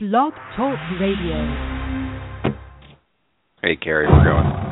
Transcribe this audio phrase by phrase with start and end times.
[0.00, 2.54] Blog Talk Radio.
[3.60, 4.67] Hey, Cary, we're going.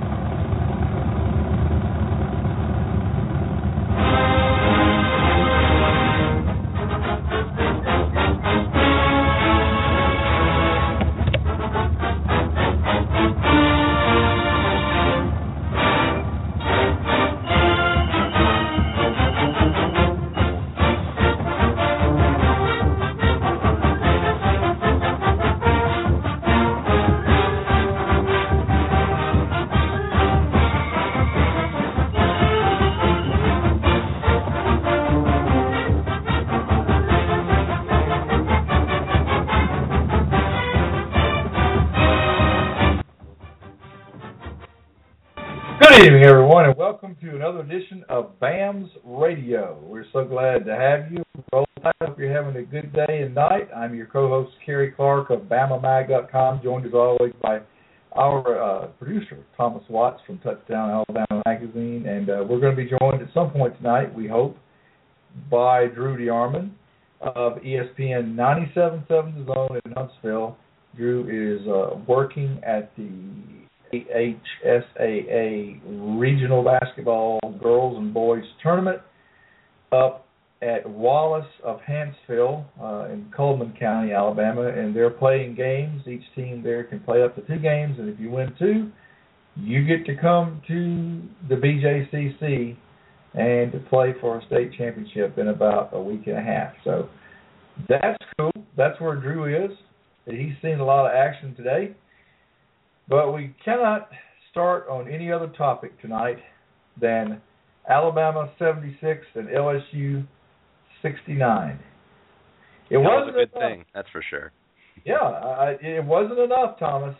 [45.96, 49.82] Good evening, everyone, and welcome to another edition of BAMS Radio.
[49.82, 51.24] We're so glad to have you.
[51.50, 51.94] Roll Tide.
[52.02, 53.70] Hope you're having a good day and night.
[53.74, 57.60] I'm your co-host, Cary Clark of BamaMag.com, joined as always by
[58.12, 62.90] our uh, producer, Thomas Watts from Touchdown Alabama Magazine, and uh, we're going to be
[63.00, 64.58] joined at some point tonight, we hope,
[65.50, 66.72] by Drew DeArmond
[67.22, 70.58] of ESPN 97.7 The Zone in Huntsville.
[70.94, 73.08] Drew is uh, working at the
[74.04, 75.80] HSAA
[76.18, 79.00] Regional Basketball Girls and Boys Tournament
[79.92, 80.26] up
[80.62, 86.02] at Wallace of Hanceville uh, in Cullman County, Alabama, and they're playing games.
[86.06, 88.90] Each team there can play up to two games, and if you win two,
[89.56, 92.76] you get to come to the BJCC
[93.34, 96.72] and to play for a state championship in about a week and a half.
[96.84, 97.08] So
[97.88, 98.52] that's cool.
[98.76, 99.76] That's where Drew is.
[100.24, 101.94] He's seen a lot of action today.
[103.08, 104.08] But we cannot
[104.50, 106.38] start on any other topic tonight
[107.00, 107.40] than
[107.88, 110.26] Alabama 76 and LSU
[111.02, 111.78] 69.
[112.88, 113.70] It That wasn't was a good enough.
[113.70, 114.52] thing, that's for sure.
[115.04, 117.14] Yeah, I, it wasn't enough, Thomas,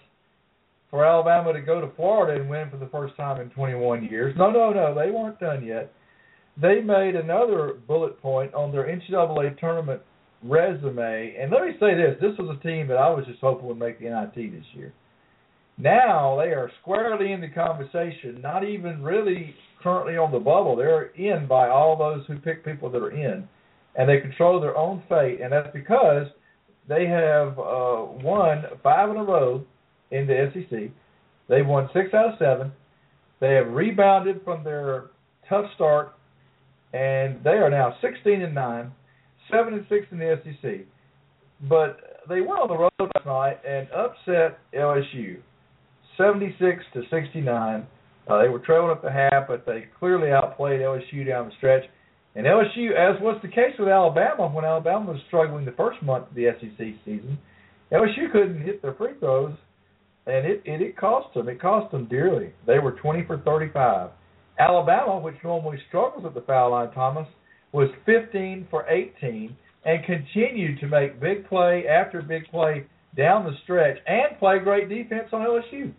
[0.91, 4.35] for Alabama to go to Florida and win for the first time in 21 years.
[4.37, 5.93] No, no, no, they weren't done yet.
[6.61, 10.01] They made another bullet point on their NCAA tournament
[10.43, 11.37] resume.
[11.39, 13.79] And let me say this: this was a team that I was just hoping would
[13.79, 14.93] make the NIT this year.
[15.79, 20.75] Now they are squarely in the conversation, not even really currently on the bubble.
[20.75, 23.47] They're in by all those who pick people that are in,
[23.95, 25.41] and they control their own fate.
[25.43, 26.27] And that's because
[26.89, 29.65] they have uh, won five in a row
[30.11, 30.91] in the SEC.
[31.49, 32.73] They've won six out of seven.
[33.41, 35.11] They have rebounded from their
[35.49, 36.15] tough start,
[36.95, 38.93] and they are now 16 and nine,
[39.51, 40.87] seven and six in the SEC.
[41.69, 45.39] But they went on the road last night and upset LSU.
[46.17, 47.87] 76 to 69.
[48.29, 51.85] Uh, they were trailing at the half, but they clearly outplayed LSU down the stretch.
[52.35, 56.29] And LSU, as was the case with Alabama when Alabama was struggling the first month
[56.29, 57.39] of the SEC season,
[57.93, 59.55] LSU couldn't hit their free throws,
[60.27, 61.49] and it, it, it cost them.
[61.49, 62.53] It cost them dearly.
[62.67, 64.11] They were 20 for 35.
[64.59, 67.29] Alabama, which normally struggles at the foul line, Thomas,
[67.73, 72.85] was 15 for 18 and continued to make big play after big play
[73.17, 75.93] down the stretch and play great defense on LSU.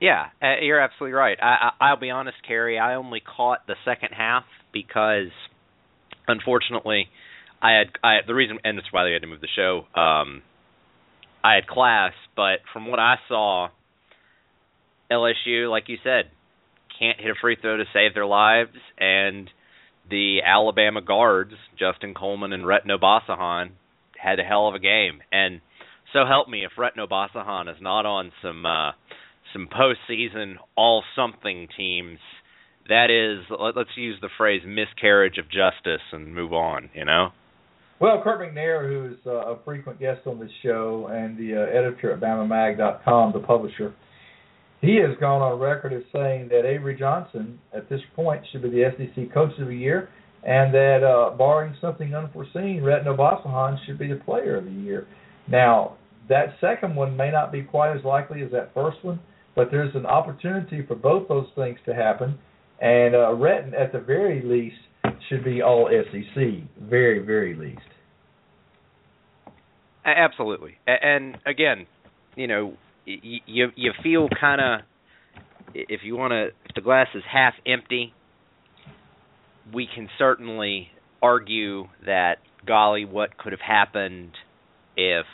[0.00, 1.36] Yeah, uh, you're absolutely right.
[1.42, 2.78] I, I, I'll be honest, Cary.
[2.78, 5.28] I only caught the second half because,
[6.26, 7.08] unfortunately,
[7.62, 9.84] I had I the reason, and that's why they had to move the show.
[9.98, 10.42] Um,
[11.44, 13.68] I had class, but from what I saw,
[15.10, 16.30] LSU, like you said,
[16.98, 19.50] can't hit a free throw to save their lives, and
[20.08, 23.72] the Alabama guards, Justin Coleman and Retin Obasohan,
[24.18, 25.20] had a hell of a game.
[25.30, 25.60] And
[26.12, 28.64] so help me if Retin Obasohan is not on some.
[28.64, 28.92] Uh,
[29.52, 32.18] some postseason all something teams,
[32.88, 36.90] that is, let, let's use the phrase miscarriage of justice and move on.
[36.94, 37.28] You know.
[38.00, 41.66] Well, Kurt McNair, who is uh, a frequent guest on this show and the uh,
[41.66, 43.94] editor at BamaMag.com, the publisher,
[44.80, 48.70] he has gone on record as saying that Avery Johnson, at this point, should be
[48.70, 50.08] the SEC Coach of the Year,
[50.42, 55.06] and that, uh, barring something unforeseen, Retin Obasohan should be the Player of the Year.
[55.46, 55.98] Now,
[56.30, 59.20] that second one may not be quite as likely as that first one,
[59.54, 62.38] but there's an opportunity for both those things to happen.
[62.80, 64.76] And uh, Retin, at the very least,
[65.28, 66.42] should be all SEC,
[66.80, 67.80] very, very least.
[70.04, 71.86] Absolutely, and again,
[72.34, 72.74] you know,
[73.04, 74.80] you you feel kind of
[75.74, 78.12] if you want to, if the glass is half empty,
[79.72, 80.88] we can certainly
[81.22, 82.36] argue that
[82.66, 84.32] golly, what could have happened
[84.96, 85.26] if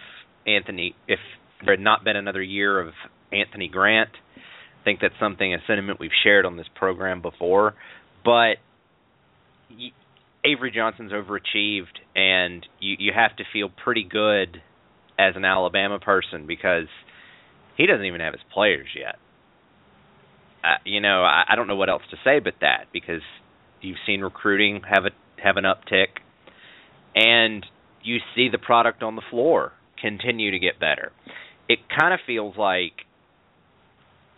[0.46, 1.18] Anthony, if
[1.64, 2.92] there had not been another year of
[3.40, 4.10] Anthony Grant.
[4.36, 7.74] I think that's something a sentiment we've shared on this program before,
[8.24, 8.56] but
[10.44, 14.62] Avery Johnson's overachieved, and you you have to feel pretty good
[15.18, 16.86] as an Alabama person because
[17.76, 19.16] he doesn't even have his players yet.
[20.62, 23.22] Uh, you know, I, I don't know what else to say but that because
[23.80, 26.20] you've seen recruiting have a have an uptick,
[27.14, 27.66] and
[28.02, 31.12] you see the product on the floor continue to get better.
[31.68, 32.92] It kind of feels like,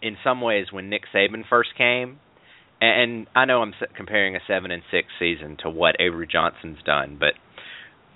[0.02, 2.18] in some ways, when Nick Saban first came,
[2.80, 7.16] and I know I'm comparing a seven and six season to what Avery Johnson's done,
[7.18, 7.34] but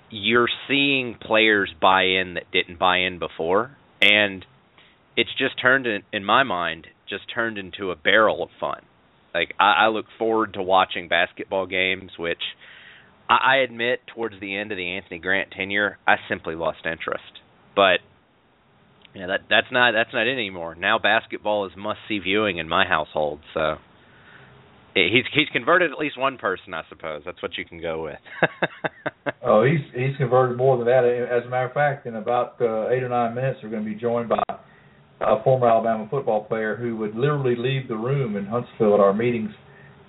[0.09, 4.45] you're seeing players buy in that didn't buy in before, and
[5.17, 8.81] it's just turned in, in my mind just turned into a barrel of fun.
[9.33, 12.41] Like I, I look forward to watching basketball games, which
[13.29, 17.39] I, I admit towards the end of the Anthony Grant tenure, I simply lost interest.
[17.75, 17.99] But
[19.15, 20.75] yeah, that that's not that's not it anymore.
[20.75, 23.39] Now basketball is must see viewing in my household.
[23.53, 23.75] So
[24.95, 27.21] he's he's converted at least one person, I suppose.
[27.25, 28.19] That's what you can go with.
[29.43, 31.05] oh, he's he's converted more than that.
[31.05, 33.89] As a matter of fact, in about uh, eight or nine minutes, we're going to
[33.89, 34.43] be joined by
[35.21, 39.13] a former Alabama football player who would literally leave the room in Huntsville at our
[39.13, 39.51] meetings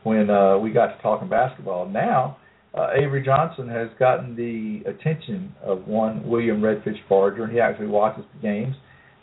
[0.02, 1.88] when uh, we got to talking basketball.
[1.88, 2.38] Now,
[2.76, 7.86] uh, Avery Johnson has gotten the attention of one William Redfish Barger, and he actually
[7.86, 8.74] watches the games.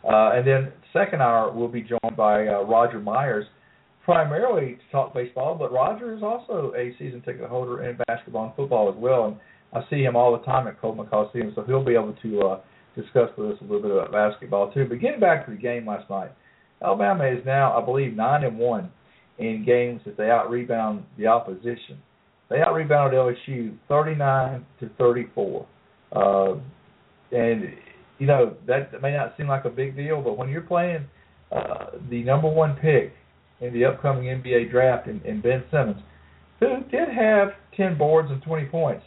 [0.04, 3.46] Uh, and then second hour, we'll be joined by uh, Roger Myers,
[4.04, 8.56] primarily to talk baseball, but Roger is also a season ticket holder in basketball and
[8.56, 9.26] football as well.
[9.26, 9.38] And
[9.74, 12.60] I see him all the time at Coleman Coliseum, so he'll be able to uh,
[12.96, 14.86] discuss with us a little bit about basketball too.
[14.90, 16.32] But getting back to the game last night,
[16.84, 18.92] Alabama is now, I believe, nine and one
[19.38, 22.00] in games that they out rebound the opposition.
[22.50, 25.68] They out rebounded LSU thirty nine to thirty four.
[26.12, 26.56] Uh,
[27.32, 27.64] and
[28.22, 31.08] you know, that may not seem like a big deal, but when you're playing
[31.52, 33.14] uh, the number one pick
[33.62, 35.98] in the upcoming NBA draft in, in Ben Simmons,
[36.60, 39.04] who did have ten boards and twenty points.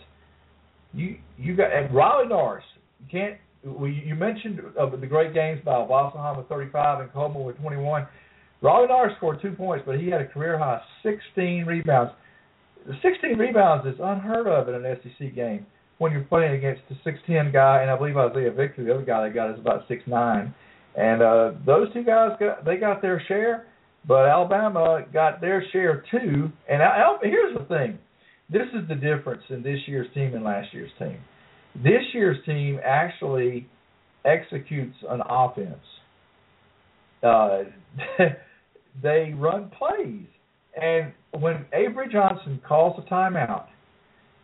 [0.92, 2.64] You you got and Riley Norris.
[3.02, 7.44] You can't well, you mentioned uh, the great games by Obasohan with 35 and Coleman
[7.44, 8.08] with 21.
[8.62, 12.12] Riley Norris scored two points, but he had a career high 16 rebounds.
[13.00, 15.64] 16 rebounds is unheard of in an SEC game
[15.98, 19.28] when you're playing against the 6'10 guy, and I believe Isaiah Victor, the other guy
[19.28, 20.54] they got, is about 6'9.
[20.96, 23.66] And uh, those two guys got they got their share,
[24.06, 26.52] but Alabama got their share too.
[26.70, 27.98] And Al- here's the thing:
[28.48, 31.18] this is the difference in this year's team and last year's team
[31.74, 33.66] this year's team actually
[34.24, 35.84] executes an offense.
[37.22, 37.64] Uh,
[39.02, 40.26] they run plays,
[40.80, 43.66] and when Avery Johnson calls a timeout,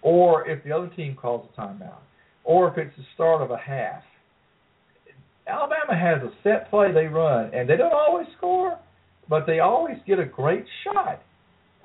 [0.02, 2.00] or if the other team calls a timeout,
[2.44, 4.02] or if it's the start of a half,
[5.46, 8.78] Alabama has a set play they run, and they don't always score,
[9.28, 11.22] but they always get a great shot.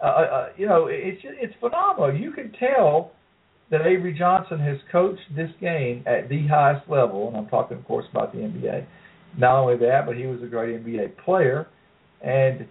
[0.01, 2.15] Uh, uh, uh you know, it's it's phenomenal.
[2.15, 3.11] You can tell
[3.71, 7.85] that Avery Johnson has coached this game at the highest level, and I'm talking, of
[7.85, 8.85] course, about the NBA.
[9.37, 11.67] Not only that, but he was a great NBA player,
[12.21, 12.67] and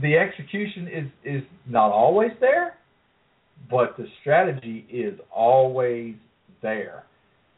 [0.00, 2.74] the execution is is not always there,
[3.70, 6.14] but the strategy is always
[6.62, 7.04] there.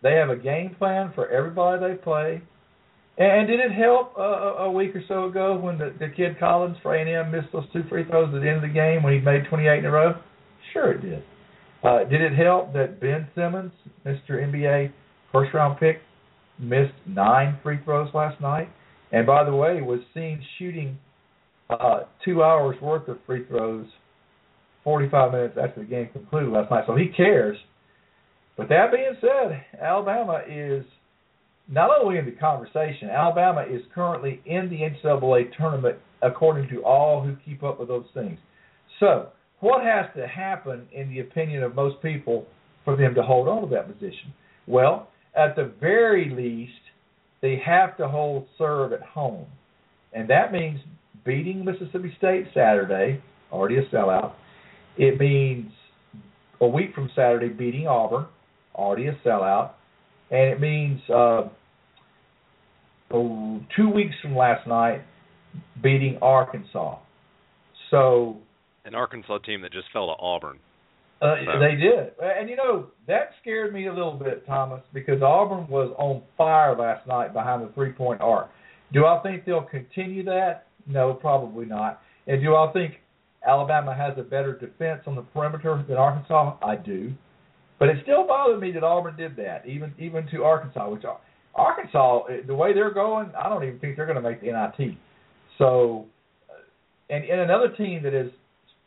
[0.03, 2.43] They have a game plan for everybody they play.
[3.19, 4.23] And did it help uh,
[4.63, 7.83] a week or so ago when the, the kid Collins for A&M missed those two
[7.89, 10.15] free throws at the end of the game when he made 28 in a row?
[10.73, 11.25] Sure, it did.
[11.83, 13.73] Uh, did it help that Ben Simmons,
[14.07, 14.31] Mr.
[14.31, 14.93] NBA
[15.33, 16.01] first round pick,
[16.61, 18.69] missed nine free throws last night?
[19.11, 20.97] And by the way, was seen shooting
[21.71, 23.87] uh, two hours worth of free throws
[24.89, 26.85] 45 minutes after the game concluded last night.
[26.87, 27.59] So he cares.
[28.57, 30.83] But that being said, Alabama is
[31.69, 37.23] not only in the conversation, Alabama is currently in the NCAA tournament according to all
[37.23, 38.39] who keep up with those things.
[38.99, 39.29] So
[39.61, 42.47] what has to happen, in the opinion of most people,
[42.87, 44.33] for them to hold on to that position?
[44.67, 46.81] Well, at the very least,
[47.43, 49.45] they have to hold serve at home.
[50.15, 50.81] And that means
[51.27, 54.33] beating Mississippi State Saturday, already a sellout.
[54.99, 55.71] It means
[56.61, 58.27] a week from Saturday beating Auburn,
[58.75, 59.71] already a sellout.
[60.31, 61.49] And it means uh,
[63.13, 65.03] oh, two weeks from last night
[65.83, 66.99] beating Arkansas.
[67.91, 68.39] So
[68.85, 70.59] an Arkansas team that just fell to Auburn.
[71.21, 71.59] Uh, so.
[71.59, 75.93] They did, and you know that scared me a little bit, Thomas, because Auburn was
[75.99, 78.51] on fire last night behind the three-point arc.
[78.93, 80.67] Do I think they'll continue that?
[80.87, 82.01] No, probably not.
[82.29, 82.95] And do I think
[83.49, 86.57] Alabama has a better defense on the perimeter than Arkansas?
[86.63, 87.13] I do,
[87.79, 91.05] but it still bothered me that Auburn did that, even even to Arkansas, which
[91.55, 94.97] Arkansas, the way they're going, I don't even think they're going to make the NIT.
[95.59, 96.07] So,
[97.11, 98.31] and, and another team that is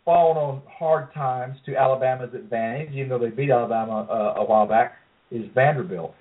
[0.06, 4.68] fallen on hard times to Alabama's advantage, even though they beat Alabama uh, a while
[4.68, 4.94] back,
[5.32, 6.16] is Vanderbilt.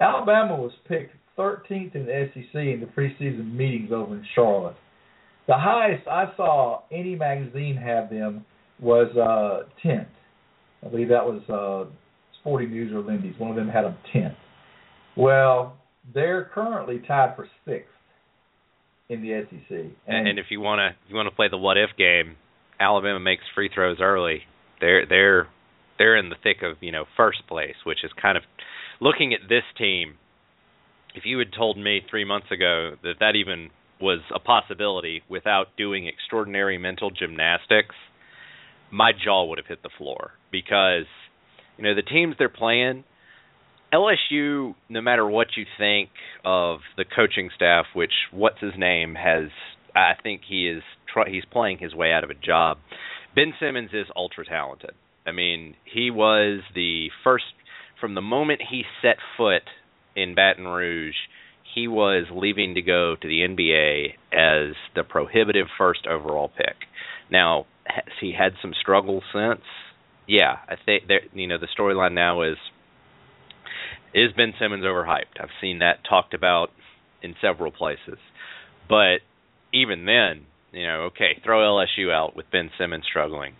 [0.00, 4.76] Alabama was picked 13th in the SEC in the preseason meetings over in Charlotte.
[5.48, 8.44] The highest I saw any magazine have them
[8.80, 10.06] was uh, 10th.
[10.84, 11.90] I believe that was uh,
[12.40, 13.38] Sporting News or Lindy's.
[13.38, 14.36] One of them had them 10th.
[15.16, 15.76] Well,
[16.14, 17.88] they're currently tied for sixth
[19.08, 19.78] in the SEC.
[20.06, 22.36] And, and if you want to you want to play the what if game,
[22.80, 24.42] Alabama makes free throws early.
[24.80, 25.48] They're they're
[25.98, 28.42] they're in the thick of you know first place, which is kind of
[29.00, 30.14] looking at this team.
[31.14, 33.68] If you had told me three months ago that that even
[34.02, 37.94] was a possibility without doing extraordinary mental gymnastics,
[38.90, 41.06] my jaw would have hit the floor because
[41.78, 43.04] you know the teams they're playing
[43.92, 46.08] LSU, no matter what you think
[46.44, 49.50] of the coaching staff, which what's his name has,
[49.94, 50.82] I think he is
[51.28, 52.78] he's playing his way out of a job.
[53.34, 54.92] Ben Simmons is ultra talented.
[55.26, 57.44] I mean, he was the first
[58.00, 59.62] from the moment he set foot
[60.16, 61.14] in Baton Rouge.
[61.74, 66.76] He was leaving to go to the NBA as the prohibitive first overall pick.
[67.30, 69.62] Now, has he had some struggles since?
[70.26, 71.22] Yeah, I think there.
[71.32, 72.56] You know, the storyline now is
[74.14, 75.40] is Ben Simmons overhyped?
[75.40, 76.70] I've seen that talked about
[77.22, 78.18] in several places.
[78.88, 79.20] But
[79.72, 83.54] even then, you know, okay, throw LSU out with Ben Simmons struggling.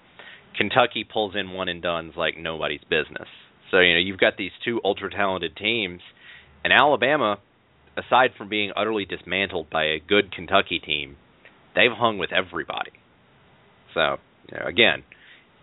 [0.57, 3.29] Kentucky pulls in one and done's like nobody's business.
[3.71, 6.03] So, you know, you've got these two ultra talented teams
[6.63, 7.39] and Alabama,
[7.97, 11.17] aside from being utterly dismantled by a good Kentucky team,
[11.75, 12.93] they've hung with everybody.
[13.95, 14.17] So,
[14.51, 15.05] you know, again,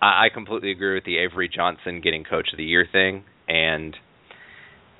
[0.01, 3.95] I, I completely agree with the Avery Johnson getting coach of the year thing and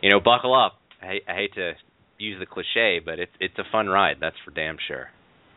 [0.02, 0.80] you know, buckle up.
[1.02, 1.74] I, I hate to
[2.18, 4.18] use the cliche, but it's it's a fun ride.
[4.20, 5.10] That's for damn sure.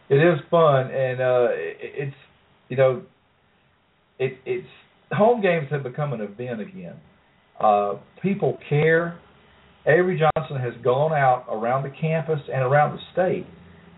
[0.09, 2.17] It is fun, and uh, it, it's
[2.69, 3.03] you know,
[4.19, 4.69] it it's
[5.11, 6.97] home games have become an event again.
[7.61, 9.19] Uh, people care.
[9.87, 13.47] Avery Johnson has gone out around the campus and around the state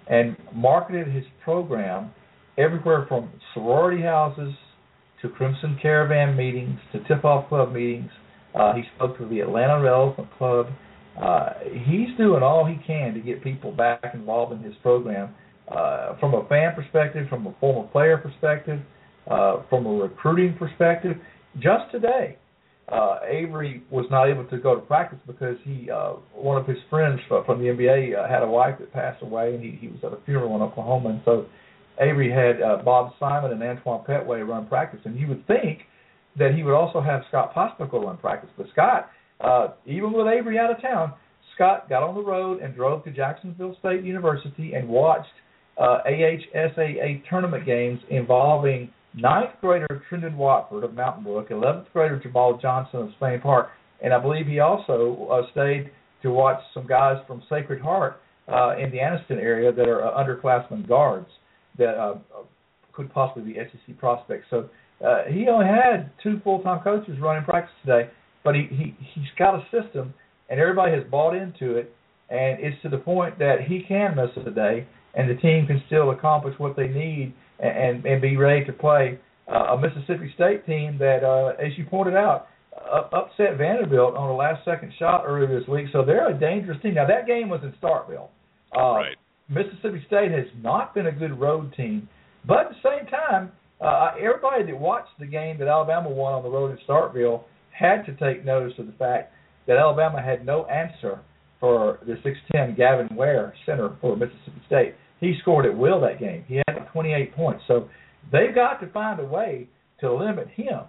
[0.08, 2.10] and marketed his program
[2.58, 4.54] everywhere from sorority houses
[5.22, 8.10] to Crimson Caravan meetings to tip-off club meetings
[8.54, 10.66] uh, he spoke to the Atlanta Elephant Club.
[11.20, 11.50] Uh,
[11.86, 15.34] he's doing all he can to get people back involved in his program
[15.68, 18.80] uh, from a fan perspective, from a former player perspective,
[19.30, 21.16] uh, from a recruiting perspective.
[21.56, 22.36] Just today,
[22.88, 26.76] uh, Avery was not able to go to practice because he uh, one of his
[26.90, 29.98] friends from the NBA uh, had a wife that passed away, and he, he was
[30.02, 31.46] at a funeral in Oklahoma, and so
[32.00, 35.80] Avery had uh, Bob Simon and Antoine Pettway run practice, and you would think
[36.38, 38.50] that he would also have Scott Pospichal run practice.
[38.56, 39.10] But Scott,
[39.40, 41.14] uh, even with Avery out of town,
[41.54, 45.28] Scott got on the road and drove to Jacksonville State University and watched
[45.78, 52.58] uh, AHSAA tournament games involving ninth grader Trendon Watford of Mountain Brook, 11th grader Jamal
[52.60, 53.70] Johnson of Spain Park,
[54.02, 55.90] and I believe he also uh, stayed
[56.22, 60.22] to watch some guys from Sacred Heart uh, in the Anniston area that are uh,
[60.22, 61.28] underclassmen guards
[61.78, 62.16] that uh,
[62.92, 64.46] could possibly be SEC prospects.
[64.50, 64.68] So
[65.04, 68.10] uh, he only had two full-time coaches running practice today,
[68.42, 70.14] but he, he he's got a system,
[70.48, 71.94] and everybody has bought into it,
[72.30, 75.82] and it's to the point that he can miss a day, and the team can
[75.86, 79.18] still accomplish what they need and and, be ready to play
[79.48, 84.30] uh, a Mississippi State team that, uh, as you pointed out, uh, upset Vanderbilt on
[84.30, 85.86] a last-second shot earlier this week.
[85.92, 86.94] So they're a dangerous team.
[86.94, 88.28] Now that game was in Starkville.
[88.76, 89.16] Uh, right.
[89.48, 92.08] Mississippi State has not been a good road team,
[92.46, 96.42] but at the same time uh, everybody that watched the game that Alabama won on
[96.42, 99.32] the road in Starkville had to take notice of the fact
[99.66, 101.20] that Alabama had no answer
[101.60, 102.14] for the
[102.54, 104.94] 6'10 Gavin Ware, center for Mississippi State.
[105.20, 106.44] He scored at will that game.
[106.46, 107.62] He had 28 points.
[107.66, 107.88] So
[108.32, 109.68] they've got to find a way
[110.00, 110.80] to limit him.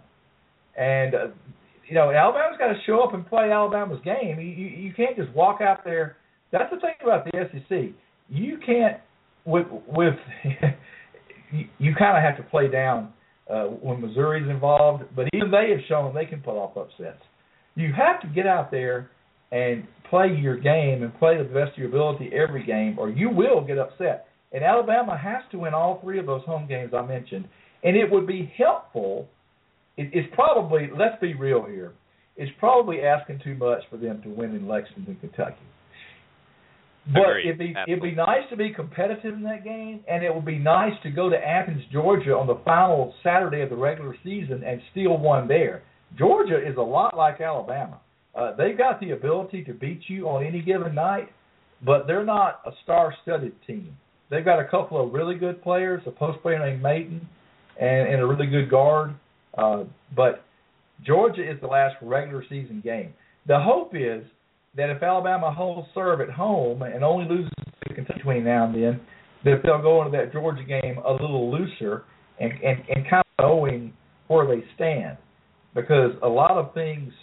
[0.77, 1.27] And, uh,
[1.87, 4.39] you know, Alabama's got to show up and play Alabama's game.
[4.39, 6.17] You, you, you can't just walk out there.
[6.51, 7.93] That's the thing about the SEC.
[8.29, 8.99] You can't,
[9.45, 10.15] with, with
[11.51, 13.11] you, you kind of have to play down
[13.49, 17.21] uh, when Missouri's involved, but even they have shown they can pull off upsets.
[17.75, 19.11] You have to get out there
[19.55, 23.29] and play your game and play the best of your ability every game, or you
[23.29, 24.27] will get upset.
[24.51, 27.47] And Alabama has to win all three of those home games I mentioned.
[27.83, 29.29] And it would be helpful.
[29.95, 31.93] It, it's probably, let's be real here,
[32.35, 35.55] it's probably asking too much for them to win in Lexington, Kentucky.
[37.13, 40.43] But it'd be it'd be nice to be competitive in that game, and it would
[40.43, 44.63] be nice to go to Athens, Georgia, on the final Saturday of the regular season
[44.65, 45.83] and steal one there.
[46.17, 47.99] Georgia is a lot like Alabama.
[48.35, 51.29] Uh, they've got the ability to beat you on any given night,
[51.85, 53.95] but they're not a star-studded team.
[54.29, 57.21] They've got a couple of really good players, a post player named Maten,
[57.79, 59.15] and, and a really good guard.
[59.57, 59.83] Uh,
[60.15, 60.43] but
[61.05, 63.13] Georgia is the last regular season game.
[63.47, 64.23] The hope is
[64.75, 67.51] that if Alabama holds serve at home and only loses
[67.87, 69.01] to Kentucky between now and then,
[69.45, 72.03] that they'll go into that Georgia game a little looser
[72.39, 73.93] and and, and kind of knowing
[74.27, 75.17] where they stand,
[75.73, 77.13] because a lot of things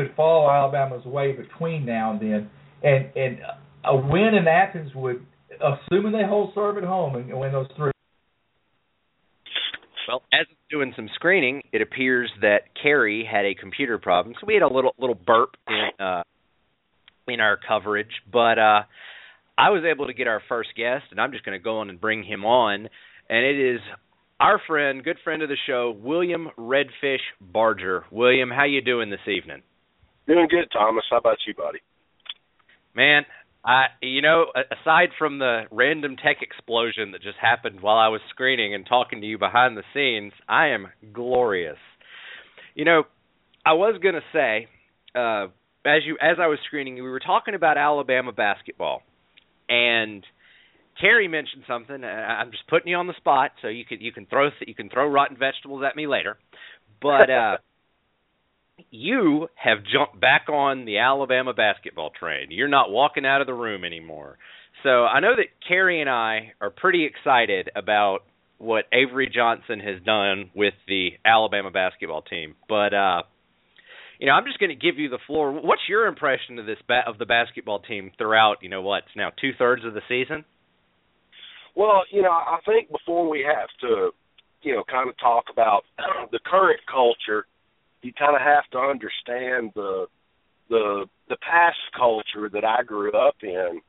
[0.00, 2.50] could fall Alabama's way between now and then,
[2.82, 3.38] and and
[3.84, 7.92] a win in Athens would, assuming they hold serve at home and win those three.
[10.08, 14.54] Well, as doing some screening, it appears that Cary had a computer problem, so we
[14.54, 16.22] had a little little burp in uh,
[17.28, 18.10] in our coverage.
[18.32, 18.82] But uh,
[19.58, 21.90] I was able to get our first guest, and I'm just going to go on
[21.90, 22.88] and bring him on.
[23.28, 23.80] And it is
[24.40, 28.04] our friend, good friend of the show, William Redfish Barger.
[28.10, 29.62] William, how you doing this evening?
[30.30, 31.02] Doing good, Thomas.
[31.10, 31.80] How about you, buddy?
[32.94, 33.24] Man,
[33.64, 38.20] I you know, aside from the random tech explosion that just happened while I was
[38.30, 41.78] screening and talking to you behind the scenes, I am glorious.
[42.76, 43.02] You know,
[43.66, 44.68] I was going to say
[45.16, 45.48] uh
[45.84, 49.02] as you as I was screening, we were talking about Alabama basketball,
[49.68, 50.24] and
[51.00, 52.04] Terry mentioned something.
[52.04, 54.90] I'm just putting you on the spot, so you can you can throw you can
[54.90, 56.38] throw rotten vegetables at me later,
[57.02, 57.56] but uh,
[58.90, 62.48] you have jumped back on the Alabama basketball train.
[62.50, 64.38] You're not walking out of the room anymore.
[64.82, 68.20] So I know that Cary and I are pretty excited about
[68.58, 73.22] what Avery Johnson has done with the Alabama basketball team, but uh
[74.20, 75.50] you know, I'm just going to give you the floor.
[75.50, 78.56] What's your impression of this ba- of the basketball team throughout?
[78.60, 80.44] You know, what's now two thirds of the season.
[81.74, 84.10] Well, you know, I think before we have to,
[84.60, 85.84] you know, kind of talk about
[86.32, 87.46] the current culture,
[88.02, 90.06] you kind of have to understand the
[90.68, 93.80] the the past culture that I grew up in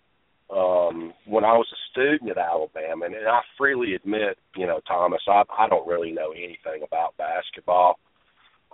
[0.49, 4.81] um when I was a student at Alabama and, and I freely admit, you know,
[4.87, 7.99] Thomas, I I don't really know anything about basketball.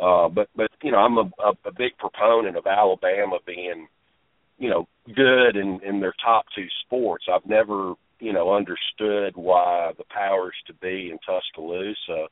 [0.01, 3.87] Uh, but but you know I'm a, a, a big proponent of Alabama being
[4.57, 7.25] you know good in in their top two sports.
[7.31, 12.27] I've never you know understood why the powers to be in Tuscaloosa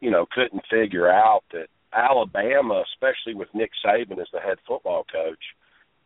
[0.00, 5.04] you know couldn't figure out that Alabama, especially with Nick Saban as the head football
[5.12, 5.42] coach,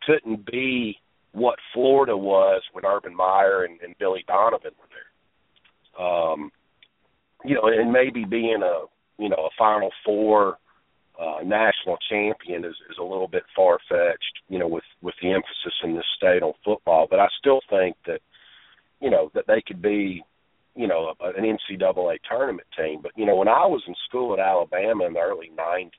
[0.07, 0.99] couldn't be
[1.33, 6.07] what Florida was when Urban Meyer and, and Billy Donovan were there.
[6.07, 6.51] Um,
[7.44, 8.85] you know, and maybe being a
[9.22, 10.59] you know a Final Four
[11.18, 15.31] uh, national champion is, is a little bit far fetched, you know, with with the
[15.33, 17.07] emphasis in this state on football.
[17.09, 18.20] But I still think that,
[19.01, 20.22] you know, that they could be,
[20.76, 23.00] you know, an NCAA tournament team.
[23.02, 25.90] But you know, when I was in school at Alabama in the early '90s,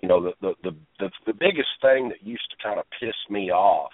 [0.00, 3.16] you know, the the the the, the biggest thing that used to kind of piss
[3.30, 3.92] me off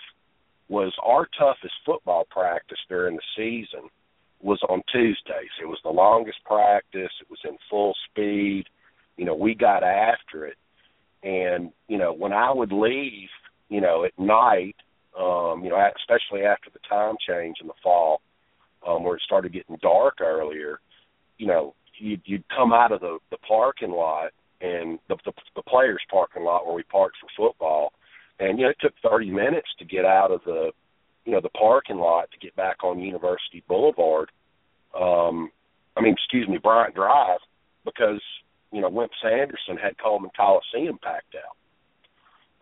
[0.68, 3.90] was our toughest football practice during the season
[4.40, 5.52] was on Tuesdays.
[5.60, 7.10] It was the longest practice.
[7.20, 8.64] It was in full speed
[9.16, 10.56] you know, we got after it.
[11.22, 13.28] And, you know, when I would leave,
[13.68, 14.76] you know, at night,
[15.18, 18.20] um, you know, especially after the time change in the fall,
[18.86, 20.80] um, where it started getting dark earlier,
[21.38, 25.62] you know, you'd, you'd come out of the, the parking lot and the, the, the
[25.62, 27.92] players' parking lot where we parked for football,
[28.38, 30.70] and you know, it took 30 minutes to get out of the,
[31.24, 34.30] you know, the parking lot to get back on University Boulevard.
[34.98, 35.50] Um,
[35.96, 37.40] I mean, excuse me, Bryant Drive,
[37.84, 38.20] because
[38.74, 41.56] you know, Wimp Sanderson had Coleman Coliseum packed out.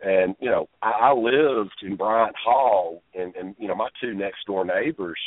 [0.07, 4.13] And, you know, I, I lived in Bryant Hall and, and you know, my two
[4.13, 5.17] next door neighbors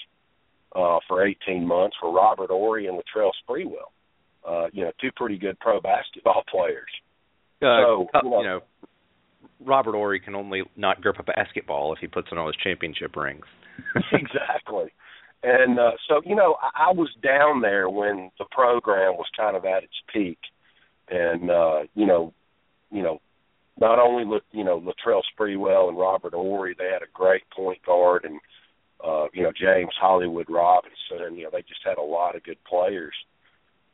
[0.77, 3.91] uh for eighteen months were Robert Horry and Latrell Sprewell.
[4.47, 6.91] Uh, you know, two pretty good pro basketball players.
[7.63, 8.61] Uh, so, you know, you know
[9.65, 13.17] Robert Horry can only not grip a basketball if he puts on all his championship
[13.17, 13.47] rings.
[14.13, 14.93] exactly.
[15.43, 19.57] And uh, so, you know, I, I was down there when the program was kind
[19.57, 20.39] of at its peak
[21.09, 22.33] and uh, you know,
[22.91, 23.21] you know,
[23.79, 27.85] not only with you know Latrell Sprewell and Robert Horry, they had a great point
[27.85, 28.41] guard, and
[29.07, 32.59] uh, you know James Hollywood Robinson, you know they just had a lot of good
[32.69, 33.15] players.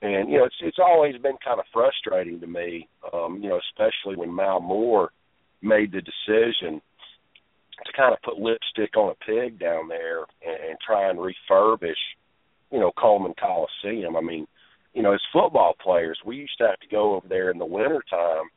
[0.00, 3.60] And you know it's it's always been kind of frustrating to me, um, you know,
[3.70, 5.10] especially when Mal Moore
[5.60, 6.80] made the decision
[7.84, 11.94] to kind of put lipstick on a pig down there and, and try and refurbish,
[12.70, 14.16] you know, Coleman Coliseum.
[14.16, 14.46] I mean,
[14.94, 17.64] you know, as football players, we used to have to go over there in the
[17.64, 18.50] winter time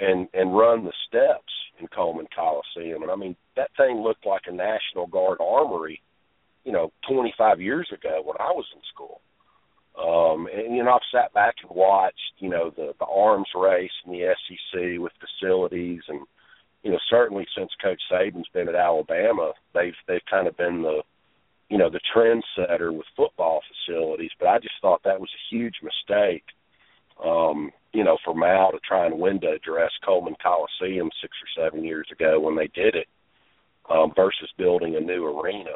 [0.00, 3.02] and and run the steps in Coleman Coliseum.
[3.02, 6.02] And I mean, that thing looked like a National Guard armory,
[6.64, 9.20] you know, 25 years ago when I was in school.
[9.98, 13.90] Um, and you know, I've sat back and watched, you know, the the arms race
[14.06, 16.20] in the SEC with facilities, and
[16.82, 21.02] you know, certainly since Coach Saban's been at Alabama, they've they've kind of been the
[21.70, 25.76] you know, the trendsetter with football facilities, but I just thought that was a huge
[25.82, 26.42] mistake,
[27.24, 31.84] um, you know, for Mal to try and window dress Coleman Coliseum six or seven
[31.84, 33.06] years ago when they did it.
[33.90, 35.72] um, versus building a new arena.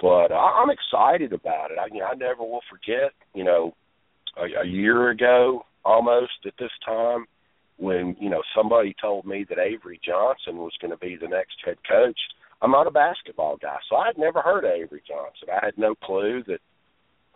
[0.00, 1.78] But I, I'm excited about it.
[1.80, 3.12] I, you I never will forget.
[3.34, 3.74] You know,
[4.36, 7.26] a, a year ago, almost at this time,
[7.78, 11.56] when you know somebody told me that Avery Johnson was going to be the next
[11.64, 12.18] head coach.
[12.60, 15.48] I'm not a basketball guy, so I had never heard of Avery Johnson.
[15.50, 16.60] I had no clue that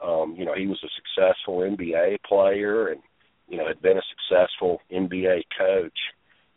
[0.04, 3.00] um, you know he was a successful NBA player and
[3.52, 5.98] you know had been a successful NBA coach.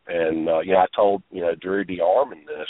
[0.07, 2.69] And uh, you know I told you know Drew DeArmond this.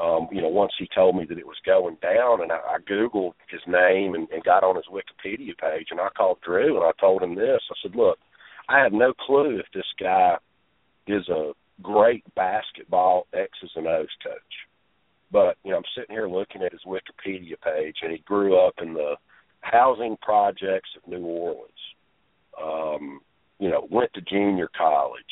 [0.00, 2.76] Um, you know, once he told me that it was going down, and I, I
[2.78, 6.86] googled his name and, and got on his Wikipedia page, and I called Drew and
[6.86, 7.60] I told him this.
[7.70, 8.18] I said, "Look,
[8.70, 10.36] I have no clue if this guy
[11.06, 14.54] is a great basketball X's and O's coach.
[15.32, 18.74] But, you know, I'm sitting here looking at his Wikipedia page and he grew up
[18.82, 19.14] in the
[19.60, 21.70] housing projects of New Orleans.
[22.60, 23.20] Um,
[23.60, 25.22] you know, went to junior college.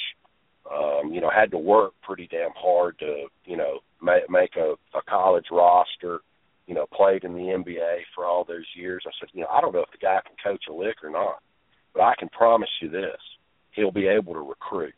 [0.70, 4.74] Um, you know, had to work pretty damn hard to, you know, make, make a,
[4.96, 6.20] a college roster.
[6.66, 9.02] You know, played in the NBA for all those years.
[9.06, 11.08] I said, you know, I don't know if the guy can coach a lick or
[11.08, 11.38] not.
[11.94, 13.18] But I can promise you this:
[13.72, 14.94] he'll be able to recruit.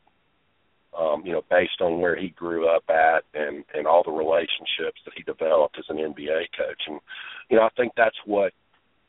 [0.99, 4.99] Um, you know, based on where he grew up at and and all the relationships
[5.05, 6.99] that he developed as an NBA coach, and
[7.49, 8.53] you know, I think that's what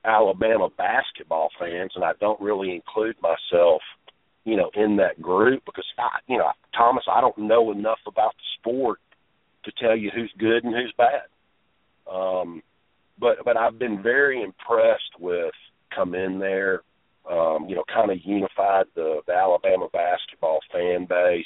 [0.04, 3.82] Alabama basketball fans, and I don't really include myself,
[4.44, 8.34] you know, in that group because I, you know, Thomas, I don't know enough about
[8.36, 9.00] the sport
[9.66, 11.30] to tell you who's good and who's bad.
[12.12, 12.64] Um,
[13.20, 15.54] but but I've been very impressed with
[15.96, 16.82] come in there
[17.30, 21.46] um, you know, kind of unified the, the Alabama basketball fan base.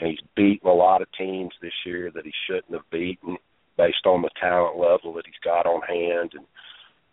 [0.00, 3.36] And he's beaten a lot of teams this year that he shouldn't have beaten
[3.76, 6.32] based on the talent level that he's got on hand.
[6.34, 6.46] And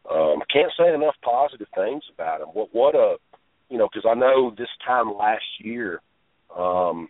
[0.09, 2.47] um, can't say enough positive things about him.
[2.53, 3.17] What what a
[3.69, 6.01] you know, because I know this time last year,
[6.57, 7.09] um,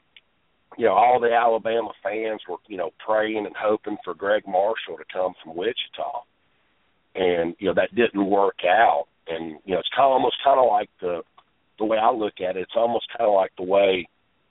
[0.77, 4.97] you know, all the Alabama fans were you know praying and hoping for Gregg Marshall
[4.97, 6.23] to come from Wichita,
[7.15, 10.59] and you know that didn't work out and you know it's kind of almost kind
[10.59, 11.21] of like the
[11.77, 12.61] the way I look at it.
[12.61, 14.07] It's almost kind of like the way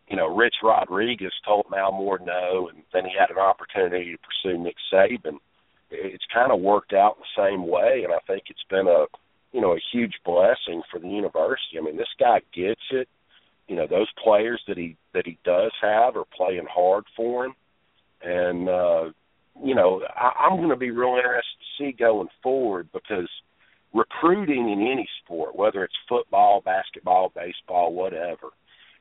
[0.08, 4.18] you know Rich Rodriguez told Mal Moore no, and then he had an opportunity to
[4.18, 5.38] pursue Nick Saban.
[5.90, 9.06] It's kind of worked out the same way, and I think it's been a
[9.52, 11.78] you know a huge blessing for the university.
[11.78, 13.08] I mean, this guy gets it.
[13.66, 17.54] You know, those players that he that he does have are playing hard for him,
[18.22, 19.04] and uh,
[19.62, 23.28] you know I, I'm going to be real interested to see going forward because
[23.94, 28.48] recruiting in any sport, whether it's football, basketball, baseball, whatever,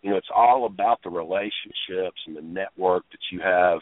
[0.01, 3.79] you know, it's all about the relationships and the network that you have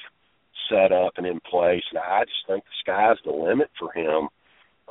[0.70, 1.84] set up and in place.
[1.92, 4.30] And I just think the sky's the limit for him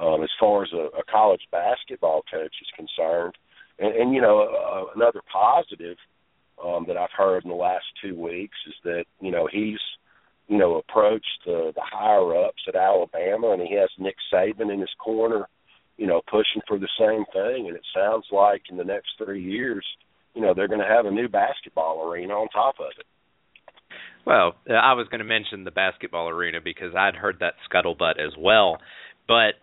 [0.01, 3.35] um, as far as a, a college basketball coach is concerned.
[3.79, 5.97] And, and you know, uh, another positive
[6.65, 9.81] um, that I've heard in the last two weeks is that you know he's
[10.49, 14.81] you know approached the, the higher ups at Alabama, and he has Nick Saban in
[14.81, 15.49] his corner
[15.97, 17.69] you know, pushing for the same thing.
[17.69, 19.85] And it sounds like in the next three years,
[20.35, 23.07] you know, they're going to have a new basketball arena on top of it.
[24.27, 28.33] Well, I was going to mention the basketball arena because I'd heard that scuttlebutt as
[28.39, 28.79] well.
[29.29, 29.55] But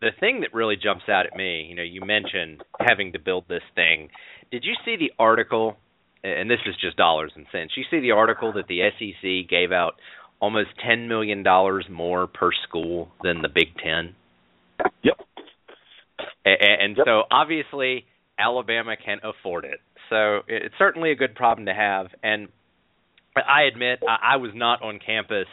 [0.00, 3.44] the thing that really jumps out at me, you know, you mentioned having to build
[3.48, 4.08] this thing.
[4.50, 5.76] Did you see the article?
[6.22, 7.74] And this is just dollars and cents.
[7.76, 9.94] You see the article that the SEC gave out
[10.40, 14.14] almost ten million dollars more per school than the Big Ten.
[15.02, 15.18] Yep.
[16.44, 17.06] And, and yep.
[17.06, 18.04] so obviously
[18.38, 19.80] Alabama can afford it.
[20.10, 22.08] So it's certainly a good problem to have.
[22.22, 22.48] And
[23.36, 25.48] I admit I, I was not on campus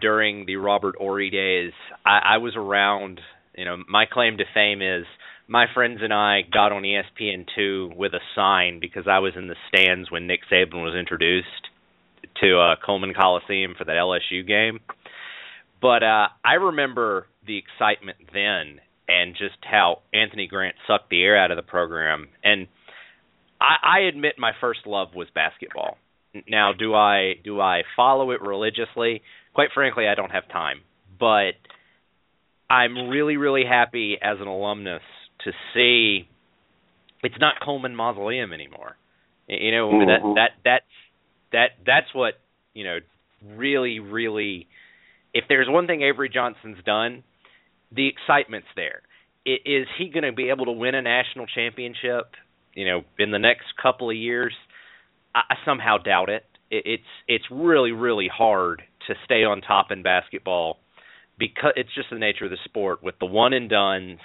[0.00, 1.72] during the Robert Horry days.
[2.04, 3.20] I, I was around.
[3.56, 5.06] You know, my claim to fame is
[5.48, 9.48] my friends and I got on ESPN two with a sign because I was in
[9.48, 11.46] the stands when Nick Saban was introduced
[12.42, 14.80] to uh, Coleman Coliseum for that LSU game.
[15.80, 21.38] But uh, I remember the excitement then and just how Anthony Grant sucked the air
[21.38, 22.28] out of the program.
[22.42, 22.66] And
[23.60, 25.98] I, I admit my first love was basketball.
[26.48, 29.22] Now, do I do I follow it religiously?
[29.54, 30.80] Quite frankly, I don't have time.
[31.18, 31.54] But
[32.68, 35.02] I'm really really happy as an alumnus
[35.44, 36.28] to see
[37.22, 38.96] it's not Coleman Mausoleum anymore.
[39.48, 40.08] You know mm-hmm.
[40.08, 40.84] that that that's
[41.52, 42.34] that that's what
[42.74, 42.98] you know
[43.56, 44.66] really really.
[45.32, 47.22] If there's one thing Avery Johnson's done,
[47.94, 49.02] the excitement's there.
[49.44, 52.32] Is he going to be able to win a national championship?
[52.74, 54.52] You know, in the next couple of years,
[55.34, 56.44] I somehow doubt it.
[56.70, 60.78] It's it's really really hard to stay on top in basketball
[61.38, 64.18] because it's just the nature of the sport with the one and duns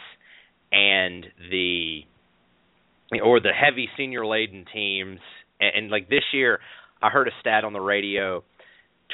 [0.71, 2.01] and the
[3.23, 5.19] or the heavy senior laden teams
[5.59, 6.59] and, and like this year
[7.01, 8.43] I heard a stat on the radio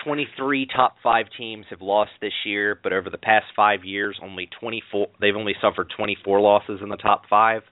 [0.03, 4.49] 23 top five teams have lost this year, but over the past five years, only
[4.59, 7.63] 24 they've only suffered 24 losses in the top five.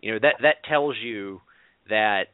[0.00, 1.40] You know that that tells you
[1.88, 2.24] that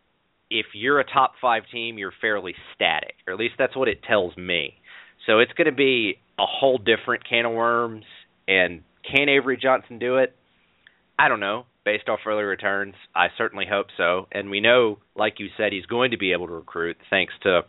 [0.50, 4.02] if you're a top five team, you're fairly static, or at least that's what it
[4.02, 4.74] tells me.
[5.26, 8.04] So it's going to be a whole different can of worms.
[8.48, 10.34] And can Avery Johnson do it?
[11.18, 11.66] I don't know.
[11.84, 14.26] Based off early returns, I certainly hope so.
[14.32, 17.62] And we know, like you said, he's going to be able to recruit thanks to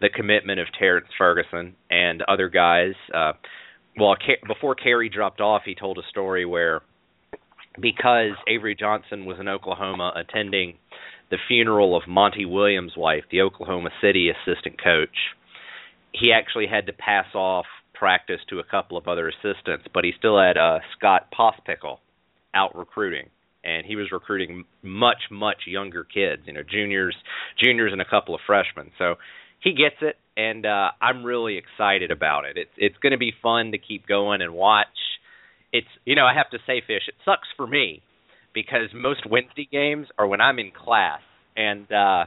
[0.00, 2.94] the commitment of Terrence Ferguson and other guys.
[3.14, 3.32] Uh,
[3.96, 6.82] well, before Cary dropped off, he told a story where
[7.80, 10.74] because Avery Johnson was in Oklahoma attending
[11.30, 15.16] the funeral of Monty Williams' wife, the Oklahoma City assistant coach,
[16.12, 20.12] he actually had to pass off practice to a couple of other assistants, but he
[20.18, 21.98] still had uh, Scott Pospichal
[22.54, 23.28] out recruiting,
[23.64, 27.16] and he was recruiting much much younger kids, you know, juniors,
[27.62, 28.90] juniors, and a couple of freshmen.
[28.98, 29.14] So
[29.60, 32.56] he gets it, and uh, I'm really excited about it.
[32.56, 34.86] It's it's going to be fun to keep going and watch.
[35.72, 37.02] It's you know I have to say, fish.
[37.08, 38.02] It sucks for me
[38.52, 41.20] because most Wednesday games are when I'm in class,
[41.56, 42.24] and uh,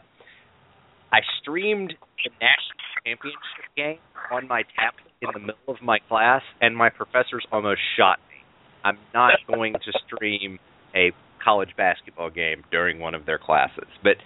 [1.15, 2.75] I streamed a national
[3.06, 3.99] championship game
[4.34, 8.43] on my tablet in the middle of my class, and my professors almost shot me.
[8.84, 10.60] I'm not going to stream
[10.93, 13.88] a college basketball game during one of their classes.
[14.04, 14.17] But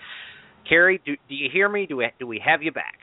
[0.68, 1.86] Cary, do, do you hear me?
[1.86, 2.98] Do we do we have you back?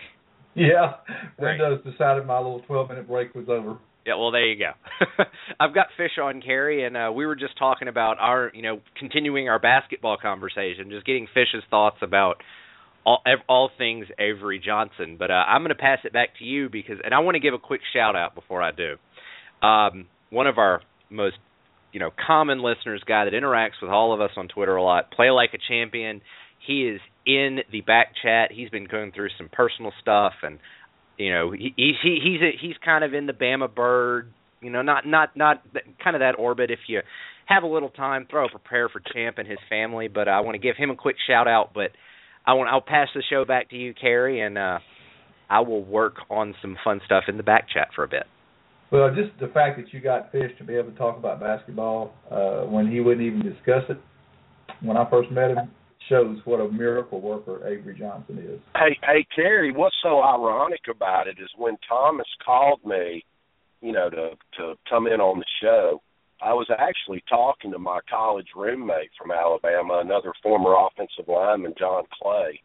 [0.56, 0.94] Yeah,
[1.38, 1.92] Windows right.
[1.92, 3.78] decided my little 12 minute break was over.
[4.04, 5.24] Yeah, well, there you go.
[5.60, 8.80] I've got Fish on Cary, and uh, we were just talking about our, you know,
[8.98, 12.40] continuing our basketball conversation, just getting Fish's thoughts about
[13.06, 15.16] all all things Avery Johnson.
[15.18, 17.40] But uh, I'm going to pass it back to you because, and I want to
[17.40, 18.96] give a quick shout out before I do.
[19.66, 21.36] Um, one of our most
[21.92, 25.10] you know common listeners, guy that interacts with all of us on Twitter a lot,
[25.12, 26.20] play like a champion.
[26.66, 28.50] He is in the back chat.
[28.52, 30.58] He's been going through some personal stuff, and
[31.16, 34.32] you know he, he he's a, he's kind of in the Bama bird.
[34.60, 35.62] You know, not not not
[36.02, 36.72] kind of that orbit.
[36.72, 37.02] If you
[37.46, 40.08] have a little time, throw up a prayer for Champ and his family.
[40.08, 41.70] But I want to give him a quick shout out.
[41.72, 41.92] But
[42.46, 44.78] I want I'll pass the show back to you, Cary, and uh,
[45.50, 48.24] I will work on some fun stuff in the back chat for a bit.
[48.92, 52.14] Well, just the fact that you got Fish to be able to talk about basketball
[52.30, 53.98] uh, when he wouldn't even discuss it
[54.80, 55.70] when I first met him
[56.08, 58.60] shows what a miracle worker Avery Johnson is.
[58.76, 63.24] Hey, hey, Cary, what's so ironic about it is when Thomas called me,
[63.80, 66.00] you know, to to come in on the show.
[66.40, 72.04] I was actually talking to my college roommate from Alabama, another former offensive lineman, John
[72.20, 72.60] Clay,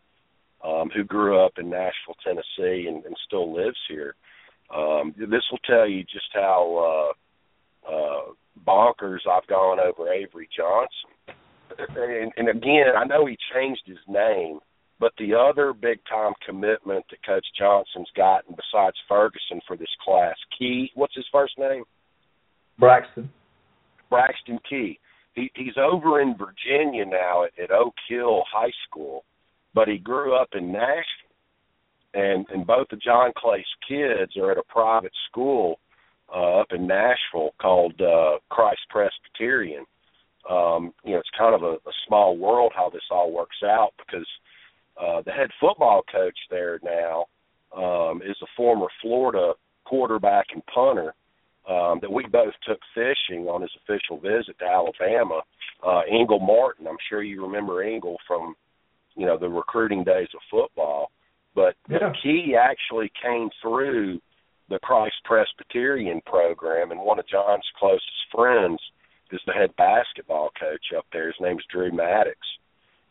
[0.63, 4.15] um, who grew up in Nashville, Tennessee, and, and still lives here.
[4.75, 7.13] Um, this will tell you just how
[7.87, 8.33] uh, uh,
[8.65, 11.35] bonkers I've gone over Avery Johnson.
[11.95, 14.59] And, and again, I know he changed his name,
[14.99, 20.35] but the other big time commitment that Coach Johnson's gotten besides Ferguson for this class,
[20.57, 21.83] Key, what's his first name?
[22.77, 23.29] Braxton.
[24.11, 24.99] Braxton Key.
[25.33, 29.23] He, he's over in Virginia now at, at Oak Hill High School,
[29.73, 31.31] but he grew up in Nashville,
[32.13, 35.79] and and both of John Clay's kids are at a private school
[36.33, 39.85] uh, up in Nashville called uh, Christ Presbyterian.
[40.49, 43.93] Um, you know, it's kind of a, a small world how this all works out
[43.97, 44.27] because
[44.99, 47.25] uh, the head football coach there now
[47.75, 49.53] um, is a former Florida
[49.85, 51.13] quarterback and punter
[51.69, 55.41] um, that we both took fishing on his official visit to Alabama.
[55.85, 58.55] Uh, Engel Martin, I'm sure you remember Engel from,
[59.15, 61.11] you know, the recruiting days of football.
[61.53, 62.13] But yeah.
[62.23, 64.19] he actually came through
[64.69, 68.79] the Christ Presbyterian program, and one of John's closest friends
[69.31, 71.27] is the head basketball coach up there.
[71.27, 72.37] His name's Drew Maddox,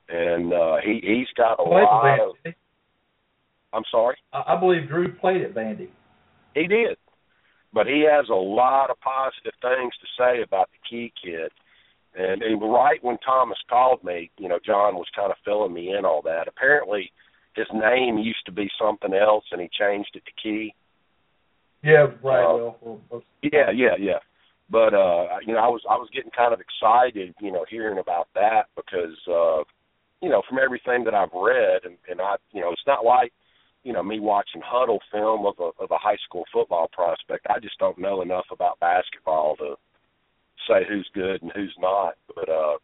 [0.08, 2.54] and uh, he he's got a lot of.
[3.72, 4.16] I'm sorry.
[4.32, 5.88] I believe Drew played at Vandy.
[6.54, 6.96] He did
[7.72, 11.50] but he has a lot of positive things to say about the Key kid.
[12.14, 15.94] And, and right when Thomas called me, you know, John was kind of filling me
[15.96, 16.48] in all that.
[16.48, 17.12] Apparently,
[17.54, 20.74] his name used to be something else, and he changed it to Key.
[21.82, 22.44] Yeah, right.
[22.44, 24.18] Uh, well, yeah, yeah, yeah.
[24.68, 27.98] But uh, you know, I was I was getting kind of excited, you know, hearing
[27.98, 29.64] about that because uh,
[30.22, 33.32] you know, from everything that I've read, and, and I, you know, it's not like
[33.82, 37.46] you know me watching huddle film of a of a high school football prospect.
[37.48, 39.76] I just don't know enough about basketball to
[40.68, 42.14] say who's good and who's not.
[42.34, 42.76] But uh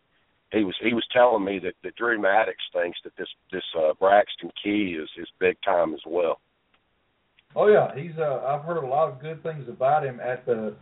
[0.53, 3.93] he was he was telling me that, that Drew Maddox thinks that this this uh
[4.01, 6.41] Braxton Key is is big time as well.
[7.55, 10.75] Oh yeah, he's uh I've heard a lot of good things about him at the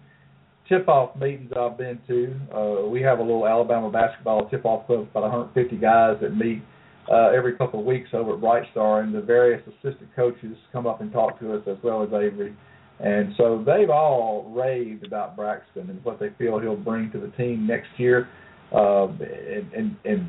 [0.68, 2.36] tip off meetings I've been to.
[2.54, 6.62] Uh we have a little Alabama basketball tip off club about 150 guys that meet
[7.10, 10.86] uh, every couple of weeks over at Bright Star, and the various assistant coaches come
[10.86, 12.54] up and talk to us as well as Avery.
[13.00, 17.28] And so they've all raved about Braxton and what they feel he'll bring to the
[17.36, 18.28] team next year.
[18.72, 20.28] Uh, and, and, and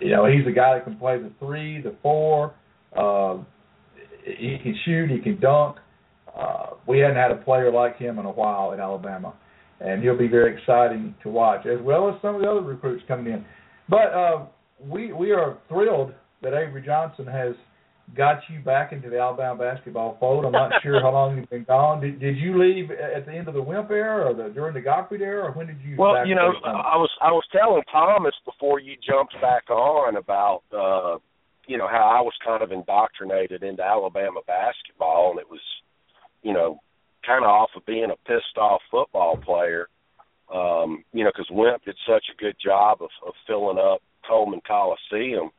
[0.00, 2.54] you know he's a guy that can play the three, the four.
[2.96, 3.38] Uh,
[4.24, 5.76] he can shoot, he can dunk.
[6.38, 9.34] Uh, we hadn't had a player like him in a while at Alabama,
[9.80, 13.02] and he'll be very exciting to watch, as well as some of the other recruits
[13.08, 13.44] coming in.
[13.88, 14.46] But uh,
[14.80, 16.12] we we are thrilled
[16.42, 17.54] that Avery Johnson has
[18.16, 20.44] got you back into the Alabama basketball fold.
[20.44, 22.00] I'm not sure how long you've been gone.
[22.00, 24.80] Did, did you leave at the end of the Wimp era, or the during the
[24.80, 25.96] Gottfried era, or when did you?
[25.98, 30.62] Well, you know, I was I was telling Thomas before you jumped back on about
[30.72, 31.18] uh,
[31.66, 35.60] you know how I was kind of indoctrinated into Alabama basketball, and it was,
[36.42, 36.80] you know,
[37.26, 39.88] kind of off of being a pissed off football player.
[40.52, 44.60] Um, you know, because Wimp did such a good job of, of filling up Coleman
[44.66, 45.50] Coliseum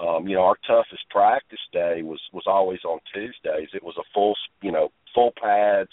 [0.00, 3.68] um, you know, our toughest practice day was was always on Tuesdays.
[3.72, 5.90] It was a full, you know, full pads.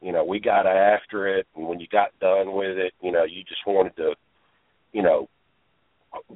[0.00, 3.24] You know, we got after it, and when you got done with it, you know,
[3.24, 4.14] you just wanted to,
[4.92, 5.28] you know,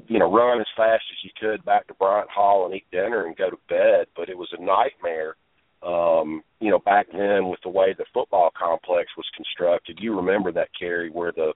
[0.06, 3.26] you know, run as fast as you could back to Bryant Hall and eat dinner
[3.26, 4.06] and go to bed.
[4.14, 5.36] But it was a nightmare.
[5.82, 10.50] Um, you know, back then with the way the football complex was constructed, you remember
[10.52, 11.52] that Cary, where the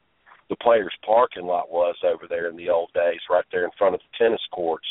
[0.52, 3.94] the players' parking lot was over there in the old days, right there in front
[3.94, 4.86] of the tennis courts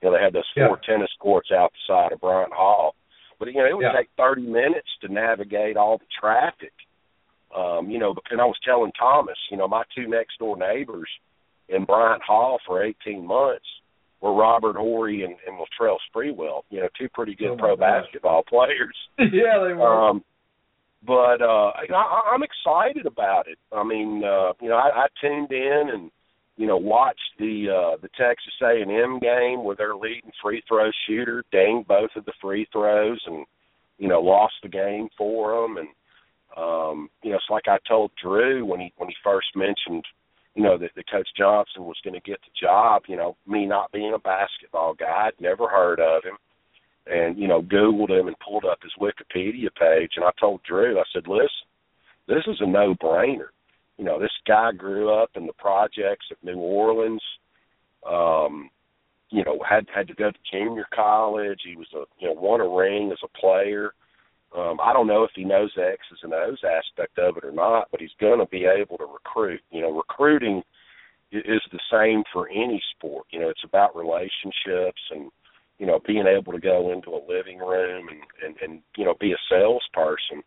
[0.00, 0.94] you know, they had those four yeah.
[0.94, 2.94] tennis courts out the side of Bryant Hall.
[3.38, 3.96] But you know, it would yeah.
[3.96, 6.72] take thirty minutes to navigate all the traffic.
[7.54, 11.08] Um, you know, and I was telling Thomas, you know, my two next door neighbors
[11.68, 13.66] in Bryant Hall for eighteen months
[14.20, 18.04] were Robert Horry and, and Latrell Sprewell, you know, two pretty good oh pro gosh.
[18.04, 18.96] basketball players.
[19.18, 20.10] yeah, they were.
[20.10, 20.24] Um
[21.06, 23.58] but uh I, I'm excited about it.
[23.72, 26.10] I mean, uh, you know, I, I tuned in and
[26.58, 31.44] you know, watched the uh, the Texas A&M game where their leading free throw shooter
[31.52, 33.46] dinged both of the free throws and
[33.98, 35.76] you know lost the game for them.
[35.76, 35.88] And
[36.56, 40.04] um, you know, it's like I told Drew when he when he first mentioned
[40.56, 43.02] you know that, that Coach Johnson was going to get the job.
[43.06, 46.38] You know, me not being a basketball guy, I'd never heard of him.
[47.10, 50.98] And you know, Googled him and pulled up his Wikipedia page, and I told Drew,
[50.98, 51.48] I said, "Listen,
[52.26, 53.48] this is a no-brainer
[53.98, 57.22] you know, this guy grew up in the projects of New Orleans.
[58.08, 58.70] Um,
[59.30, 61.60] you know, had had to go to junior college.
[61.64, 63.92] He was a you know won a ring as a player.
[64.56, 67.52] Um, I don't know if he knows the X's and O's aspect of it or
[67.52, 69.60] not, but he's going to be able to recruit.
[69.70, 70.62] You know, recruiting
[71.32, 73.26] is the same for any sport.
[73.30, 75.30] You know, it's about relationships and
[75.78, 79.14] you know being able to go into a living room and and, and you know
[79.20, 80.42] be a salesperson.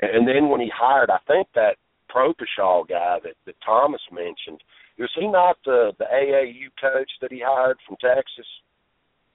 [0.00, 1.76] And, and then when he hired, I think that
[2.14, 4.62] Propashall guy that, that Thomas mentioned.
[4.98, 8.46] Was he not the the AAU coach that he hired from Texas?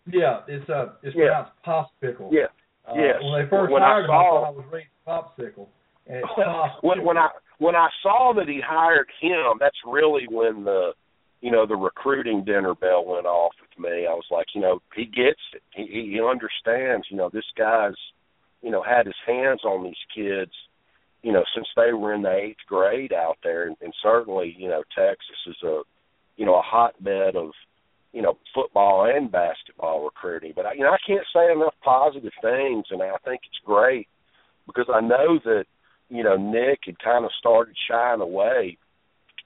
[0.07, 1.43] Yeah, it's uh it's Yeah.
[1.45, 2.29] pronounced Popsicle.
[2.31, 2.51] Yeah.
[2.87, 3.15] Uh, yes.
[3.23, 5.67] When they first When I hired him, I saw- thought I was reading Popsicle.
[6.07, 6.77] And it's Popsicle.
[6.83, 10.91] when when I when I saw that he hired him, that's really when the
[11.45, 14.07] you know the recruiting dinner bell went off with me.
[14.07, 15.61] I was like, you know, he gets it.
[15.75, 17.07] He he understands.
[17.09, 17.99] You know, this guy's
[18.61, 20.51] you know had his hands on these kids
[21.25, 24.69] you know, since they were in the eighth grade out there, and, and certainly, you
[24.69, 25.81] know, Texas is a,
[26.37, 27.49] you know, a hotbed of,
[28.13, 30.53] you know, football and basketball recruiting.
[30.55, 34.07] But I, you know, I can't say enough positive things, and I think it's great
[34.67, 35.65] because I know that,
[36.09, 38.77] you know, Nick had kind of started shying away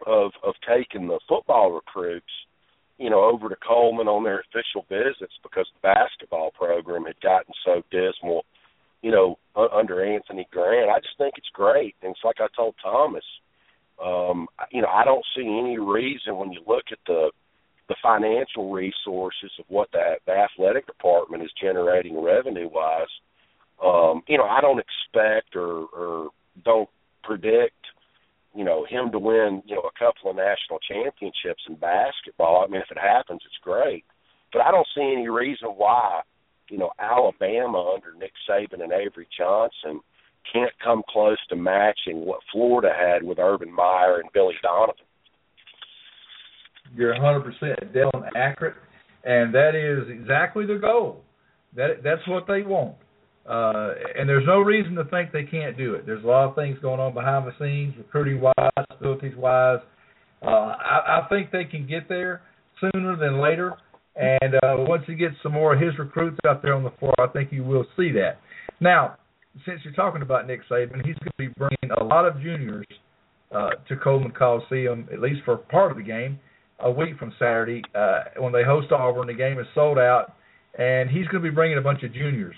[0.05, 2.31] of of taking the football recruits,
[2.97, 7.53] you know, over to Coleman on their official visits because the basketball program had gotten
[7.65, 8.45] so dismal
[9.01, 10.89] you know, under Anthony Grant.
[10.89, 11.95] I just think it's great.
[12.01, 13.23] And it's like I told Thomas,
[14.03, 17.31] um, you know, I don't see any reason when you look at the
[17.87, 23.07] the financial resources of what the, the athletic department is generating revenue wise.
[23.83, 26.29] Um, you know, I don't expect or, or
[26.63, 26.87] don't
[27.23, 27.78] predict,
[28.59, 32.59] you know, him to win, you know, a couple of national championships in basketball.
[32.59, 34.03] I mean, if it happens, it's great.
[34.51, 36.21] But I don't see any reason why
[36.69, 40.01] you know, Alabama under Nick Saban and Avery Johnson
[40.51, 44.95] can't come close to matching what Florida had with Urban Meyer and Billy Donovan.
[46.95, 48.75] You're 100% dead on accurate,
[49.23, 51.23] and that is exactly the goal.
[51.75, 52.95] That that's what they want.
[53.49, 56.05] Uh, and there's no reason to think they can't do it.
[56.05, 58.53] There's a lot of things going on behind the scenes, recruiting wise,
[58.93, 59.79] facilities wise.
[60.45, 62.43] Uh, I, I think they can get there
[62.79, 63.73] sooner than later.
[64.15, 67.13] And uh, once he gets some more of his recruits out there on the floor,
[67.19, 68.37] I think you will see that.
[68.79, 69.17] Now,
[69.65, 72.85] since you're talking about Nick Saban, he's going to be bringing a lot of juniors
[73.51, 76.39] uh, to Coleman Coliseum, at least for part of the game.
[76.79, 79.27] a week from Saturday uh, when they host Auburn.
[79.27, 80.33] The game is sold out,
[80.77, 82.55] and he's going to be bringing a bunch of juniors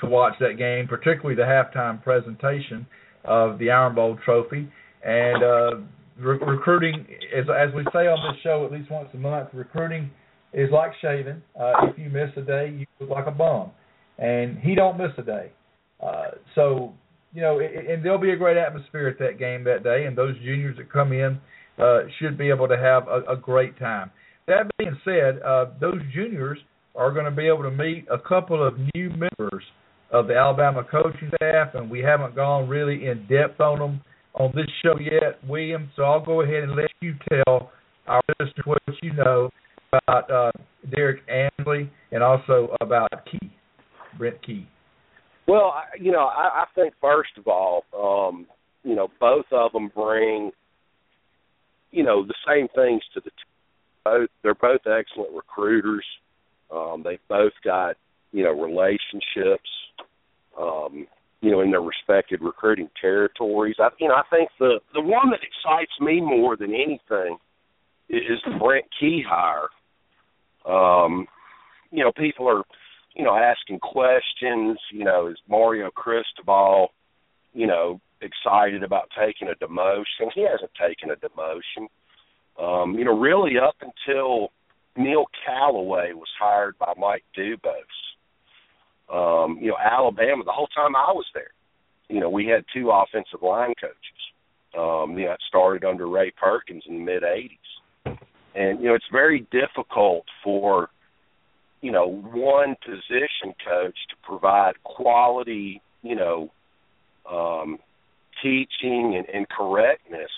[0.00, 2.86] to watch that game, particularly the halftime presentation
[3.24, 4.68] of the Iron Bowl trophy.
[5.04, 5.70] And uh,
[6.18, 10.10] re- recruiting, as as we say on this show at least once a month, recruiting
[10.52, 11.42] is like shaving.
[11.58, 13.70] Uh, if you miss a day, you look like a bum,
[14.18, 15.52] and he don't miss a day.
[16.00, 16.94] Uh, so
[17.32, 20.36] you know, and there'll be a great atmosphere at that game that day, and those
[20.38, 21.38] juniors that come in
[21.78, 24.10] uh, should be able to have a, a great time.
[24.46, 26.58] That being said, uh, those juniors
[26.94, 29.64] are going to be able to meet a couple of new members
[30.14, 34.00] of the Alabama coaching staff, and we haven't gone really in depth on them
[34.34, 35.90] on this show yet, William.
[35.96, 37.72] So I'll go ahead and let you tell
[38.06, 39.50] our listeners what you know
[39.92, 40.52] about uh,
[40.94, 43.50] Derek Ansley and also about Key,
[44.16, 44.68] Brent Key.
[45.48, 48.46] Well, you know, I, I think first of all, um,
[48.84, 50.52] you know, both of them bring,
[51.90, 53.30] you know, the same things to the.
[53.30, 53.36] T-
[54.04, 56.04] both they're both excellent recruiters.
[56.70, 57.96] Um, they've both got
[58.34, 59.70] you know relationships,
[60.60, 61.06] um,
[61.40, 63.76] you know, in their respective recruiting territories.
[63.78, 67.38] I, you know, I think the the one that excites me more than anything
[68.10, 69.68] is the Brent Key hire.
[70.66, 71.26] Um,
[71.90, 72.64] you know, people are
[73.14, 74.78] you know, asking questions.
[74.92, 76.88] You know, is Mario Cristobal,
[77.52, 80.32] you know, excited about taking a demotion?
[80.34, 81.88] He hasn't taken a demotion.
[82.58, 84.50] Um, you know, really up until
[84.96, 87.82] Neil Callaway was hired by Mike Dubose.
[89.12, 91.52] Um, you know, Alabama, the whole time I was there,
[92.08, 94.20] you know, we had two offensive line coaches.
[94.76, 98.18] Um, you know, it started under Ray Perkins in the mid 80s.
[98.56, 100.90] And, you know, it's very difficult for
[101.84, 106.50] you know, one position coach to provide quality, you know,
[107.30, 107.78] um,
[108.42, 110.30] teaching and, and correctness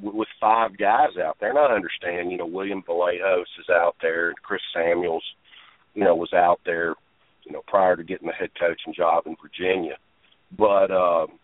[0.00, 1.50] with five guys out there.
[1.50, 5.24] And I understand, you know, William Vlachos is out there, and Chris Samuels,
[5.96, 6.94] you know, was out there,
[7.44, 9.96] you know, prior to getting the head coaching job in Virginia.
[10.56, 11.38] But um,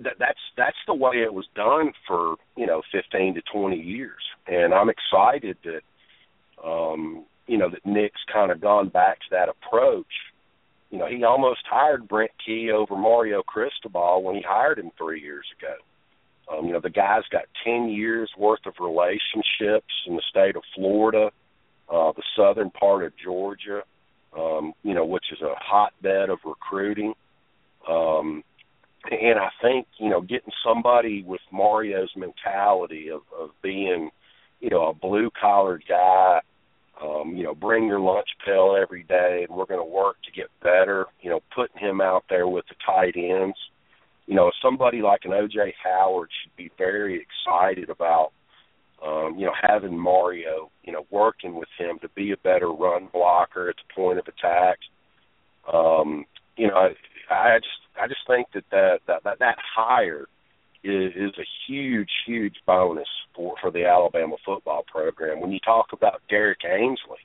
[0.00, 4.22] that, that's that's the way it was done for you know 15 to 20 years,
[4.46, 9.48] and I'm excited that um, you know that Nick's kind of gone back to that
[9.48, 10.06] approach.
[10.90, 15.20] You know, he almost hired Brent Key over Mario Cristobal when he hired him three
[15.20, 15.74] years ago.
[16.52, 20.62] Um, you know, the guy's got ten years worth of relationships in the state of
[20.74, 21.30] Florida,
[21.88, 23.82] uh, the southern part of Georgia,
[24.38, 27.14] um, you know, which is a hotbed of recruiting.
[27.88, 28.42] Um,
[29.10, 34.10] and I think, you know, getting somebody with Mario's mentality of, of being,
[34.60, 36.40] you know, a blue collar guy
[37.02, 40.32] um, you know, bring your lunch pail every day, and we're going to work to
[40.32, 41.06] get better.
[41.20, 43.56] You know, putting him out there with the tight ends.
[44.26, 48.32] You know, somebody like an OJ Howard should be very excited about,
[49.04, 53.08] um, you know, having Mario, you know, working with him to be a better run
[53.12, 54.78] blocker at the point of attack.
[55.72, 56.24] Um,
[56.56, 56.94] you know, I,
[57.34, 60.26] I just, I just think that that that that, hire
[60.82, 65.40] is, is a huge, huge bonus for for the Alabama football program.
[65.40, 67.20] When you talk about Derek Ansley,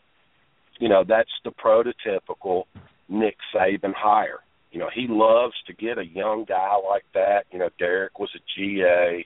[0.80, 2.64] you know that's the prototypical
[3.08, 4.40] Nick Saban hire.
[4.72, 7.46] You know he loves to get a young guy like that.
[7.52, 9.26] You know Derek was a GA.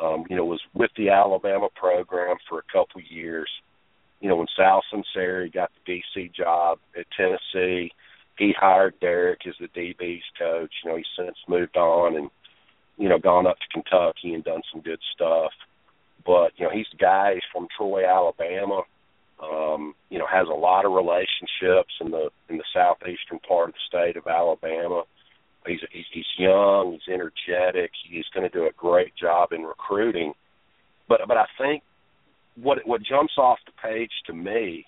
[0.00, 3.50] Um, you know was with the Alabama program for a couple years.
[4.20, 7.92] You know when Sal Sunseri got the DC job at Tennessee,
[8.36, 10.72] he hired Derek as the DB's coach.
[10.84, 12.30] You know he's since moved on and
[12.98, 15.52] you know, gone up to Kentucky and done some good stuff.
[16.26, 17.34] But you know, he's the guy.
[17.34, 18.82] He's from Troy, Alabama.
[19.40, 23.74] Um, you know, has a lot of relationships in the in the southeastern part of
[23.74, 25.04] the state of Alabama.
[25.68, 26.92] He's he's, he's young.
[26.92, 27.90] He's energetic.
[28.08, 30.32] He's going to do a great job in recruiting.
[31.08, 31.82] But but I think
[32.56, 34.86] what what jumps off the page to me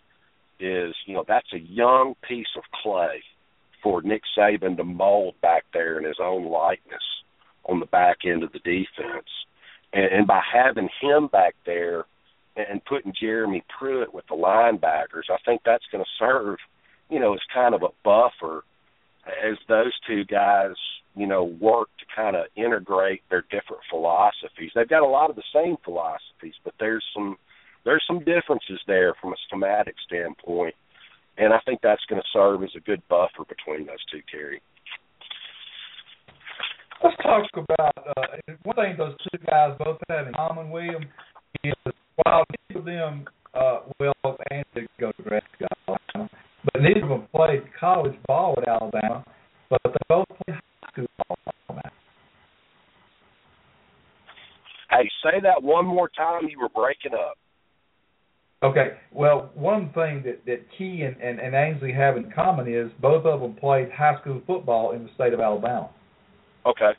[0.58, 3.22] is you know that's a young piece of clay
[3.82, 7.02] for Nick Saban to mold back there in his own likeness
[7.64, 9.28] on the back end of the defense.
[9.92, 12.04] And, and by having him back there
[12.56, 16.58] and putting Jeremy Pruitt with the linebackers, I think that's going to serve,
[17.08, 18.64] you know, as kind of a buffer
[19.26, 20.72] as those two guys,
[21.14, 24.70] you know, work to kind of integrate their different philosophies.
[24.74, 27.36] They've got a lot of the same philosophies, but there's some
[27.84, 30.74] there's some differences there from a schematic standpoint,
[31.38, 34.60] and I think that's going to serve as a good buffer between those two, Terry.
[37.02, 41.02] Let's talk about uh, one thing those two guys both have in common, William,
[41.64, 41.72] is
[42.16, 44.64] while neither of them, uh, well, and
[44.98, 45.40] go to
[45.88, 46.30] Alabama,
[46.64, 49.24] but neither of them played college ball at Alabama,
[49.68, 51.92] but they both played high school ball at Alabama.
[54.90, 56.48] Hey, say that one more time.
[56.48, 57.36] You were breaking up.
[58.62, 58.98] Okay.
[59.11, 63.24] Well, one thing that that Key and, and, and Ansley have in common is both
[63.24, 65.88] of them played high school football in the state of Alabama.
[66.66, 66.90] Okay.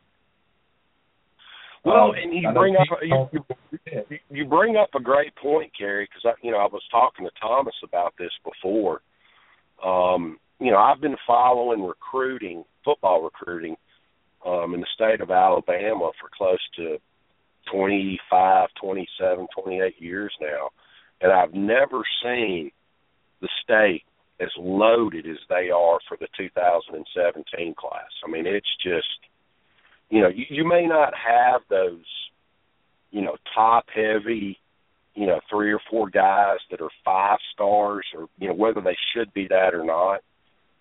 [1.83, 6.07] Well, Um, and you bring up you, you, you bring up a great point, Gary,
[6.09, 9.01] because I, you know I was talking to Thomas about this before.
[9.83, 13.75] Um, you know, I've been following recruiting, football recruiting,
[14.45, 16.97] um, in the state of Alabama for close to
[17.71, 20.69] twenty five, twenty seven, twenty eight years now,
[21.21, 22.71] and I've never seen
[23.41, 24.03] the state
[24.39, 28.09] as loaded as they are for the 2017 class.
[28.25, 29.05] I mean, it's just
[30.11, 32.05] you know, you, you may not have those,
[33.11, 34.59] you know, top heavy,
[35.13, 38.97] you know, three or four guys that are five stars or, you know, whether they
[39.13, 40.21] should be that or not.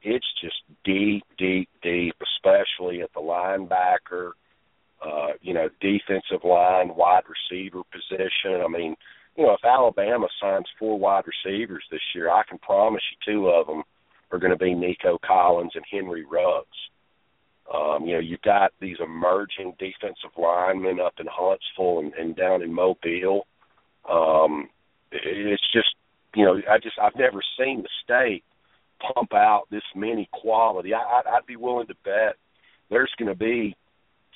[0.03, 4.31] It's just deep, deep, deep, especially at the linebacker,
[5.05, 8.63] uh, you know, defensive line, wide receiver position.
[8.65, 8.97] I mean,
[9.37, 13.49] you know, if Alabama signs four wide receivers this year, I can promise you two
[13.49, 13.83] of them
[14.31, 16.67] are going to be Nico Collins and Henry Ruggs.
[17.73, 22.63] Um, you know, you've got these emerging defensive linemen up in Huntsville and, and down
[22.63, 23.47] in Mobile.
[24.11, 24.69] Um,
[25.13, 25.95] it's just,
[26.35, 28.45] you know, I just I've never seen the state
[29.15, 30.95] pump out this many quality.
[30.95, 32.37] I, I'd, I'd be willing to bet
[32.91, 33.77] there's going to be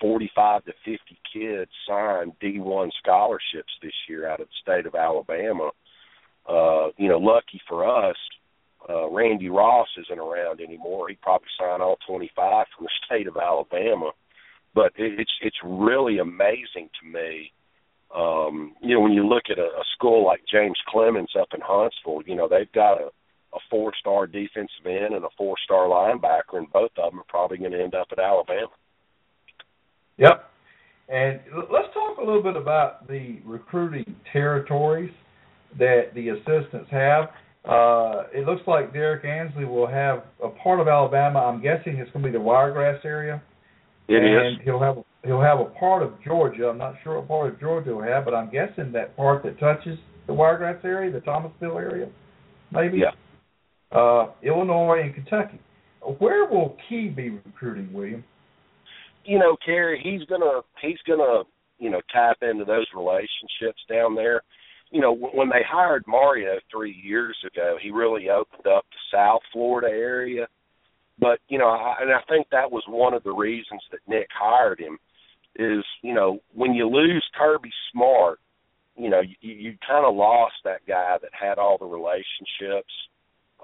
[0.01, 0.99] 45 to 50
[1.33, 5.71] kids signed D1 scholarships this year out of the state of Alabama.
[6.49, 8.17] Uh, you know, lucky for us,
[8.89, 11.09] uh, Randy Ross isn't around anymore.
[11.09, 14.11] He probably signed all 25 from the state of Alabama.
[14.75, 17.53] But it, it's it's really amazing to me.
[18.15, 21.61] Um, you know, when you look at a, a school like James Clemens up in
[21.63, 23.07] Huntsville, you know they've got a,
[23.55, 27.73] a four-star defensive end and a four-star linebacker, and both of them are probably going
[27.73, 28.69] to end up at Alabama.
[30.19, 30.51] Yep.
[31.09, 31.41] And
[31.71, 35.13] let's talk a little bit about the recruiting territories
[35.79, 37.25] that the assistants have.
[37.65, 41.41] Uh, it looks like Derek Ansley will have a part of Alabama.
[41.41, 43.43] I'm guessing it's going to be the Wiregrass area.
[44.09, 44.65] It and is.
[44.65, 46.69] he'll have he'll have a part of Georgia.
[46.69, 49.59] I'm not sure what part of Georgia he'll have, but I'm guessing that part that
[49.59, 52.09] touches the Wiregrass area, the Thomasville area,
[52.71, 52.99] maybe.
[52.99, 53.13] Yeah.
[53.97, 55.61] Uh, Illinois and Kentucky.
[56.19, 58.25] Where will Key be recruiting, William?
[59.25, 61.45] you know, Cary, he's gonna he's gonna
[61.79, 64.43] you know tap into those relationships down there.
[64.91, 69.41] You know, when they hired Mario three years ago, he really opened up the South
[69.53, 70.47] Florida area.
[71.19, 74.29] But you know, I, and I think that was one of the reasons that Nick
[74.33, 74.99] hired him.
[75.57, 78.41] Is you know when you lose Kirby Smart,
[78.97, 82.93] you know you, you kind of lost that guy that had all the relationships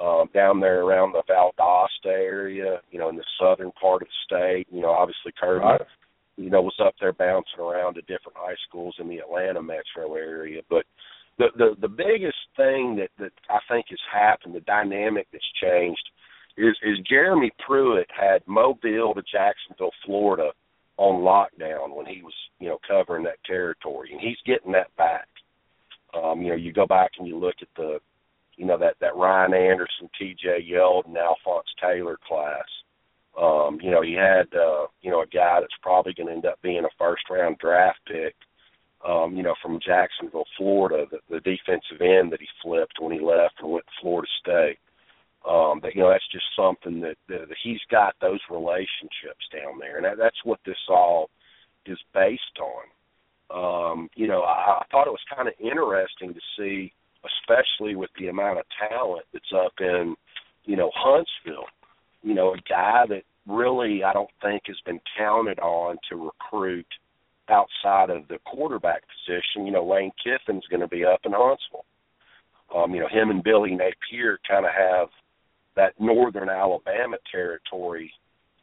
[0.01, 4.15] um, down there around the Valdosta area, you know, in the southern part of the
[4.25, 4.67] state.
[4.71, 5.81] You know, obviously Kirby, Right.
[6.37, 10.15] you know, was up there bouncing around to different high schools in the Atlanta metro
[10.15, 10.63] area.
[10.71, 10.87] But
[11.39, 16.09] the the the biggest thing that that I think has happened, the dynamic that's changed,
[16.57, 20.53] is is Jeremy Pruitt had Mobile to Jacksonville, Florida,
[21.01, 25.27] on lockdown when he was you know covering that territory, and he's getting that back.
[26.13, 28.01] Um, you know, you go back and you look at the
[28.57, 30.69] you know that that Ryan Anderson, T.J.
[30.71, 32.67] Yeldon, Alphonse Taylor class.
[33.41, 36.45] Um, you know, he had uh, you know a guy that's probably going to end
[36.45, 38.35] up being a first round draft pick.
[39.03, 43.25] Um, you know, from Jacksonville, Florida, the, the defensive end that he flipped when he
[43.25, 44.79] left and went to Florida State.
[45.49, 49.79] Um, but you know, that's just something that, that, that he's got those relationships down
[49.79, 51.31] there, and that, that's what this all
[51.87, 52.85] is based on.
[53.51, 56.93] Um, you know, I, I thought it was kind of interesting to see
[57.25, 60.15] especially with the amount of talent that's up in,
[60.65, 61.67] you know, Huntsville.
[62.23, 66.87] You know, a guy that really I don't think has been counted on to recruit
[67.49, 69.67] outside of the quarterback position.
[69.67, 71.85] You know, Lane Kiffin's going to be up in Huntsville.
[72.75, 75.09] Um, you know, him and Billy Napier kind of have
[75.77, 78.13] that northern Alabama territory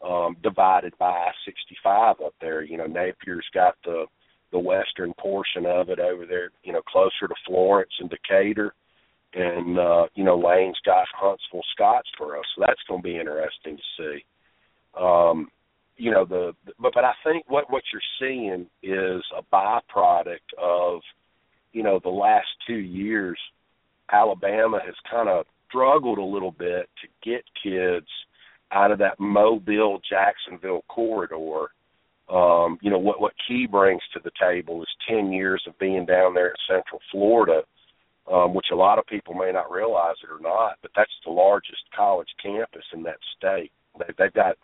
[0.06, 2.64] um, divided by I-65 up there.
[2.64, 4.06] You know, Napier's got the
[4.54, 8.74] the western portion of it over there, you know, closer to Florence and Decatur.
[9.34, 14.26] And uh, you know, Lane's got Huntsville Scottsboro, so that's gonna be interesting to see.
[15.00, 15.50] Um,
[15.98, 21.02] you know, the but but I think what what you're seeing is a byproduct of,
[21.74, 23.38] you know, the last two years
[24.12, 28.08] Alabama has kind of struggled a little bit to get kids
[28.72, 31.68] out of that Mobile Jacksonville corridor
[32.30, 36.06] um, you know what what Key brings to the table is ten years of being
[36.06, 37.62] down there at Central Florida,
[38.32, 41.32] um, which a lot of people may not realize it or not, but that's the
[41.32, 43.72] largest college campus in that state.
[43.98, 44.58] They, they've got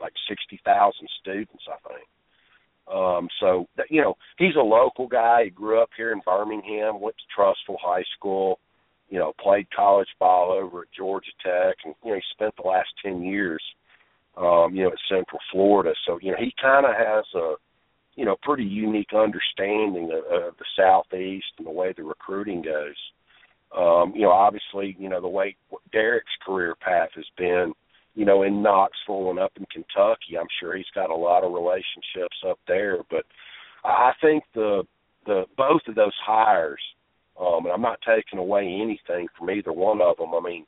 [0.00, 2.08] like sixty thousand students, I think.
[2.90, 5.44] Um, so that, you know he's a local guy.
[5.44, 8.58] He grew up here in Birmingham, went to Trussville High School.
[9.10, 12.68] You know, played college ball over at Georgia Tech, and you know, he spent the
[12.68, 13.62] last ten years,
[14.36, 15.92] um, you know, at Central Florida.
[16.06, 17.54] So you know, he kind of has a,
[18.14, 22.96] you know, pretty unique understanding of, of the Southeast and the way the recruiting goes.
[23.76, 25.56] Um, you know, obviously, you know, the way
[25.92, 27.72] Derek's career path has been,
[28.14, 31.52] you know, in Knoxville and up in Kentucky, I'm sure he's got a lot of
[31.52, 32.98] relationships up there.
[33.10, 33.24] But
[33.84, 34.84] I think the
[35.26, 36.80] the both of those hires
[37.40, 40.34] um, and I'm not taking away anything from either one of them.
[40.34, 40.66] I mean,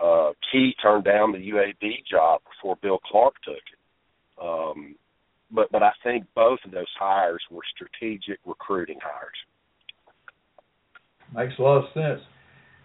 [0.00, 4.42] uh, Key turned down the UAB job before Bill Clark took it.
[4.42, 4.94] Um,
[5.50, 9.36] but but I think both of those hires were strategic recruiting hires.
[11.34, 12.20] Makes a lot of sense.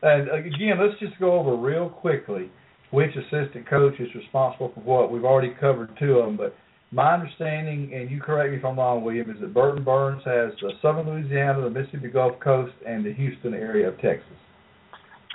[0.02, 2.50] And again, let's just go over real quickly
[2.92, 5.12] which assistant coach is responsible for what.
[5.12, 6.56] We've already covered two of them, but
[6.92, 10.52] my understanding, and you correct me if I'm wrong, William, is that Burton Burns has
[10.62, 14.38] the Southern Louisiana, the Mississippi Gulf Coast, and the Houston area of Texas.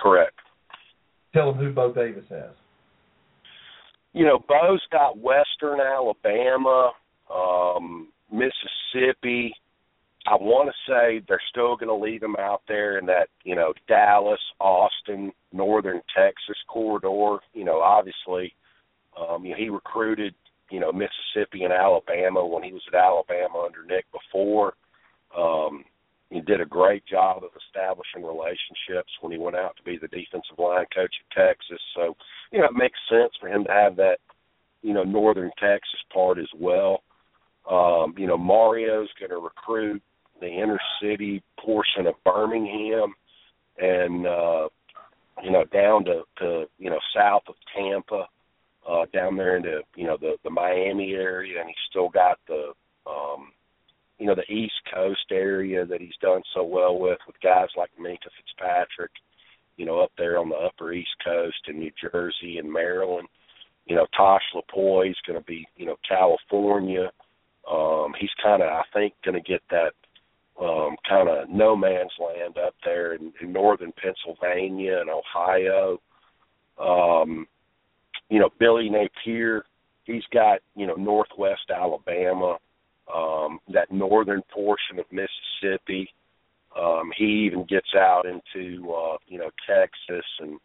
[0.01, 0.35] Correct.
[1.35, 2.51] Tell them who Bo Davis has.
[4.13, 6.93] You know, Bo's got Western Alabama,
[7.33, 9.53] um, Mississippi.
[10.27, 13.55] I want to say they're still going to leave him out there in that, you
[13.55, 17.39] know, Dallas, Austin, Northern Texas corridor.
[17.55, 18.55] You know, obviously,
[19.19, 20.35] um, you know, he recruited
[20.71, 24.75] you know Mississippi and Alabama when he was at Alabama under Nick before.
[25.37, 25.85] Um,
[26.31, 30.09] he did a great job of establishing relationships when he went out to be the
[30.09, 31.81] defensive line coach at Texas.
[31.97, 32.16] So,
[32.53, 34.18] you know, it makes sense for him to have that,
[34.83, 37.03] you know, northern Texas part as well.
[37.68, 40.03] Um, you know, Mario's going to recruit
[40.41, 43.14] the inner city portion of Birmingham
[43.79, 44.68] and uh
[45.43, 48.27] you know down to to you know south of Tampa
[48.89, 52.72] uh, down there into you know the the Miami area, and he's still got the
[53.07, 53.53] um,
[54.18, 57.91] you know the East Coast area that he's done so well with with guys like
[58.01, 59.12] Minkah Fitzpatrick,
[59.76, 63.28] you know up there on the Upper East Coast in New Jersey and Maryland.
[63.87, 67.11] You know Tosh Lupoi is going to be you know California.
[67.70, 69.93] Um, he's kind of I think going to get that
[70.61, 75.99] um, kind of no man's land up there in, in northern Pennsylvania and Ohio.
[76.78, 77.47] Um,
[78.31, 79.64] you know, Billy Napier,
[80.05, 82.57] he's got, you know, northwest Alabama,
[83.14, 86.09] um, that northern portion of Mississippi.
[86.78, 90.59] Um, he even gets out into uh, you know, Texas and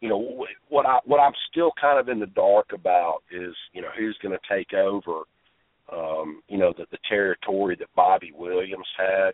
[0.00, 3.82] you know what I what I'm still kind of in the dark about is, you
[3.82, 5.24] know, who's gonna take over
[5.92, 9.32] um, you know, the, the territory that Bobby Williams had.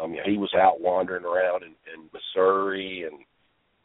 [0.00, 3.20] Um, you know, he was out wandering around in, in Missouri and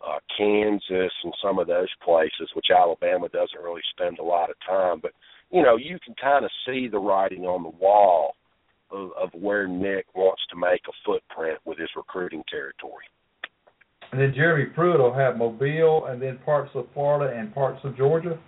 [0.05, 4.55] uh, Kansas and some of those places, which Alabama doesn't really spend a lot of
[4.65, 4.99] time.
[5.01, 5.11] But
[5.51, 8.35] you know, you can kind of see the writing on the wall
[8.91, 13.05] of, of where Nick wants to make a footprint with his recruiting territory.
[14.11, 17.95] And then Jeremy Pruitt will have Mobile and then parts of Florida and parts of
[17.95, 18.39] Georgia.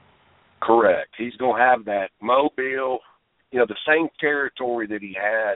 [0.61, 1.09] Correct.
[1.17, 2.99] He's going to have that Mobile,
[3.51, 5.55] you know, the same territory that he had,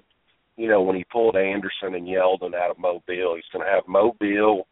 [0.57, 3.35] you know, when he pulled Anderson and Yeldon out of Mobile.
[3.35, 4.67] He's going to have Mobile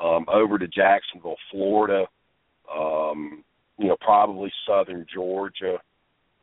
[0.00, 2.06] um, over to Jacksonville, Florida,
[2.74, 3.44] um,
[3.78, 5.78] you know, probably southern Georgia.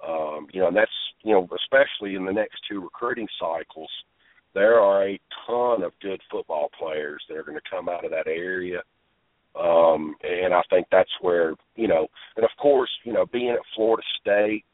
[0.05, 0.91] Um, you know, and that's,
[1.23, 3.89] you know, especially in the next two recruiting cycles,
[4.53, 8.11] there are a ton of good football players that are going to come out of
[8.11, 8.81] that area.
[9.59, 13.59] Um, and I think that's where, you know, and of course, you know, being at
[13.75, 14.65] Florida State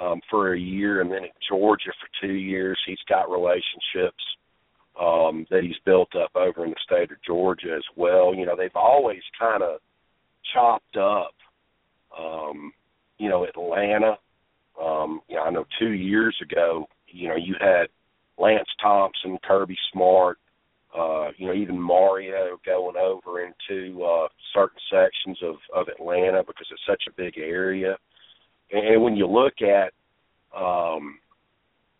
[0.00, 4.22] um, for a year and then at Georgia for two years, he's got relationships
[5.00, 8.34] um, that he's built up over in the state of Georgia as well.
[8.34, 9.78] You know, they've always kind of
[10.52, 11.34] chopped up,
[12.18, 12.72] um,
[13.18, 14.18] you know, Atlanta.
[14.80, 17.86] Um, you know, I know two years ago, you know, you had
[18.38, 20.38] Lance Thompson, Kirby Smart,
[20.96, 26.66] uh, you know, even Mario going over into uh, certain sections of, of Atlanta because
[26.70, 27.96] it's such a big area.
[28.72, 29.92] And when you look at
[30.56, 31.18] um,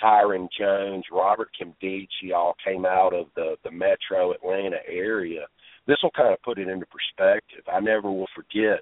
[0.03, 5.47] Tyren Jones, Robert Nkemdiche all came out of the the Metro Atlanta area.
[5.87, 7.63] This will kind of put it into perspective.
[7.73, 8.81] I never will forget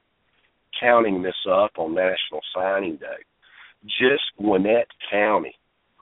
[0.81, 3.25] counting this up on National Signing Day.
[3.85, 5.55] Just Gwinnett County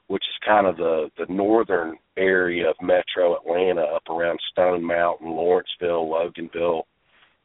[0.07, 5.29] which is kind of the the northern area of Metro Atlanta, up around Stone Mountain,
[5.29, 6.83] Lawrenceville, Loganville,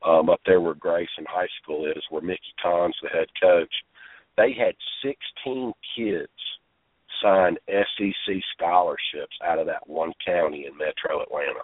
[0.05, 3.73] um, up there where Grayson High School is, where Mickey Conn's the head coach.
[4.37, 6.29] They had 16 kids
[7.23, 11.61] sign SEC scholarships out of that one county in Metro Atlanta.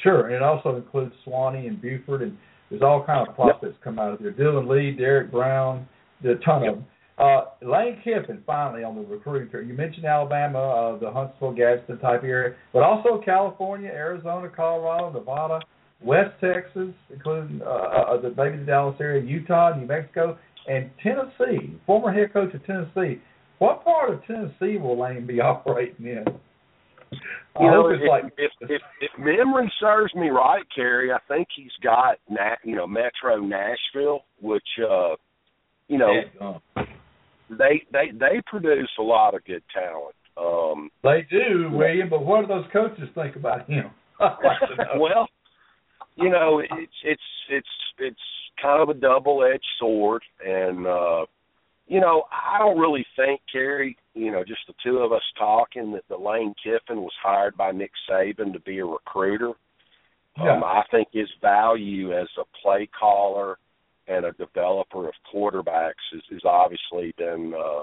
[0.00, 2.36] Sure, and it also includes Suwanee and Buford, and
[2.70, 3.82] there's all kind of prospects yep.
[3.82, 4.32] come out of there.
[4.32, 5.86] Dylan Lee, Derek Brown,
[6.24, 6.72] a ton yep.
[6.72, 6.86] of them.
[7.18, 9.64] Uh, Lane Kiffin finally on the recruiting trail.
[9.64, 15.60] You mentioned Alabama, uh, the Huntsville, Gadsden type area, but also California, Arizona, Colorado, Nevada,
[16.02, 20.36] West Texas, including uh, uh, the maybe the Dallas area, Utah, New Mexico,
[20.68, 21.74] and Tennessee.
[21.86, 23.20] Former head coach of Tennessee.
[23.58, 26.24] What part of Tennessee will Lane be operating in?
[27.56, 31.48] I You know, if, like if if if memory serves me right, Cary, I think
[31.56, 35.14] he's got Na- you know Metro Nashville, which uh,
[35.88, 36.12] you know
[36.76, 36.82] uh,
[37.50, 40.14] they they they produce a lot of good talent.
[40.36, 42.08] Um, they do, William.
[42.08, 43.90] But what do those coaches think about him?
[44.20, 45.00] I'd like to know.
[45.00, 45.28] well,
[46.16, 47.68] you know, it's it's it's
[47.98, 48.20] it's
[48.60, 51.26] kind of a double edged sword, and uh,
[51.86, 55.92] you know, I don't really think Cary, you know, just the two of us talking
[55.92, 59.52] that the Lane Kiffin was hired by Nick Saban to be a recruiter.
[60.36, 60.56] Yeah.
[60.56, 63.56] Um, I think his value as a play caller
[64.08, 67.82] and a developer of quarterbacks is, is obviously been, uh,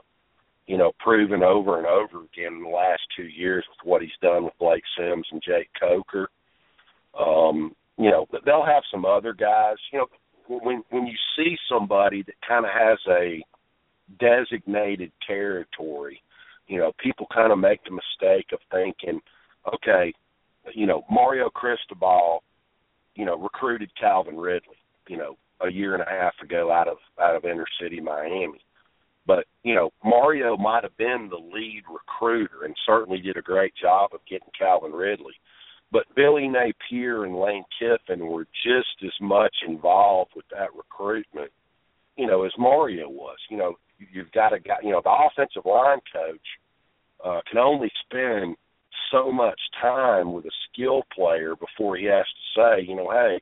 [0.68, 4.12] you know, proven over and over again in the last two years with what he's
[4.22, 6.30] done with Blake Sims and Jake Coker.
[7.20, 9.76] Um, you know, they'll have some other guys.
[9.92, 10.08] You know,
[10.48, 13.44] when when you see somebody that kind of has a
[14.20, 16.22] designated territory,
[16.68, 19.20] you know, people kind of make the mistake of thinking,
[19.74, 20.14] okay,
[20.74, 22.44] you know, Mario Cristobal,
[23.16, 26.98] you know, recruited Calvin Ridley, you know, a year and a half ago out of
[27.22, 28.60] out of inner city Miami.
[29.26, 33.74] But, you know, Mario might have been the lead recruiter and certainly did a great
[33.82, 35.34] job of getting Calvin Ridley.
[35.92, 41.52] But Billy Napier and Lane Kiffin were just as much involved with that recruitment,
[42.18, 43.38] you know, as Mario was.
[43.50, 43.76] You know,
[44.12, 46.48] you've got a guy, you know, the offensive line coach
[47.24, 48.58] uh, can only spend
[49.12, 53.40] so much time with a skill player before he has to say, you know, hey,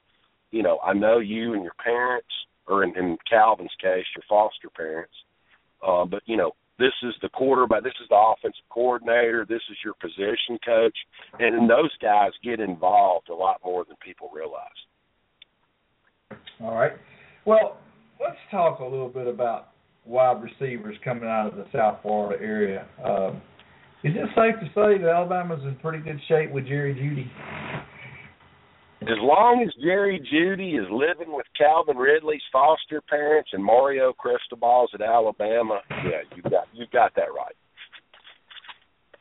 [0.52, 2.28] you know, I know you and your parents,
[2.68, 5.14] or in, in Calvin's case, your foster parents,
[5.86, 9.78] uh, but you know, this is the quarterback, this is the offensive coordinator, this is
[9.84, 10.98] your position coach,
[11.40, 14.70] and those guys get involved a lot more than people realize.
[16.60, 16.94] All right.
[17.46, 17.78] Well,
[18.20, 19.70] let's talk a little bit about
[20.06, 22.88] wide receivers coming out of the South Florida area.
[23.04, 23.42] Um,
[24.04, 27.30] is it safe to say that Alabama's in pretty good shape with Jerry Jeudy?
[29.04, 34.92] As long as Jerry Jeudy is living with Calvin Ridley's foster parents and Mario Cristobal's
[34.94, 37.56] at Alabama, yeah, you got you got that right.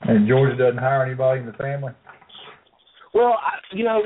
[0.02, 1.92] And Georgia doesn't hire anybody in the family?
[3.14, 4.02] Well, I, you know,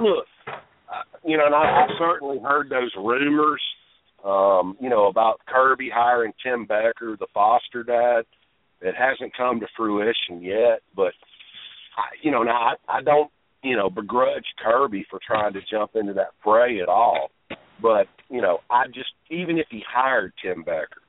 [0.00, 3.62] look, uh, you know, and I, I've certainly heard those rumors,
[4.24, 8.24] um, you know, about Kirby hiring Tim Becker, the foster dad.
[8.80, 11.12] It hasn't come to fruition yet, but
[11.96, 13.30] I, you know, now I, I don't,
[13.62, 17.30] you know, begrudge Kirby for trying to jump into that fray at all.
[17.80, 21.02] But you know, I just even if he hired Tim Becker,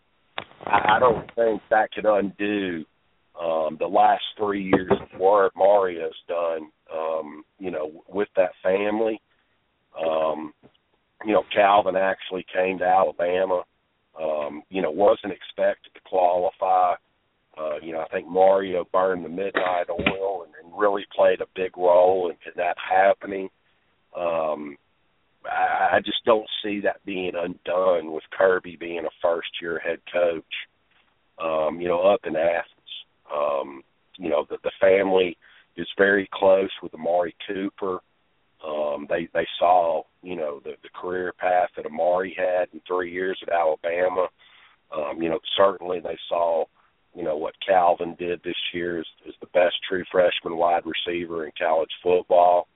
[0.66, 2.86] I, I don't think that could undo
[3.40, 9.22] um, the last three years of work Mario's done, um, you know, with that family.
[10.00, 10.54] Um,
[11.26, 13.64] you know, Calvin actually came to Alabama.
[14.20, 16.96] Um, you know, wasn't expected to qualify.
[17.58, 21.46] Uh, you know, I think Mario burned the midnight oil and, and really played a
[21.56, 23.50] big role in, in that happening.
[24.18, 24.78] Um,
[25.46, 30.00] I, I just don't see that being undone with Kirby being a first year head
[30.12, 30.44] coach.
[31.44, 32.68] Um, you know, up in Athens.
[33.34, 33.84] Um,
[34.18, 35.38] you know, the, the family
[35.76, 38.00] is very close with Amari Cooper.
[38.66, 43.12] Um, they they saw you know the the career path that Amari had in three
[43.12, 44.28] years at Alabama.
[44.96, 46.66] Um, you know, certainly they saw
[47.16, 51.46] you know what Calvin did this year is, is the best true freshman wide receiver
[51.46, 52.68] in college football.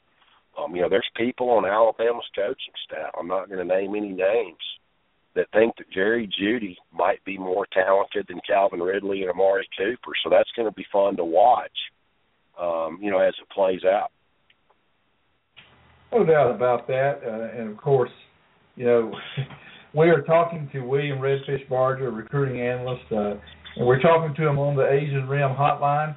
[0.58, 3.12] Um, you know, there's people on Alabama's coaching staff.
[3.20, 4.58] I'm not going to name any names
[5.36, 10.12] that think that Jerry Jeudy might be more talented than Calvin Ridley and Amari Cooper.
[10.24, 11.72] So that's going to be fun to watch.
[12.60, 14.10] Um, you know, as it plays out.
[16.12, 17.22] No doubt about that.
[17.24, 18.10] Uh, and of course,
[18.76, 19.14] you know,
[19.94, 23.36] we are talking to William Redfish Barger, recruiting analyst, uh,
[23.78, 26.16] and we're talking to him on the Asian Rim hotline.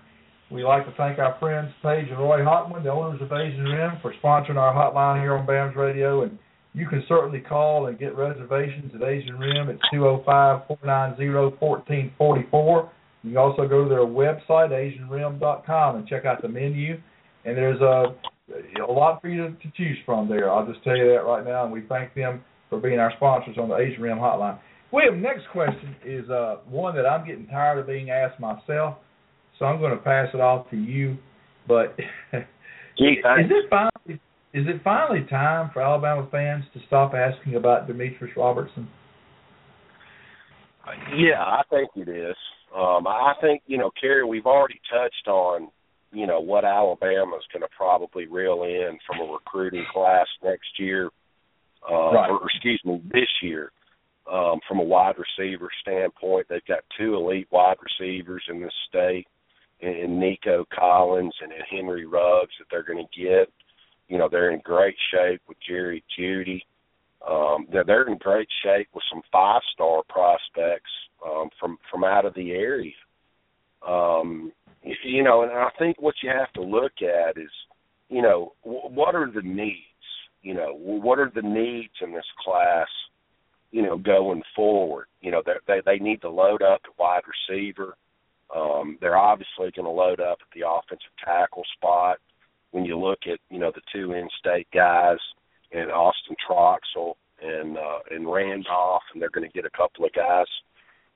[0.50, 3.98] We'd like to thank our friends Paige and Roy Hotman, the owners of Asian Rim,
[4.00, 6.22] for sponsoring our hotline here on BAMS Radio.
[6.22, 6.38] And
[6.72, 12.88] you can certainly call and get reservations at Asian Rim at 205-490-1444.
[13.22, 16.98] You can also go to their website, asianrim.com, and check out the menu.
[17.44, 18.16] And there's a,
[18.82, 20.50] a lot for you to, to choose from there.
[20.50, 23.58] I'll just tell you that right now, and we thank them for being our sponsors
[23.58, 24.58] on the Asian Rim hotline.
[24.92, 28.96] William, next question is uh, one that I'm getting tired of being asked myself,
[29.58, 31.16] so I'm going to pass it off to you.
[31.68, 31.96] But
[32.98, 34.20] Gee, is it finally
[34.52, 38.88] is it finally time for Alabama fans to stop asking about Demetrius Robertson?
[41.16, 42.36] Yeah, I think it is.
[42.76, 45.68] Um, I think you know, Cary, we've already touched on
[46.12, 51.10] you know what Alabama's going to probably reel in from a recruiting class next year,
[51.88, 52.30] uh, Right.
[52.30, 53.70] or excuse me, this year.
[54.30, 59.26] Um, from a wide receiver standpoint, they've got two elite wide receivers in this state,
[59.80, 63.52] in, Nico Collins and in Henry Ruggs that they're going to get.
[64.08, 66.62] You know, they're in great shape with Jerry Jeudy.
[67.28, 70.90] Um, they're, they're in great shape with some five-star prospects
[71.26, 72.92] um, from from out of the area.
[73.86, 74.52] Um,
[75.04, 77.50] you know, and I think what you have to look at is,
[78.08, 79.76] you know, w- what are the needs?
[80.42, 82.88] You know, what are the needs in this class?
[83.72, 87.96] You know, going forward, you know, they they need to load up at wide receiver.
[88.54, 92.18] Um, they're obviously going to load up at the offensive tackle spot.
[92.72, 95.18] When you look at, you know, the two in-state guys
[95.72, 100.12] and Austin Troxell and uh, and Randolph, and they're going to get a couple of
[100.12, 100.46] guys.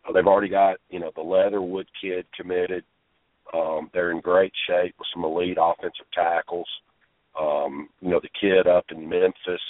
[0.07, 2.85] Uh, they've already got, you know, the Leatherwood kid committed.
[3.53, 6.69] Um, they're in great shape with some elite offensive tackles.
[7.39, 9.63] Um, you know, the kid up in Memphis.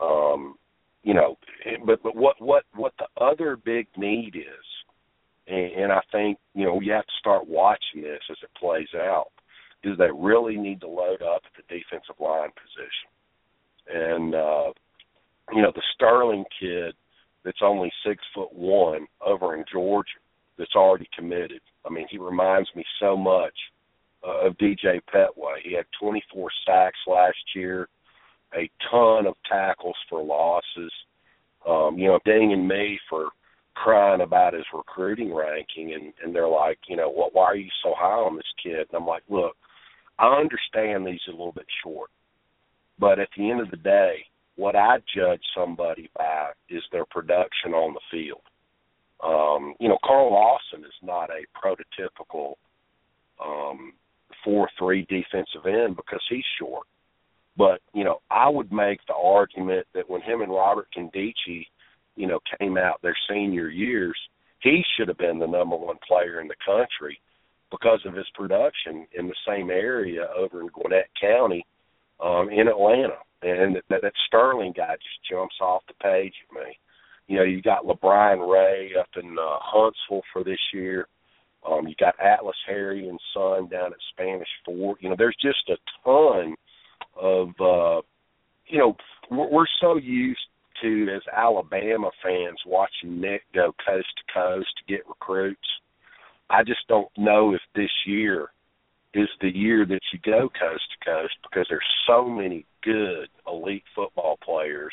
[0.00, 0.56] Um,
[1.06, 1.38] you know,
[1.86, 4.66] but but what what what the other big need is,
[5.46, 8.88] and, and I think you know you have to start watching this as it plays
[8.96, 9.28] out,
[9.84, 13.08] is they really need to load up at the defensive line position,
[13.94, 14.72] and uh,
[15.54, 16.92] you know the Sterling kid
[17.44, 20.10] that's only six foot one over in Georgia
[20.58, 21.60] that's already committed.
[21.88, 23.54] I mean, he reminds me so much
[24.26, 25.58] uh, of DJ Pettway.
[25.62, 27.88] He had 24 sacks last year,
[28.54, 30.92] a ton of tackles for losses.
[31.66, 33.30] Um, you know, dinging me for
[33.74, 37.34] crying about his recruiting ranking, and and they're like, you know, what?
[37.34, 38.86] Why are you so high on this kid?
[38.88, 39.56] And I'm like, look,
[40.18, 42.10] I understand these a little bit short,
[42.98, 44.18] but at the end of the day,
[44.56, 48.40] what I judge somebody by is their production on the field.
[49.22, 52.54] Um, you know, Carl Lawson is not a prototypical
[53.44, 53.92] um
[54.44, 56.86] four three defensive end because he's short.
[57.56, 61.66] But, you know, I would make the argument that when him and Robert Nkemdiche,
[62.16, 64.16] you know, came out their senior years,
[64.60, 67.20] he should have been the number one player in the country
[67.70, 71.66] because of his production in the same area over in Gwinnett County,
[72.22, 73.18] um, in Atlanta.
[73.42, 76.78] And that, that Sterling guy just jumps off the page at me.
[77.26, 81.08] You know, you got LaBryan Ray up in uh, Huntsville for this year.
[81.68, 84.98] Um, you got Atlas Harry and Son down at Spanish Fort.
[85.00, 86.54] You know, there's just a ton
[87.20, 88.02] of uh
[88.68, 88.96] you know,
[89.30, 90.40] we're, so used
[90.82, 95.60] to as Alabama fans watching Nick go coast to coast to get recruits.
[96.50, 98.48] I just don't know if this year
[99.14, 103.84] is the year that you go coast to coast because there's so many good elite
[103.94, 104.92] football players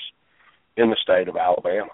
[0.77, 1.89] in the state of Alabama.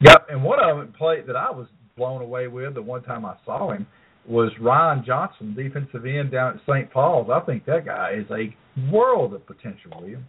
[0.00, 3.24] Yep, and one of them played that I was blown away with the one time
[3.24, 3.86] I saw him
[4.26, 6.90] was Ryan Johnson, defensive end down at St.
[6.90, 7.28] Paul's.
[7.32, 8.54] I think that guy is a
[8.92, 10.26] world of potential, William.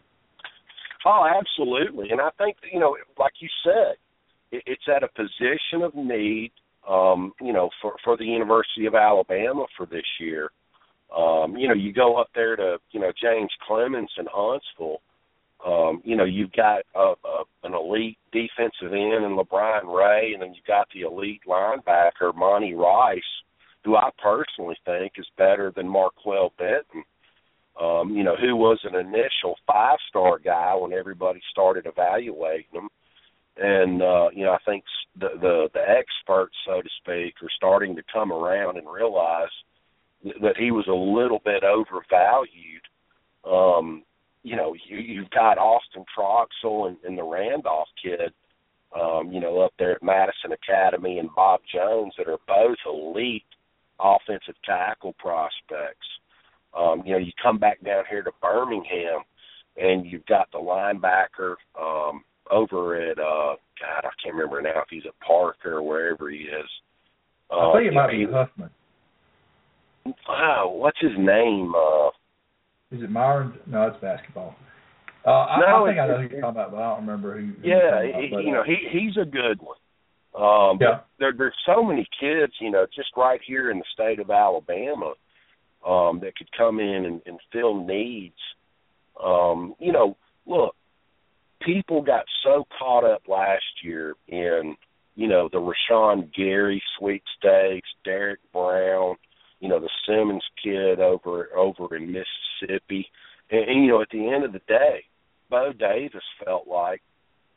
[1.05, 2.09] Oh, absolutely.
[2.09, 3.95] And I think you know, like you said,
[4.51, 6.51] it's at a position of need,
[6.89, 10.49] um, you know, for for the University of Alabama for this year.
[11.15, 15.01] Um, you know, you go up there to, you know, James Clemens in Huntsville.
[15.65, 20.41] Um, you know, you've got a, a, an elite defensive end in LaBryan Ray, and
[20.41, 23.21] then you've got the elite linebacker Monty Rice,
[23.85, 27.03] who I personally think is better than Markail Benton
[27.79, 32.89] um, you know, who was an initial five star guy when everybody started evaluating him.
[33.57, 34.83] And uh, you know, I think
[35.19, 39.49] the the the experts, so to speak, are starting to come around and realize
[40.23, 42.83] th- that he was a little bit overvalued.
[43.45, 44.03] Um,
[44.43, 48.31] you know, you, you've got Austin Troxell and, and the Randolph kid,
[48.93, 53.43] um, you know, up there at Madison Academy and Bob Jones that are both elite
[53.99, 56.07] offensive tackle prospects.
[56.77, 59.21] Um, you know, you come back down here to Birmingham,
[59.77, 64.87] and you've got the linebacker um, over at uh, God, I can't remember now if
[64.89, 66.69] he's at Parker or wherever he is.
[67.51, 68.69] Uh, I think it might be Huffman.
[70.27, 71.73] Wow, what's his name?
[71.75, 72.09] Uh,
[72.91, 73.53] Is it Myron?
[73.65, 74.55] No, it's basketball.
[75.25, 77.39] Uh, I, No, I think I know who you're talking about, but I don't remember
[77.39, 77.47] who.
[77.47, 79.77] who yeah, you're talking he, about, but, you know, uh, he he's a good one.
[80.35, 80.99] Um, Yeah.
[81.17, 85.13] there, there's so many kids, you know, just right here in the state of Alabama,
[85.85, 88.39] um, that could come in and, and fill needs.
[89.23, 90.75] Um, you know, look,
[91.61, 94.75] people got so caught up last year in,
[95.15, 99.15] you know, the Rashan Gary sweepstakes, Derek Brown,
[99.59, 103.07] you know, the Simmons kid over over in Mississippi.
[103.49, 105.05] And, and you know, at the end of the day,
[105.49, 107.01] Bo Davis felt like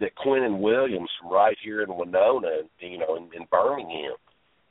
[0.01, 4.13] that Quinnen Williams from right here in Wenonah, you know, in, in Birmingham,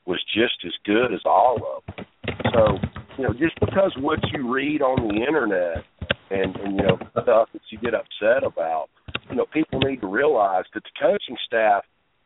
[0.06, 2.06] was just as good as all of them.
[2.54, 2.78] So,
[3.18, 5.84] you know, just because what you read on the internet
[6.30, 8.88] and, and you know stuff that you get upset about,
[9.30, 11.84] you know, people need to realize that the coaching staff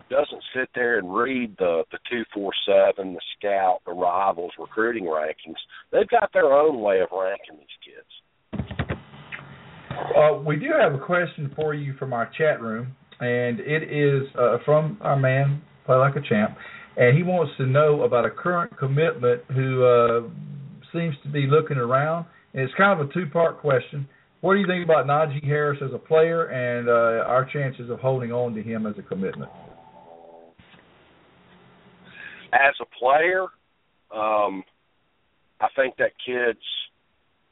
[0.09, 5.05] doesn't sit there and read the the two four seven, the scout, the rivals recruiting
[5.05, 5.55] rankings.
[5.91, 8.11] They've got their own way of ranking these kids.
[9.91, 14.27] Uh, we do have a question for you from our chat room, and it is
[14.37, 16.55] uh, from our man Play Like a Champ,
[16.97, 20.21] and he wants to know about a current commitment who uh,
[20.93, 22.25] seems to be looking around.
[22.53, 24.07] And it's kind of a two-part question.
[24.41, 27.99] What do you think about Najee Harris as a player, and uh, our chances of
[27.99, 29.51] holding on to him as a commitment?
[32.53, 33.43] As a player,
[34.13, 34.63] um,
[35.61, 36.59] I think that kid's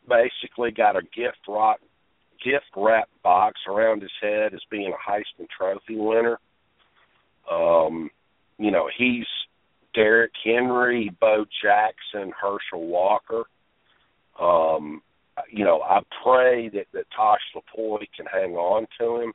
[0.08, 1.80] basically got a gift rock
[2.44, 6.40] gift wrap box around his head as being a Heisman Trophy winner.
[7.52, 8.10] Um,
[8.58, 9.26] you know, he's
[9.94, 13.44] Derrick Henry, Bo Jackson, Herschel Walker.
[14.40, 15.02] Um,
[15.50, 19.34] you know, I pray that, that Tosh Lupoi can hang on to him.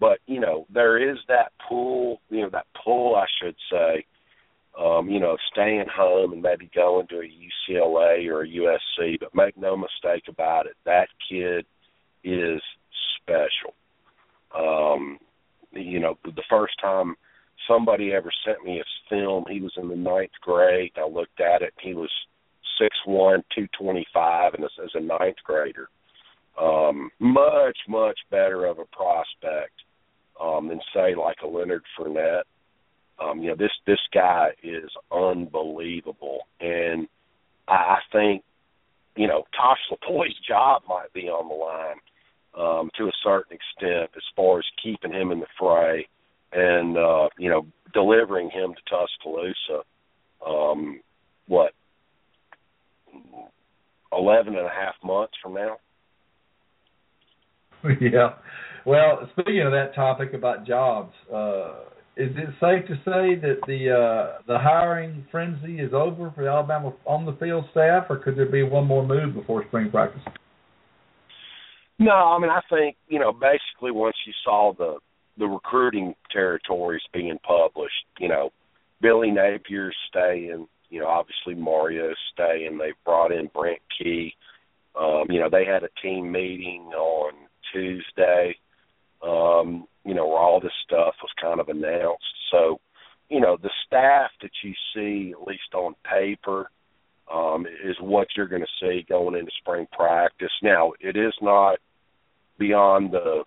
[0.00, 4.04] But, you know, there is that pull, you know, that pull I should say,
[4.78, 9.34] um, you know, staying home and maybe going to a UCLA or a USC, but
[9.34, 11.66] make no mistake about it, that kid–
[12.32, 12.62] is
[13.20, 13.74] special.
[14.56, 15.18] Um,
[15.72, 17.14] you know, the first time
[17.68, 20.92] somebody ever sent me a film, he was in the ninth grade.
[20.96, 21.74] I looked at it.
[21.80, 22.10] He was
[22.80, 25.88] six one, two twenty five, and as, as a ninth grader,
[26.60, 29.74] um, much much better of a prospect
[30.40, 32.44] um, than say like a Leonard Fournette.
[33.20, 37.08] Um, you know, this this guy is unbelievable, and
[37.66, 38.44] I, I think
[39.16, 41.96] you know Tosh Lupoi's job might be on the line
[42.58, 46.06] um, to a certain extent as far as keeping him in the fray
[46.52, 49.84] and uh, you know delivering him to Tuscaloosa.
[50.46, 51.00] Um,
[51.46, 51.72] what
[54.12, 55.76] eleven and a half months from now?
[58.00, 58.30] Yeah.
[58.84, 61.80] Well, speaking of that topic about jobs, uh,
[62.16, 66.50] is it safe to say that the uh, the hiring frenzy is over for the
[66.50, 70.22] Alabama on the field staff, or could there be one more move before spring practice?
[71.98, 74.98] No, I mean I think you know basically once you saw the
[75.38, 78.50] the recruiting territories being published, you know,
[79.00, 82.78] Billy Napier's staying, you know, obviously Mario's staying.
[82.78, 84.32] They brought in Brent Key.
[84.98, 87.34] Um, you know, they had a team meeting on
[87.72, 88.56] Tuesday.
[89.22, 92.24] Um, you know, where all this stuff was kind of announced.
[92.50, 92.80] So,
[93.28, 96.70] you know, the staff that you see, at least on paper,
[97.32, 100.52] um, is what you're going to see going into spring practice.
[100.62, 101.78] Now, it is not
[102.58, 103.44] beyond the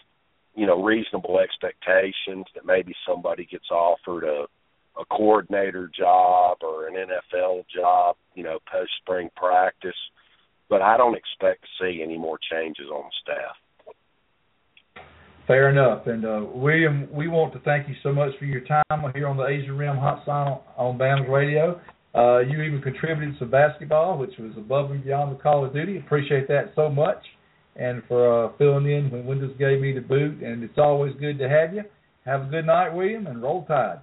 [0.56, 4.46] you know reasonable expectations that maybe somebody gets offered a
[5.00, 9.96] a coordinator job or an NFL job, you know, post spring practice.
[10.70, 13.56] But I don't expect to see any more changes on staff.
[15.48, 16.08] Fair enough.
[16.08, 19.38] And uh, William, we want to thank you so much for your time here on
[19.38, 21.82] the Asian Rim Hot Sign on, BAMS Radio.
[22.14, 25.98] Uh, you even contributed some basketball, which was above and beyond the call of duty.
[25.98, 27.24] Appreciate that so much
[27.76, 30.42] and for uh, filling in when Windows gave me the boot.
[30.44, 31.84] And it's always good to have you.
[32.26, 34.00] Have a good night, William, and roll tide.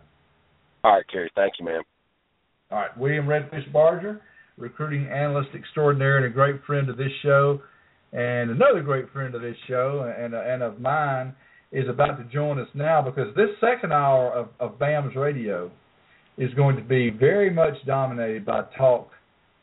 [0.84, 1.30] All right, Cary.
[1.34, 1.82] Thank you, man.
[2.70, 4.20] All right, William Redfish Barger,
[4.56, 7.60] recruiting analyst extraordinaire and a great friend of this show,
[8.12, 11.34] and another great friend of this show and and of mine
[11.72, 15.70] is about to join us now because this second hour of, of BAMS radio
[16.38, 19.10] is going to be very much dominated by talk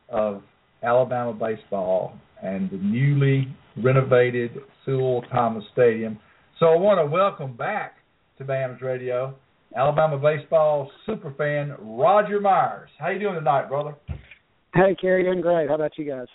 [0.09, 0.43] of
[0.83, 2.13] Alabama baseball
[2.43, 3.47] and the newly
[3.81, 4.51] renovated
[4.85, 6.19] Sewell Thomas Stadium.
[6.59, 7.95] So I want to welcome back
[8.37, 9.33] to BAMS Radio
[9.75, 12.89] Alabama baseball superfan Roger Myers.
[12.97, 13.95] How you doing tonight, brother?
[14.73, 15.67] Hey, Cary, doing great.
[15.67, 16.27] How about you guys?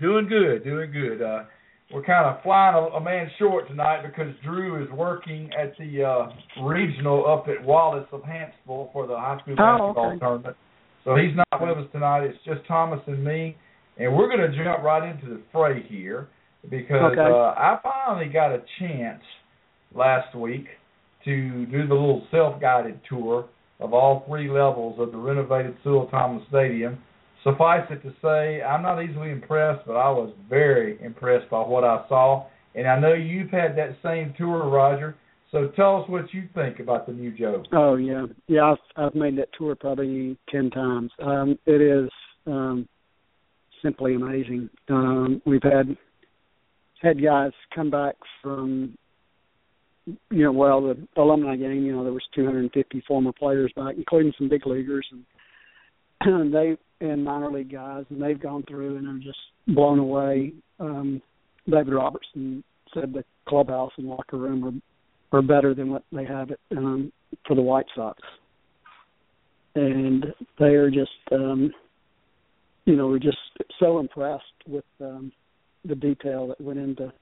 [0.00, 1.22] Doing good, doing good.
[1.22, 1.44] Uh,
[1.92, 6.04] we're kind of flying a, a, man short tonight because Drew is working at the
[6.04, 10.18] uh, regional up at Wallace of Hanceville for the high school oh, basketball okay.
[10.18, 10.56] tournament.
[11.04, 12.24] So he's not with us tonight.
[12.24, 13.56] It's just Thomas and me,
[13.96, 16.28] and we're going to jump right into the fray here
[16.70, 17.20] because okay.
[17.20, 19.22] uh, I finally got a chance
[19.94, 20.66] last week
[21.24, 23.48] to do the little self-guided tour
[23.80, 26.98] of all three levels of the renovated Sewell Thomas Stadium.
[27.44, 31.84] Suffice it to say, I'm not easily impressed, but I was very impressed by what
[31.84, 32.46] I saw.
[32.74, 35.16] And I know you've had that same tour, Roger.
[35.50, 37.64] So tell us what you think about the new Joe.
[37.72, 38.72] Oh yeah, yeah.
[38.72, 41.10] I've, I've made that tour probably ten times.
[41.20, 42.08] Um, it is
[42.46, 42.88] um,
[43.82, 44.70] simply amazing.
[44.88, 45.96] Um, we've had
[47.02, 48.96] had guys come back from
[50.30, 54.32] you know, well, the alumni game, you know, there was 250 former players back, including
[54.38, 55.06] some big leaguers,
[56.22, 59.38] and they and minor league guys, and they've gone through and are just
[59.68, 60.52] blown away.
[60.78, 61.22] Um,
[61.68, 64.72] David Robertson said the clubhouse and locker room are
[65.32, 67.12] are better than what they have it um,
[67.46, 68.20] for the White Sox,
[69.74, 70.26] and
[70.58, 71.70] they are just, um,
[72.84, 73.38] you know, we're just
[73.78, 75.30] so impressed with um,
[75.84, 77.12] the detail that went into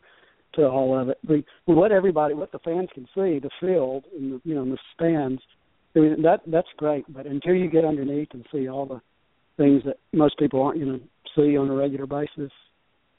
[0.54, 1.18] to all of it.
[1.28, 4.78] We we everybody, what the fans can see, the field and the, you know the
[4.94, 5.42] stands.
[5.94, 9.00] I mean that that's great, but until you get underneath and see all the
[9.58, 11.04] things that most people aren't going to
[11.36, 12.52] see on a regular basis,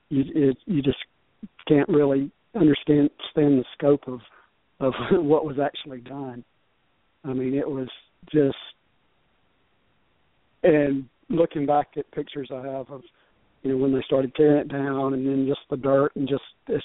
[0.09, 0.97] you it, you just
[1.67, 4.19] can't really understand stand the scope of
[4.79, 6.43] of what was actually done.
[7.23, 7.89] I mean, it was
[8.33, 8.55] just
[10.63, 13.01] and looking back at pictures I have of
[13.61, 16.43] you know when they started tearing it down and then just the dirt and just
[16.67, 16.83] it's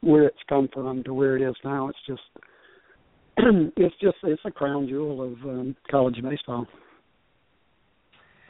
[0.00, 1.88] where it's come from to where it is now.
[1.88, 2.22] It's just
[3.76, 6.66] it's just it's a crown jewel of um, college baseball.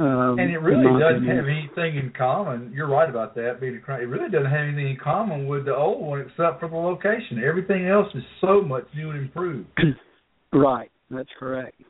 [0.01, 1.37] Um, and it really doesn't opinion.
[1.37, 2.71] have anything in common.
[2.73, 3.61] You're right about that.
[3.61, 6.61] Being a crown, it really doesn't have anything in common with the old one except
[6.61, 7.43] for the location.
[7.45, 9.69] Everything else is so much new and improved.
[10.53, 10.91] right.
[11.11, 11.81] That's correct.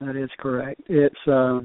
[0.00, 0.80] That is correct.
[0.88, 1.60] It's uh,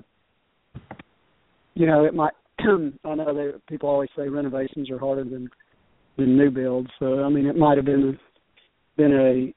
[1.73, 2.33] you know it might.
[2.59, 5.49] I know that people always say renovations are harder than
[6.17, 6.89] than new builds.
[6.99, 8.19] So I mean, it might have been
[8.97, 9.53] been a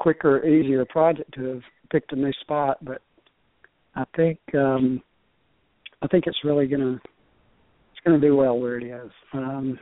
[0.00, 3.02] quicker, easier project to have picked a new spot, but
[3.94, 5.02] I think um
[6.02, 9.10] I think it's really gonna it's gonna do well where it is.
[9.32, 9.78] Um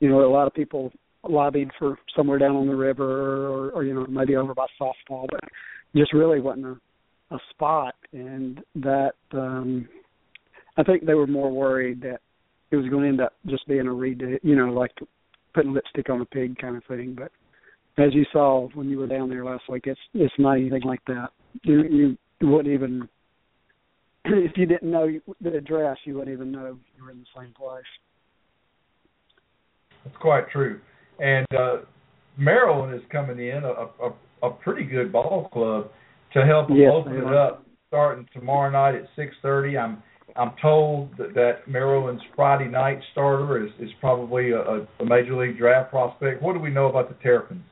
[0.00, 0.92] you know, a lot of people
[1.28, 5.26] lobbied for somewhere down on the river or, or you know, maybe over by softball,
[5.30, 5.40] but
[5.94, 9.88] just really wasn't a, a spot and that um
[10.76, 12.20] I think they were more worried that
[12.70, 14.92] it was going to end up just being a redo, you know, like
[15.54, 17.16] putting lipstick on a pig kind of thing.
[17.16, 17.30] But
[18.02, 21.04] as you saw when you were down there last week, it's it's not anything like
[21.06, 21.28] that.
[21.62, 22.18] You you
[22.50, 23.08] wouldn't even
[24.24, 25.08] if you didn't know
[25.40, 27.82] the address, you wouldn't even know you were in the same place.
[30.04, 30.80] That's quite true.
[31.18, 31.76] And uh
[32.38, 34.12] Maryland is coming in a a,
[34.42, 35.90] a pretty good ball club
[36.34, 39.76] to help them yes, open it up starting tomorrow night at six thirty.
[39.76, 40.02] I'm
[40.36, 45.58] I'm told that, that Maryland's Friday night starter is, is probably a, a major league
[45.58, 46.42] draft prospect.
[46.42, 47.64] What do we know about the Terrapins?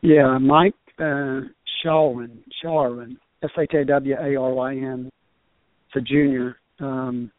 [0.00, 1.40] Yeah, Mike uh,
[1.84, 5.10] Shawaryn, Shawaryn, S H A W A R Y N.
[5.88, 7.32] It's a junior, um,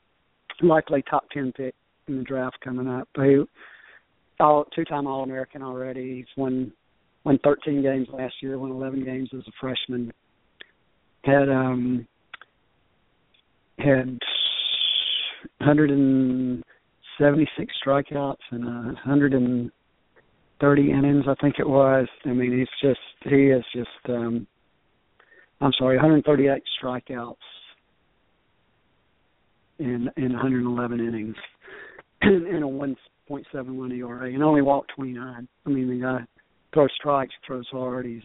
[0.61, 1.73] likely top ten pick
[2.07, 3.07] in the draft coming up.
[3.15, 3.43] He,
[4.39, 6.15] all two-time All-American already.
[6.17, 6.73] He's won
[7.23, 10.11] won 13 games last year, won 11 games as a freshman.
[11.23, 12.07] Had um
[13.77, 14.17] had
[15.59, 22.07] 176 strikeouts and uh, 130 innings, I think it was.
[22.25, 24.47] I mean, he's just he is just um
[25.61, 27.35] I'm sorry, 138 strikeouts
[29.79, 31.35] in in 111 innings
[32.21, 35.47] and, a 1.71 ERA and only walked 29.
[35.65, 36.19] I mean, the guy
[36.73, 38.05] throws strikes, throws hard.
[38.05, 38.23] He's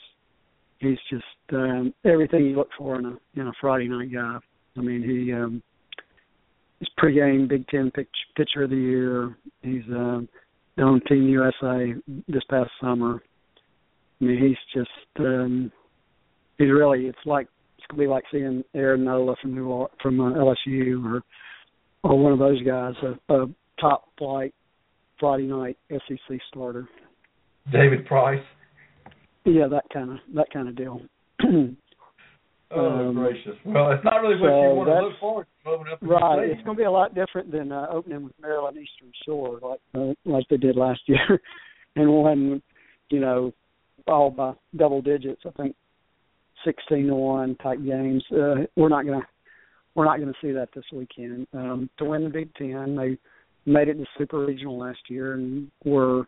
[0.79, 4.39] he's just um, everything you look for in a in a Friday night guy.
[4.77, 5.63] I mean, he um,
[6.79, 9.37] he's pregame Big Ten pitch, pitcher of the year.
[9.63, 10.29] He's um,
[10.79, 11.95] on Team USA
[12.29, 13.23] this past summer.
[14.21, 15.71] I mean, he's just um,
[16.59, 20.33] he's really it's like it's gonna be like seeing Aaron Nola from New from uh,
[20.33, 21.23] LSU or
[22.03, 23.47] or one of those guys, a, a
[23.81, 24.55] top flight
[25.19, 26.89] Friday night SEC starter.
[27.73, 28.43] David Price.
[29.45, 31.01] Yeah, that kind of that kind of deal.
[32.69, 33.55] Oh um, gracious!
[33.65, 35.99] Well, it's not really what so you want to look forward to opening up.
[36.03, 39.61] Right, it's going to be a lot different than uh, opening with Maryland Eastern Shore,
[39.63, 41.41] like uh, like they did last year,
[41.95, 42.61] and won,
[43.11, 43.53] you know,
[44.09, 45.43] all by double digits.
[45.47, 45.77] I think
[46.65, 48.25] sixteen to one type games.
[48.33, 49.21] Uh, we're not to
[49.95, 51.47] we're not to see that this weekend.
[51.53, 53.19] Um, to win the Big Ten, they
[53.71, 56.27] made it to the Super Regional last year and were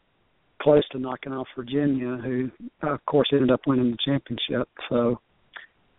[0.60, 2.50] close to knocking off Virginia, who
[2.82, 4.68] of course ended up winning the championship.
[4.88, 5.20] So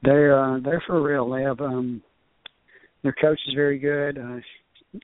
[0.04, 1.30] they're uh, they're for real.
[1.30, 2.02] They have um,
[3.04, 4.18] their coach is very good.
[4.18, 4.40] Uh,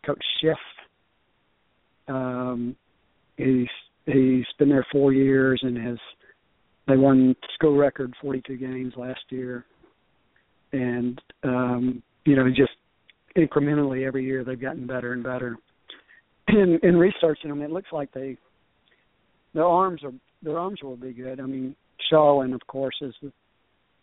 [0.05, 0.55] coach Szefc.
[2.07, 2.75] Um,
[3.37, 3.67] he's
[4.05, 5.97] he's been there four years and has
[6.87, 9.65] they won school record 42 games last year,
[10.71, 12.71] and um, you know just
[13.35, 15.57] incrementally every year they've gotten better and better.
[16.47, 18.37] In in researching them, it looks like they
[19.53, 20.13] their arms are
[20.43, 21.39] their arms will be good.
[21.39, 21.75] I mean,
[22.11, 23.31] Shawaryn, of course, is the,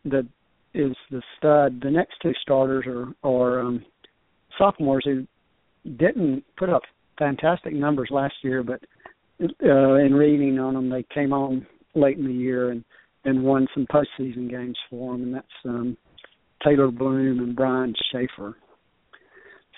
[0.05, 0.27] the
[0.75, 1.81] is the stud.
[1.83, 3.85] The next two starters are are um,
[4.59, 5.27] sophomores who
[5.97, 6.83] didn't put up
[7.19, 8.81] fantastic numbers last year, but
[9.41, 12.85] uh, in reading on them, they came on late in the year and
[13.25, 15.97] and won some postseason games for them, and that's um,
[16.65, 18.57] Taylor Bloom and Brian Shaffer.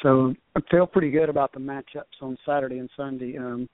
[0.03, 3.37] So I feel pretty good about the matchups on Saturday and Sunday.
[3.37, 3.69] Um,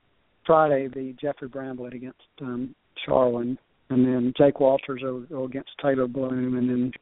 [0.44, 2.74] Friday, the Geoffrey Bramblett against um,
[3.06, 3.56] Shawaryn,
[3.90, 6.92] and then Jake Walters against Taylor Bloom, and then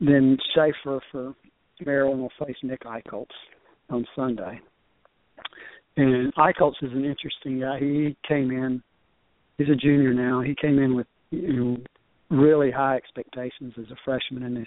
[0.00, 1.34] then Shaffer for
[1.84, 3.26] Maryland will face Nick Eicholtz
[3.90, 4.60] on Sunday.
[5.96, 7.78] And Eicholtz is an interesting guy.
[7.78, 8.82] He came in,
[9.58, 10.40] he's a junior now.
[10.40, 11.76] He came in with you know
[12.30, 14.66] really high expectations as a freshman, and he's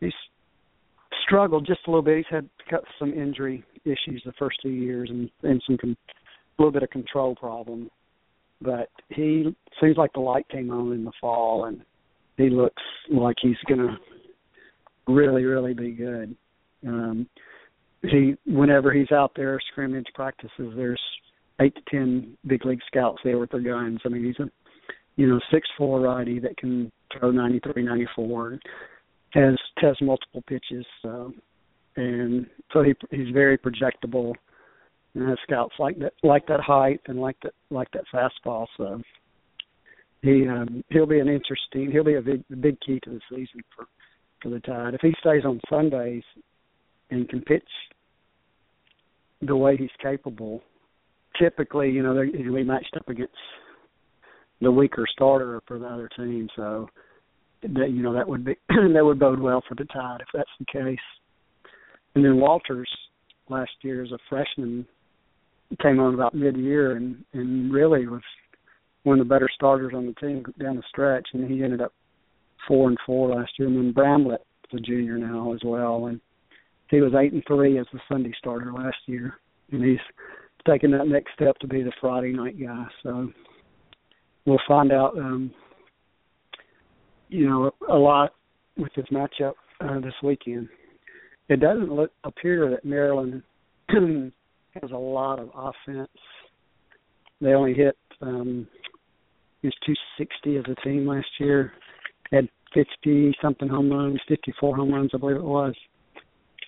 [0.00, 0.12] he's
[1.26, 2.18] struggled just a little bit.
[2.18, 2.48] He's had
[2.98, 5.96] some injury issues the first two years, and and some con-
[6.58, 7.90] a little bit of control problem.
[8.62, 11.82] But he seems like the light came on in the fall, and
[12.36, 13.98] he looks like he's gonna
[15.08, 16.36] really, really be good.
[16.86, 17.26] Um,
[18.02, 21.00] he, whenever he's out there scrimmage practices, there's
[21.60, 24.00] eight to ten big league scouts there with their guns.
[24.04, 24.50] I mean, he's a,
[25.16, 28.58] you know, six four righty that can throw ninety three, ninety four,
[29.30, 31.32] has has multiple pitches, so,
[31.96, 34.34] and so he he's very projectable.
[35.12, 38.68] And has scouts like that like that height and like that like that fastball.
[38.76, 39.02] So
[40.22, 41.90] he um, he'll be an interesting.
[41.90, 43.86] He'll be a big big key to the season for
[44.40, 44.94] for the Tide.
[44.94, 46.22] If he stays on Sundays
[47.10, 47.68] and can pitch
[49.42, 50.62] the way he's capable,
[51.40, 53.32] typically, you know, he'll be matched up against
[54.60, 56.48] the weaker starter for the other team.
[56.54, 56.88] So
[57.62, 60.50] that you know that would be that would bode well for the Tide if that's
[60.58, 60.98] the case.
[62.14, 62.90] And then Walters
[63.48, 64.86] last year as a freshman
[65.80, 68.22] came on about mid year and and really was
[69.04, 71.92] one of the better starters on the team down the stretch and he ended up
[72.66, 74.40] four and four last year, and then Bramblett
[74.72, 76.20] is a junior now as well, and
[76.88, 79.34] he was eight and three as the Sunday starter last year,
[79.72, 79.98] and he's
[80.66, 82.86] taking that next step to be the Friday night guy.
[83.02, 83.30] So
[84.46, 85.52] we'll find out, um,
[87.28, 88.34] you know, a lot
[88.76, 90.68] with this matchup uh, this weekend.
[91.48, 93.42] It doesn't look appear that Maryland
[93.88, 96.08] has a lot of offense.
[97.40, 98.66] They only hit um,
[99.62, 99.74] it was
[100.18, 101.72] 260 as a team last year
[102.32, 105.74] had 50 something home runs, 54 home runs, I believe it was.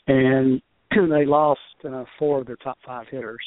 [0.09, 0.61] And
[1.11, 3.41] they lost uh, four of their top five hitters.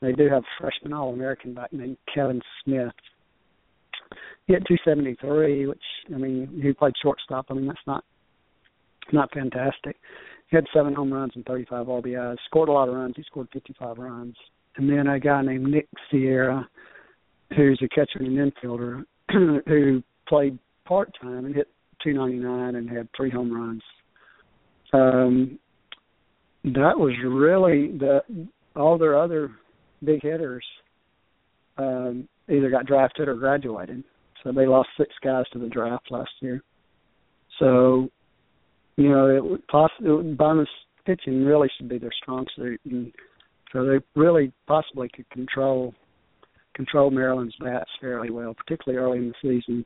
[0.00, 2.92] They do have freshman All American back named Kevin Smith.
[4.46, 5.78] He had 273, which
[6.12, 7.46] I mean, he played shortstop.
[7.50, 8.04] I mean, that's not
[9.12, 9.96] not fantastic.
[10.48, 12.36] He had seven home runs and 35 RBIs.
[12.46, 13.14] Scored a lot of runs.
[13.16, 14.34] He scored 55 runs.
[14.76, 16.64] And then a guy named Nick Cieri,
[17.56, 19.04] who's a catcher and an infielder,
[19.66, 21.68] who played part time and hit
[22.02, 23.82] 299 and had three home runs.
[24.92, 25.58] Um,
[26.64, 28.20] that was really the
[28.76, 29.50] all their other
[30.02, 30.64] big hitters
[31.78, 34.04] um, either got drafted or graduated.
[34.42, 36.62] So they lost six guys to the draft last year.
[37.58, 38.08] So,
[38.96, 40.68] you know, it would bonus
[41.04, 43.12] pitching really should be their strong suit, and
[43.72, 45.94] so they really possibly could control
[46.74, 49.84] control Maryland's bats fairly well, particularly early in the season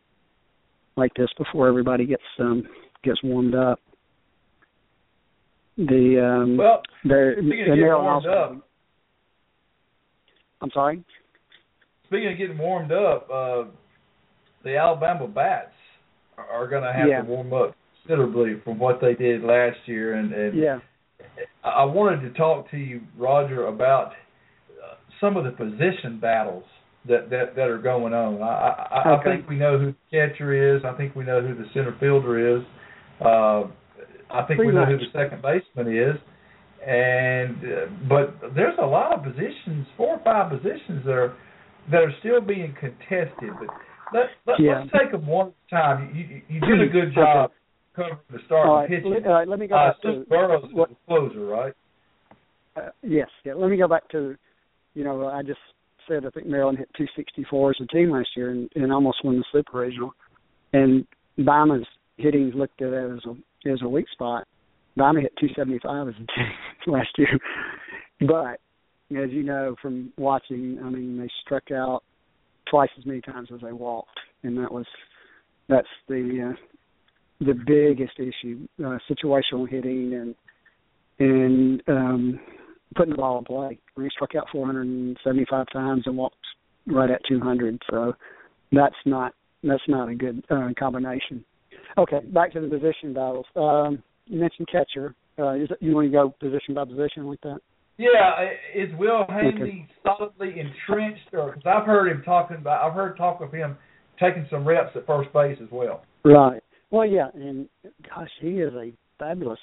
[0.96, 2.62] like this before everybody gets um
[3.02, 3.80] gets warmed up.
[5.76, 8.63] The um well, they're getting warmed also, up,
[10.64, 11.04] I'm sorry.
[12.06, 13.64] Speaking of getting warmed up, uh
[14.64, 15.72] the Alabama bats
[16.38, 17.20] are going to have yeah.
[17.20, 20.78] to warm up considerably from what they did last year, and, and yeah.
[21.62, 26.64] I wanted to talk to you, Roger, about uh, some of the position battles
[27.06, 28.42] that that that are going on.
[28.42, 29.30] I I, okay.
[29.30, 30.82] I think we know who the catcher is.
[30.84, 32.62] I think we know who the center fielder is.
[33.20, 33.64] Uh,
[34.30, 34.90] I think Pretty we know much.
[34.90, 36.16] who the second baseman is.
[36.86, 41.34] And uh, but there's a lot of positions, four or five positions that are
[41.90, 43.50] that are still being contested.
[43.58, 43.68] But
[44.12, 44.80] let, let Yeah.
[44.80, 46.12] let's take them one at a time.
[46.14, 47.52] You you, you did a good job
[47.96, 49.10] covering the starting All right, pitching.
[49.12, 51.72] let, all right, let me go uh, back to Burrows is what- the closer, right?
[52.76, 53.54] uh, yes, yeah.
[53.54, 54.34] Let me go back to,
[54.94, 55.60] you know, I just
[56.08, 59.36] said I think Maryland hit 264 as a team last year and, and almost won
[59.38, 60.12] the Super Regional.
[60.72, 61.06] And
[61.38, 61.86] Bama's
[62.16, 64.46] hitting looked at it as a as a weak spot.
[64.98, 67.38] Bama hit 275 as a team last year,
[68.20, 68.60] but
[69.16, 72.02] as you know from watching, I mean they struck out
[72.70, 74.86] twice as many times as they walked, and that was
[75.68, 80.34] that's the uh, the biggest issue, uh, situational hitting and
[81.18, 82.40] and um
[82.94, 83.78] putting the ball in play.
[83.96, 86.36] He struck out 475 times and walked
[86.86, 87.82] right at 200.
[87.90, 88.14] So
[88.72, 91.44] that's not that's not a good uh, combination.
[91.96, 93.46] Okay, back to the position battles.
[93.56, 95.14] Um, you mentioned catcher.
[95.38, 97.58] Uh, is you want to go position by position like that?
[97.96, 103.16] Yeah, is Will Haney solidly entrenched, or because I've heard him talking about, I've heard
[103.16, 103.76] talk of him
[104.18, 106.02] taking some reps at first base as well.
[106.24, 106.62] Right.
[106.90, 107.68] Well, yeah, and
[108.08, 109.58] gosh, he is a fabulous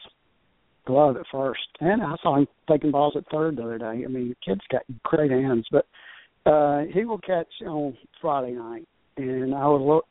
[0.85, 4.03] glove at first, and I saw him taking balls at third the other day.
[4.05, 5.85] I mean, the kid's got great hands, but
[6.43, 10.05] uh he will catch on Friday night, and I would look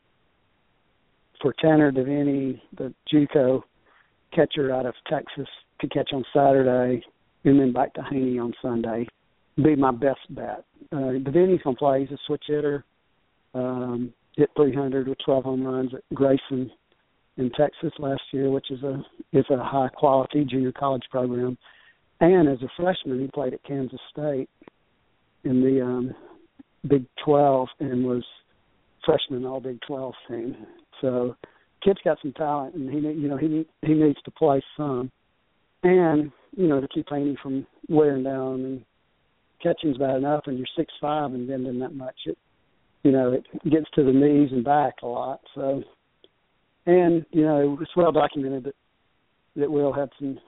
[1.41, 3.63] for Tanner Devaney, the JUCO
[4.33, 5.47] catcher out of Texas,
[5.79, 7.03] to catch on Saturday,
[7.43, 9.07] and then back to Haney on Sunday.
[9.57, 10.63] Be my best bet.
[10.91, 12.01] Uh, Devaney's gonna play.
[12.01, 12.85] He's a switch hitter.
[13.53, 16.71] Um, hit 300 with 12 home runs at Grayson
[17.37, 19.03] in Texas last year, which is a
[19.33, 21.57] is a high quality junior college program.
[22.19, 24.49] And as a freshman, he played at Kansas State
[25.43, 26.15] in the um,
[26.87, 28.23] Big 12 and was
[29.05, 30.55] freshman All Big 12 team.
[31.01, 31.35] So,
[31.83, 35.11] kid's got some talent, and he you know he he needs to play some,
[35.83, 38.85] and you know to keep Haney from wearing down and
[39.61, 42.15] catching's bad enough, and you're six five and bending that much.
[42.25, 42.37] It
[43.03, 45.41] you know it gets to the knees and back a lot.
[45.55, 45.83] So,
[46.85, 48.75] and you know it's well documented that
[49.55, 50.39] that Will had some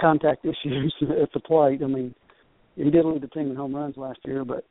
[0.00, 1.80] contact issues at the plate.
[1.82, 2.14] I mean,
[2.76, 4.64] he did lead the team in home runs last year, but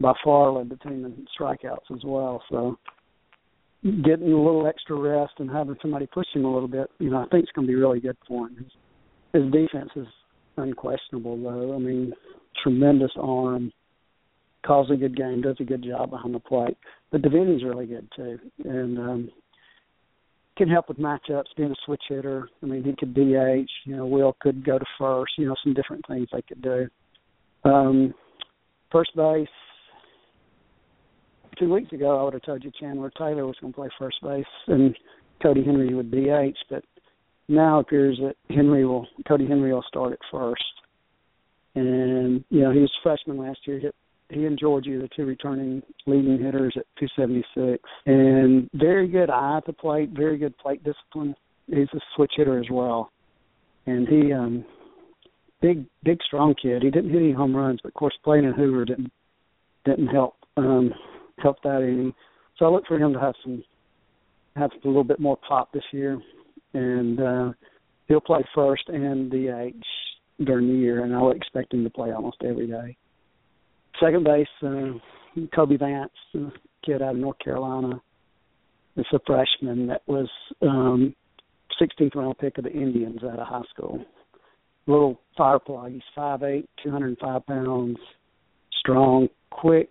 [0.00, 2.42] by far led the team in strikeouts as well.
[2.50, 2.78] So
[3.82, 7.18] getting a little extra rest and having somebody push him a little bit, you know,
[7.18, 8.56] I think it's going to be really good for him.
[8.56, 10.06] His, his defense is
[10.56, 11.74] unquestionable, though.
[11.74, 12.12] I mean,
[12.62, 13.72] tremendous arm,
[14.64, 16.76] calls a good game, does a good job behind the plate.
[17.10, 19.30] But Devaney's really good too, and um,
[20.56, 21.44] can help with matchups.
[21.56, 23.70] Being a switch hitter, I mean, he could DH.
[23.84, 25.32] You know, Will could go to first.
[25.36, 26.88] You know, some different things they could do.
[27.64, 28.14] Um,
[28.90, 29.48] first base,
[31.58, 34.22] two weeks ago, I would have told you Chandler Taylor was going to play first
[34.22, 34.96] base and
[35.42, 36.84] Cody Henry would DH, but
[37.48, 40.62] now it appears that Henry will Cody Henry will start at first.
[41.74, 43.80] And you know he was freshman last year.
[43.80, 43.94] Hit
[44.28, 49.66] he and Georgie the two returning leading hitters at 276, and very good eye at
[49.66, 51.34] the plate, very good plate discipline.
[51.66, 53.10] He's a switch hitter as well,
[53.86, 54.64] and he um
[55.60, 56.82] big big strong kid.
[56.82, 59.12] He didn't hit any home runs, but of course playing in Hoover didn't
[59.84, 60.36] didn't help.
[60.56, 60.92] Um
[61.38, 62.14] help that inning.
[62.58, 63.62] So I look for him to have some
[64.56, 66.20] have a little bit more pop this year,
[66.74, 67.52] and uh,
[68.08, 72.12] he'll play first and DH during the year, and I would expect him to play
[72.12, 72.96] almost every day.
[73.98, 76.50] Second base, uh, Cobie Vance, a
[76.84, 78.00] kid out of North Carolina.
[78.96, 80.28] It's a freshman that was
[80.60, 81.14] um
[81.80, 84.04] 16th round pick of the Indians out of high school.
[84.86, 85.92] Little fire plug.
[85.92, 87.98] He's five eight, two hundred and five pounds,
[88.80, 89.90] strong, quick,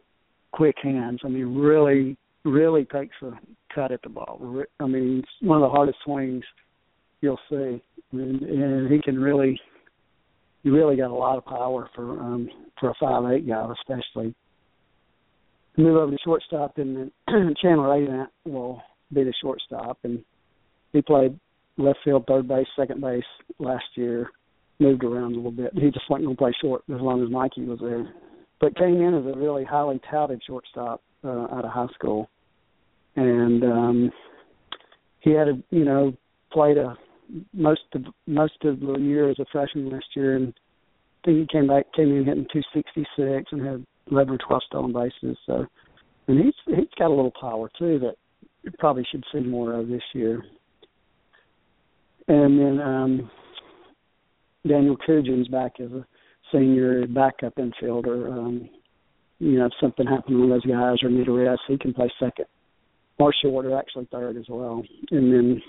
[0.52, 1.20] quick hands.
[1.24, 3.32] I mean, really, really takes a
[3.74, 4.64] cut at the ball.
[4.80, 6.44] I mean, it's one of the hardest swings
[7.22, 9.60] you'll see, and, and he can really,
[10.64, 12.50] he really got a lot of power for um
[12.80, 14.36] for a five eight guy, especially.
[15.78, 17.12] Move over to shortstop, and
[17.62, 18.82] Chandler Avant will
[19.14, 20.24] be the shortstop, and
[20.92, 21.40] he played
[21.78, 23.24] left field, third base, second base
[23.58, 24.30] last year.
[24.80, 25.72] Moved around a little bit.
[25.76, 28.12] He just wasn't to play short as long as Mikey was there
[28.62, 32.30] but came in as a really highly touted shortstop uh, out of high school,
[33.16, 34.12] and um,
[35.20, 36.14] he had a you know
[36.54, 36.96] played a
[37.54, 40.54] most of most of the year as a freshman last year, and
[41.24, 44.94] I think he came back came in hitting 266 and had 11 or 12 stolen
[44.94, 45.38] bases.
[45.46, 45.66] So,
[46.28, 48.16] and he's he's got a little power too that
[48.64, 50.44] you probably should see more of this year.
[52.28, 53.32] And then um
[54.68, 56.06] Daniel Kujan's back as a
[56.52, 58.32] senior backup infielder.
[58.32, 58.70] Um,
[59.40, 61.78] you know, if something happened to one of those guys or need a rest, he
[61.78, 62.46] can play second
[63.18, 64.84] or short or actually third as well.
[65.12, 65.62] And then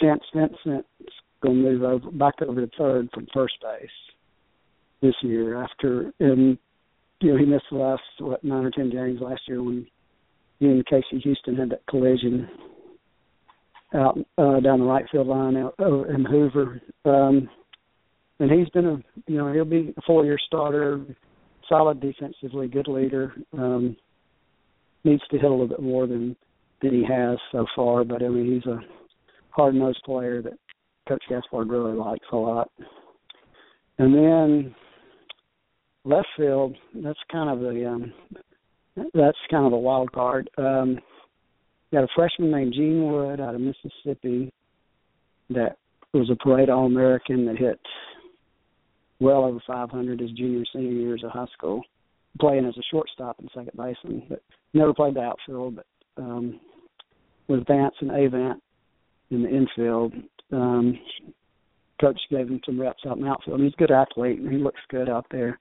[0.00, 0.88] Chance Vincent's
[1.42, 3.88] going to move over back over to third from first base
[5.00, 6.58] this year after and
[7.20, 9.86] you know he missed the last what nine or ten games last year when
[10.58, 12.48] he and Casey Houston had that collision
[13.94, 16.80] out uh, down the right field line out uh, in Hoover.
[17.04, 17.48] Um,
[18.40, 21.00] and he's been a you know he'll be a four year starter,
[21.68, 23.32] solid defensively, good leader.
[23.52, 23.96] Um,
[25.04, 26.34] needs to hit a little bit more than
[26.82, 28.80] than he has so far, but I mean he's a
[29.50, 30.54] hard nosed player that
[31.08, 32.70] Coach Gaspard really likes a lot.
[33.98, 34.74] And then
[36.04, 38.12] left field, that's kind of the um
[39.14, 40.48] that's kind of a wild card.
[40.56, 40.98] Um
[41.92, 44.50] got a freshman named Gene Wood out of Mississippi
[45.50, 45.76] that
[46.14, 47.78] was a parade all American that hit
[49.20, 51.82] well over 500 his junior senior years of high school,
[52.40, 54.42] playing as a shortstop and second baseman, but
[54.74, 55.76] never played the outfield.
[55.76, 55.86] But
[56.16, 56.60] um,
[57.48, 58.62] with Vance and Avant
[59.30, 60.14] in the infield,
[60.52, 60.98] um,
[62.00, 63.60] coach gave him some reps out in the outfield.
[63.60, 65.58] And he's a good athlete and he looks good out there.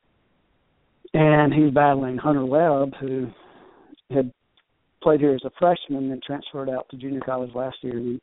[1.13, 3.27] And he's battling Hunter Webb, who
[4.11, 4.31] had
[5.01, 7.97] played here as a freshman, then transferred out to junior college last year.
[7.97, 8.19] And he's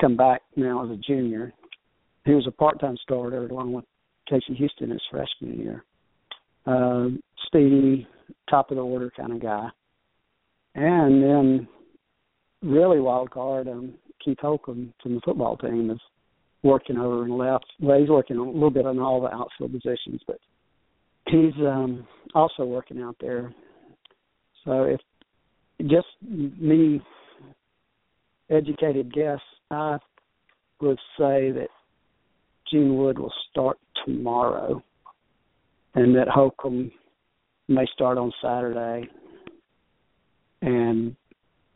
[0.00, 1.52] come back now as a junior.
[2.24, 3.84] He was a part-time starter along with
[4.30, 5.84] Casey Houston his freshman year.
[6.66, 7.08] Uh,
[7.46, 8.06] speedy,
[8.48, 9.68] top of the order kind of guy.
[10.74, 11.68] And then,
[12.62, 13.94] really wild card, um,
[14.24, 15.98] Keith Holcomb from the football team is
[16.62, 17.66] working over and left.
[17.80, 20.38] Well, he's working a little bit on all the outfield positions, but
[21.26, 23.52] he's um also working out there.
[24.64, 25.00] So if
[25.82, 27.00] just me
[28.50, 29.40] educated guess,
[29.70, 29.98] I
[30.80, 31.68] would say that
[32.70, 34.82] Gene Wood will start tomorrow
[35.94, 36.90] and that Holcomb
[37.68, 39.08] may start on Saturday
[40.62, 41.16] and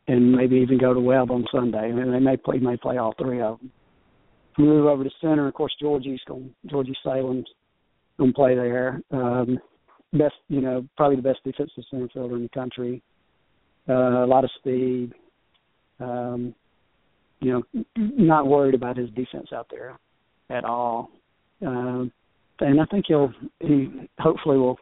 [0.07, 1.79] and maybe even go to Webb on Sunday.
[1.79, 3.71] I mean, they may play may play all three of them.
[4.57, 5.47] Move over to center.
[5.47, 6.53] Of course, Georgie's going.
[6.67, 7.47] Georgie Salem's
[8.17, 9.01] going to play there.
[9.11, 9.59] Um,
[10.13, 13.01] best, you know, probably the best defensive center fielder in the country.
[13.89, 15.11] Uh, a lot of speed.
[15.99, 16.55] Um,
[17.41, 19.99] you know, not worried about his defense out there
[20.49, 21.09] at all.
[21.65, 22.11] Um,
[22.59, 24.77] and I think he'll he hopefully will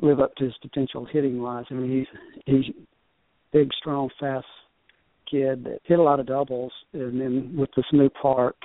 [0.00, 1.64] live up to his potential hitting wise.
[1.70, 2.06] I mean,
[2.46, 2.74] he's he's
[3.52, 4.46] big, strong, fast
[5.30, 8.56] kid that hit a lot of doubles, and then with this new park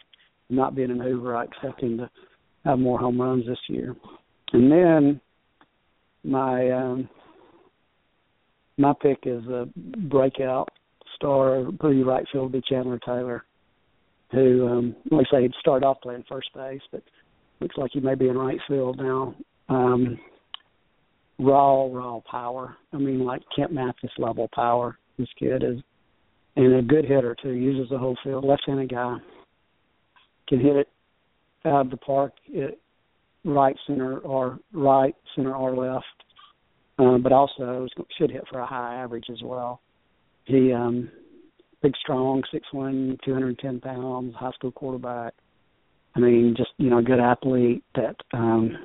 [0.49, 2.09] not being an Hoover, I expect him to
[2.65, 3.95] have more home runs this year.
[4.53, 5.21] And then
[6.23, 7.09] my um
[8.77, 10.69] my pick is a breakout
[11.15, 13.43] star, pretty right field, be Chandler Taylor,
[14.31, 17.03] who um like I say he'd start off playing first base, but
[17.59, 19.35] looks like he may be in right field now.
[19.69, 20.19] Um
[21.39, 22.75] raw, raw power.
[22.93, 24.97] I mean like Kent Matthes level power.
[25.17, 25.79] This kid is
[26.55, 29.17] and a good hitter too, uses the whole field, left handed guy.
[30.49, 30.89] Can hit it
[31.65, 32.33] out of the park.
[32.47, 32.79] It,
[33.47, 36.05] right center or right center or left,
[36.99, 37.87] um, but also
[38.17, 39.81] should hit for a high average as well.
[40.45, 41.09] He um,
[41.81, 45.33] big, strong, six one, two hundred ten pounds, high school quarterback.
[46.15, 48.77] I mean, just you know, a good athlete that um,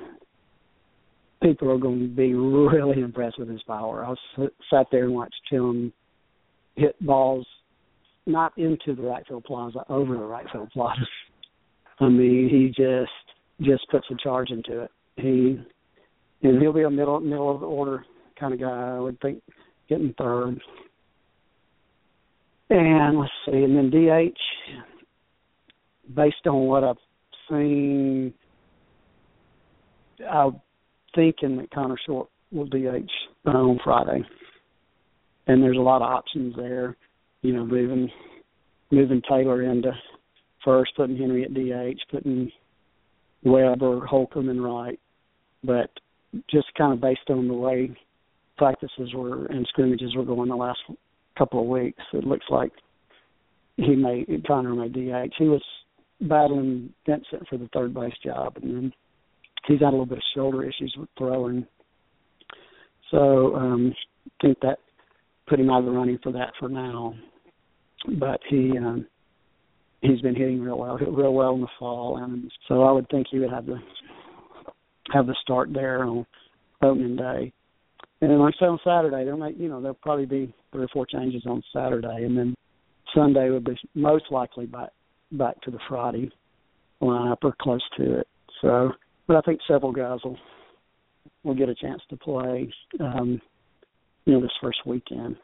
[1.41, 4.05] people are going to be really impressed with his power.
[4.05, 5.91] I was sat there and watched him
[6.75, 7.45] hit balls
[8.25, 11.01] not into the right field plaza, over the right field plaza.
[11.99, 13.11] I mean, he just
[13.61, 14.91] just puts a charge into it.
[15.17, 15.59] He
[16.41, 18.05] and he'll be a middle middle of the order
[18.39, 18.95] kind of guy.
[18.95, 19.41] I would think
[19.89, 20.59] getting third.
[22.73, 24.39] And let's see, and then DH,
[26.15, 26.95] based on what I've
[27.47, 28.33] seen,
[30.27, 30.59] I'm
[31.13, 33.11] thinking that Connor Short will DH
[33.45, 34.23] on Friday.
[35.45, 36.97] And there's a lot of options there,
[37.43, 38.09] you know, moving
[38.89, 39.91] moving Taylor into
[40.65, 42.51] first, putting Henry at DH, putting
[43.43, 44.99] Weber, Holcomb, and Wright,
[45.63, 45.91] but
[46.49, 47.95] just kind of based on the way
[48.57, 50.79] practices were and scrimmages were going the last
[51.37, 52.71] couple of weeks, it looks like
[53.77, 55.33] he may Connor may DH.
[55.37, 55.63] He was
[56.21, 58.93] battling Vincent for the third base job, and then
[59.67, 61.65] he's had a little bit of shoulder issues with throwing.
[63.11, 63.93] So um,
[64.27, 64.79] I think that
[65.47, 67.13] put him out of the running for that for now.
[68.19, 69.07] But he um,
[70.01, 73.07] he's been hitting real well, hit real well in the fall, and so I would
[73.09, 73.79] think he would have the
[75.13, 76.25] have the start there on
[76.81, 77.53] opening day.
[78.23, 80.87] And like I said on Saturday, there might you know there'll probably be three or
[80.93, 82.55] four changes on Saturday, and then
[83.13, 84.89] Sunday would be most likely back
[85.33, 86.31] back to the Friday
[87.01, 88.27] lineup or close to it.
[88.61, 88.91] So,
[89.27, 90.37] but I think several guys will
[91.43, 92.71] will get a chance to play,
[93.01, 93.41] um,
[94.23, 95.35] you know, this first weekend.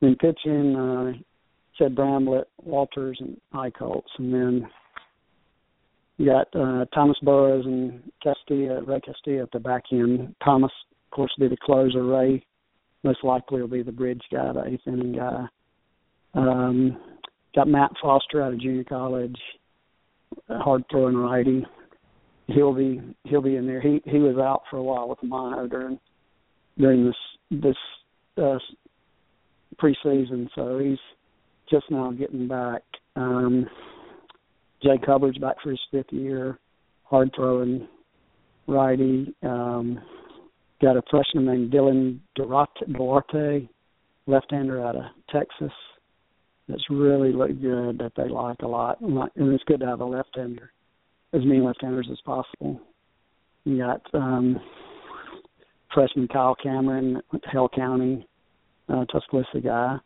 [0.00, 1.12] Then pitching, uh,
[1.76, 4.70] said Bramblett, Walters, and Eicholtz, and then
[6.18, 10.36] you got uh, Thomas Burrows and Castillo, Ray Castillo at the back end.
[10.44, 10.70] Thomas,
[11.14, 12.04] course, be the closer.
[12.04, 12.44] Ray
[13.02, 15.46] most likely will be the bridge guy, the eighth inning guy.
[16.34, 16.98] Um,
[17.54, 19.36] got Matt Foster out of junior college,
[20.48, 21.64] hard throwing righty.
[22.48, 23.80] He'll be he'll be in there.
[23.80, 25.98] He he was out for a while with mono during
[26.78, 27.14] during this
[27.50, 27.76] this
[28.36, 28.58] uh,
[29.80, 30.98] preseason, so he's
[31.70, 32.82] just now getting back.
[33.16, 33.66] Um,
[34.82, 36.58] Jay Hubbard's back for his fifth year,
[37.04, 37.88] hard throwing
[38.66, 39.34] righty.
[39.42, 40.00] Um,
[40.80, 43.68] got a freshman named Dylan Duarte,
[44.26, 45.72] left-hander out of Texas.
[46.68, 47.98] That's really looked good.
[47.98, 50.72] That they like a lot, and it's good to have a left-hander,
[51.32, 52.80] as many left-handers as possible.
[53.64, 54.60] You got um,
[55.92, 57.20] freshman Kyle Cameron,
[57.50, 58.26] Hale County,
[58.88, 59.96] uh, Tuscaloosa guy.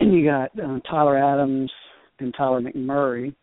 [0.00, 1.70] And you got uh, Tyler Adams
[2.18, 3.34] and Tyler McMurray,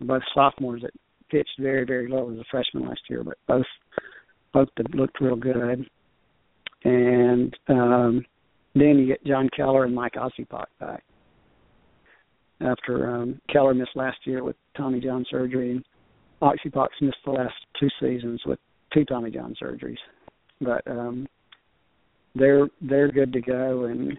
[0.00, 0.92] both sophomores that
[1.30, 3.66] pitched very, very low as a freshman last year, but both
[4.52, 5.88] both looked real good.
[6.84, 8.24] And um,
[8.74, 11.04] then you get John Keller and Mike Oczypok back.
[12.60, 15.84] After um, Keller missed last year with Tommy John surgery, and
[16.42, 18.58] Oczypok's missed the last two seasons with
[18.92, 19.98] two Tommy John surgeries.
[20.60, 21.28] But um,
[22.34, 23.84] they're they're good to go.
[23.84, 24.18] And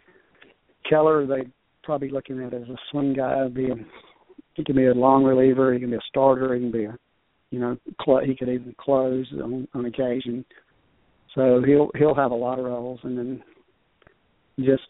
[0.89, 1.49] Keller, they
[1.83, 3.47] probably looking at as a swing guy.
[3.47, 3.75] Be a,
[4.53, 5.73] he can be a long reliever.
[5.73, 6.53] He can be a starter.
[6.53, 6.97] He can be a
[7.51, 10.45] you know cl- he could even close on, on occasion.
[11.35, 12.99] So he'll he'll have a lot of roles.
[13.03, 13.43] And then
[14.59, 14.83] just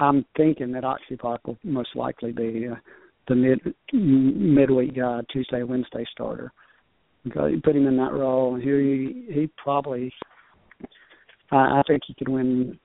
[0.00, 2.76] I'm thinking that Oczypok will most likely be uh,
[3.26, 6.52] the mid midweek guy, Tuesday Wednesday starter.
[7.24, 10.12] Because you put him in that role, and he he probably
[11.50, 12.78] I, I think he could win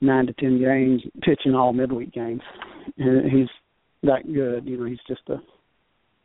[0.00, 2.42] nine to ten games pitching all midweek games.
[2.98, 3.48] And he's
[4.02, 4.66] that good.
[4.66, 5.36] You know, he's just a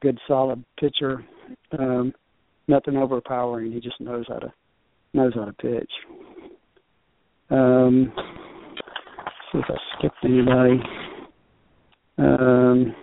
[0.01, 1.23] good solid pitcher.
[1.77, 2.13] Um,
[2.67, 3.71] nothing overpowering.
[3.71, 4.53] He just knows how to
[5.13, 5.91] knows how to pitch.
[7.49, 8.11] Um,
[9.51, 10.79] see if I skipped anybody.
[12.17, 12.95] Um,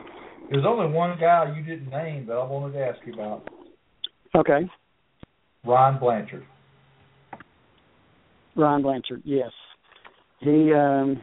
[0.51, 3.49] There's only one guy you didn't name that I wanted to ask you about.
[4.35, 4.69] Okay.
[5.65, 6.45] Ron Blanchard.
[8.57, 9.51] Ron Blanchard, yes.
[10.41, 11.23] He um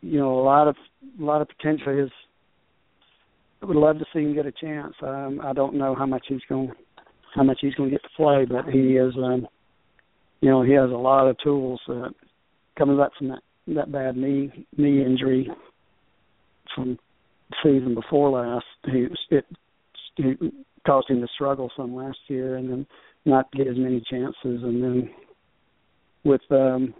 [0.00, 0.76] you know, a lot of
[1.20, 2.10] a lot of potential his
[3.64, 4.92] I would love to see him get a chance.
[5.02, 6.70] Um I don't know how much he's going
[7.34, 9.48] how much he's going to get to play, but he is um
[10.42, 12.10] you know, he has a lot of tools uh,
[12.78, 15.50] coming back from that that bad knee knee injury
[16.74, 16.98] from
[17.62, 18.66] season before last.
[18.84, 19.46] He it,
[20.18, 20.52] it
[20.86, 22.86] caused him to struggle some last year and then
[23.24, 25.10] not get as many chances and then
[26.22, 26.92] with um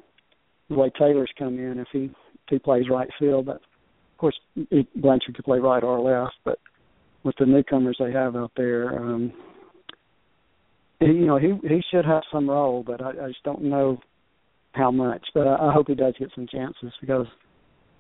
[0.71, 3.61] the way Taylor's come in, if he if he plays right field, but
[4.15, 4.39] of course
[4.71, 6.59] he, Blanchard could play right or left, but
[7.25, 9.33] with the newcomers they have out there, um
[11.01, 13.99] he, you know, he he should have some role, but I, I just don't know
[14.73, 15.23] how much.
[15.35, 17.27] But I, I hope he does get some chances because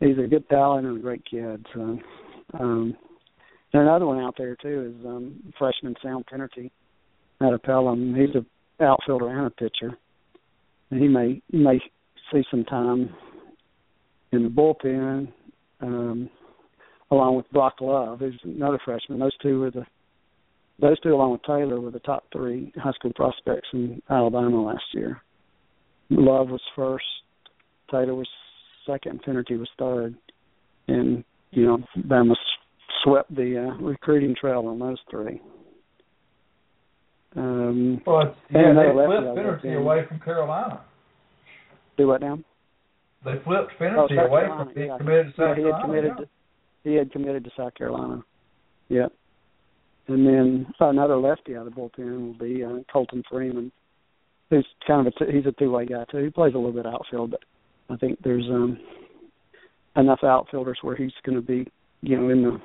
[0.01, 1.67] he's a good talent and a great kid.
[1.75, 1.99] So
[2.59, 2.97] um
[3.73, 6.71] and another one out there too is um freshman Sam Finnerty
[7.41, 8.15] out of Pelham.
[8.15, 8.45] He's a
[8.83, 9.99] outfielder and a pitcher
[10.91, 11.81] and he may he may
[12.33, 13.13] see some time
[14.33, 15.29] in the bullpen,
[15.85, 16.31] um,
[17.11, 19.19] along with Brock Love, who's another freshman.
[19.19, 19.85] Those two were the
[20.81, 24.83] those two, along with Taylor, were the top three high school prospects in Alabama last
[24.93, 25.23] year.
[26.11, 27.05] Love was first,
[27.91, 28.27] Taylor was
[28.85, 30.17] second, and Finnerty was third.
[30.89, 32.35] And you know, Bama
[33.05, 35.41] swept the uh, recruiting trail on those three.
[37.37, 40.81] Um, well, it's, yeah, they, they flipped Finnerty away from Carolina.
[41.97, 42.39] Do what now?
[43.25, 44.99] They flipped Finnerty oh, away Carolina, from being yeah.
[44.99, 45.77] committed to South yeah, he Carolina.
[45.77, 46.25] Had committed yeah.
[46.25, 46.29] to,
[46.91, 48.25] he had committed to South Carolina.
[48.89, 49.13] Yep.
[50.09, 53.73] And then another lefty out of the bullpen will be uh, Colton Freeman,
[54.51, 56.19] who's kind of a he's a two way guy too.
[56.19, 57.41] He plays a little bit outfield, but
[57.89, 58.79] I think there's um
[59.97, 61.67] enough outfielders where he's going to be,
[62.03, 62.61] you know, in the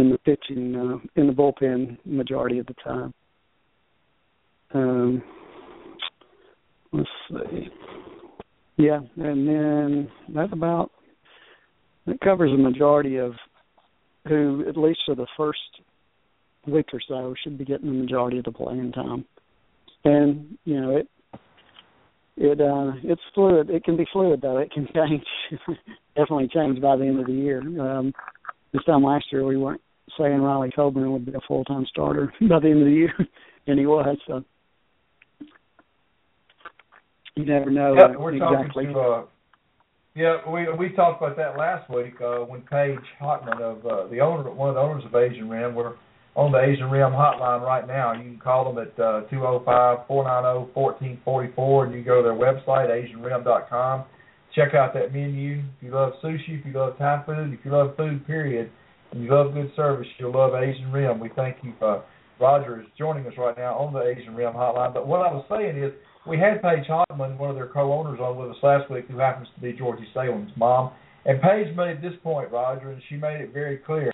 [0.00, 3.14] in the pitching uh, in the bullpen majority of the time.
[4.74, 5.22] Um,
[6.92, 7.68] let's see.
[8.78, 10.92] Yeah, and then that's about
[12.06, 13.32] it covers the majority of
[14.26, 15.58] who, at least for the first
[16.66, 19.24] week or so, should be getting the majority of the playing time.
[20.04, 21.08] And you know it
[22.36, 23.68] it uh it's fluid.
[23.68, 24.58] It can be fluid though.
[24.58, 25.24] It can change.
[26.16, 27.60] Definitely change by the end of the year.
[27.80, 28.12] Um
[28.72, 29.82] this time last year we weren't
[30.16, 33.14] saying Riley Coburn would be a full time starter by the end of the year
[33.66, 34.44] and he was, so
[37.38, 38.84] you never know yeah, uh, we're exactly.
[38.84, 39.24] talking to uh
[40.18, 44.18] yeah, we we talked about that last week uh, when Paige Hotman of uh, the
[44.18, 45.94] owner, one of the owners of Asian Rim, we're
[46.34, 48.12] on the Asian Rim hotline right now.
[48.14, 51.84] You can call them at uh, two zero five four nine zero fourteen forty four,
[51.84, 54.04] and you go to their website asianrim.com.
[54.56, 55.62] Check out that menu.
[55.76, 58.72] If you love sushi, if you love Thai food, if you love food, period,
[59.12, 61.20] and you love good service, you'll love Asian Rim.
[61.20, 62.02] We thank you for
[62.40, 64.94] Roger is joining us right now on the Asian Rim hotline.
[64.94, 65.92] But what I was saying is,
[66.26, 69.48] we had Paige Hotman, one of their co-owners, on with us last week, who happens
[69.54, 70.92] to be Georgie Salem's mom.
[71.24, 74.10] And Paige made this point, Roger, and she made it very clear.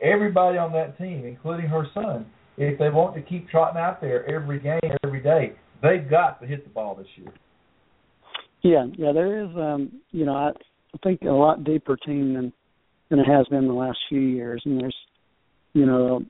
[0.00, 2.26] Everybody on that team, including her son,
[2.56, 5.52] if they want to keep trotting out there every game, every day,
[5.82, 7.32] they've got to hit the ball this year.
[8.62, 9.50] Yeah, yeah, there is.
[9.56, 10.52] um You know, I
[11.02, 12.52] think a lot deeper team than
[13.10, 14.96] than it has been the last few years, and there's,
[15.74, 16.22] you know,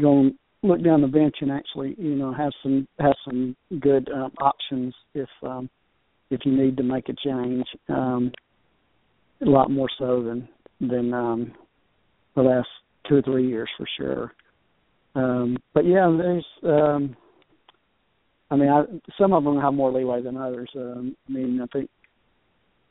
[0.00, 4.32] going look down the bench and actually, you know, have some have some good um,
[4.40, 5.68] options if um,
[6.30, 7.66] if you need to make a change.
[7.88, 8.32] Um,
[9.44, 10.48] a lot more so than
[10.80, 11.52] than um,
[12.36, 12.68] the last
[13.08, 14.32] two or three years for sure.
[15.14, 16.46] Um, but yeah, there's.
[16.62, 17.16] Um,
[18.50, 18.82] I mean, I,
[19.18, 20.68] some of them have more leeway than others.
[20.76, 21.88] Um, I mean, I think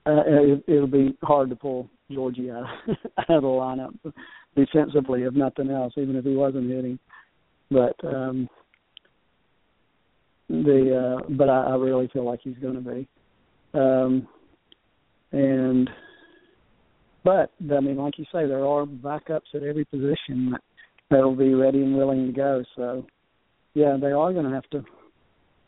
[0.08, 2.66] uh, it, it'll be hard to pull Georgie out,
[3.18, 3.94] out of the lineup
[4.56, 6.98] defensively, if nothing else, even if he wasn't hitting.
[7.72, 8.50] But um,
[10.50, 13.08] the uh, but I, I really feel like he's going to be.
[13.74, 14.28] Um,
[15.32, 15.90] and
[17.24, 20.62] but I mean, like you say, there are backups at every position that
[21.10, 22.64] that'll be ready and willing to go.
[22.76, 23.06] So
[23.74, 24.84] yeah, they are going to have to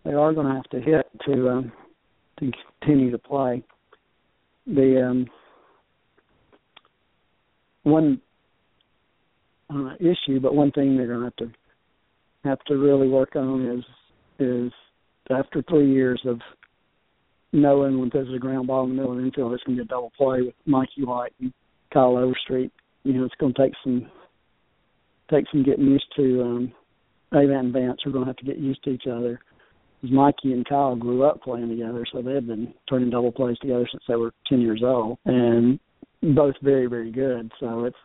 [0.04, 1.72] they are going to have to hit to um,
[2.40, 3.64] to continue to play.
[4.68, 5.28] The um,
[7.84, 8.22] one
[9.70, 11.52] uh, issue, but one thing they're going to have to
[12.44, 13.86] have to really work on is
[14.40, 14.72] is
[15.30, 16.40] after three years of
[17.52, 19.84] knowing when there's a ground ball in the middle of the infield, it's going to
[19.84, 21.54] be a double play with Mikey White and
[21.94, 22.72] Kyle Overstreet.
[23.04, 24.10] You know, it's going to take some
[25.32, 26.42] take some getting used to.
[26.42, 26.74] Um,
[27.32, 29.40] Avant and Vance are going to have to get used to each other.
[30.04, 33.88] Mikey and Kyle grew up playing together, so they had been turning double plays together
[33.90, 35.80] since they were ten years old, and
[36.36, 37.52] both very very good.
[37.60, 37.96] So it's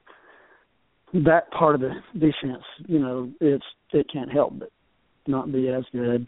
[1.12, 2.64] that part of the defense.
[2.86, 4.70] You know, it's it can't help but
[5.26, 6.26] not be as good.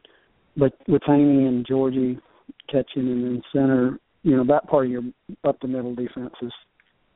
[0.56, 2.18] But with Haney and Georgie
[2.68, 5.02] catching and then center, you know, that part of your
[5.44, 6.52] up the middle defense is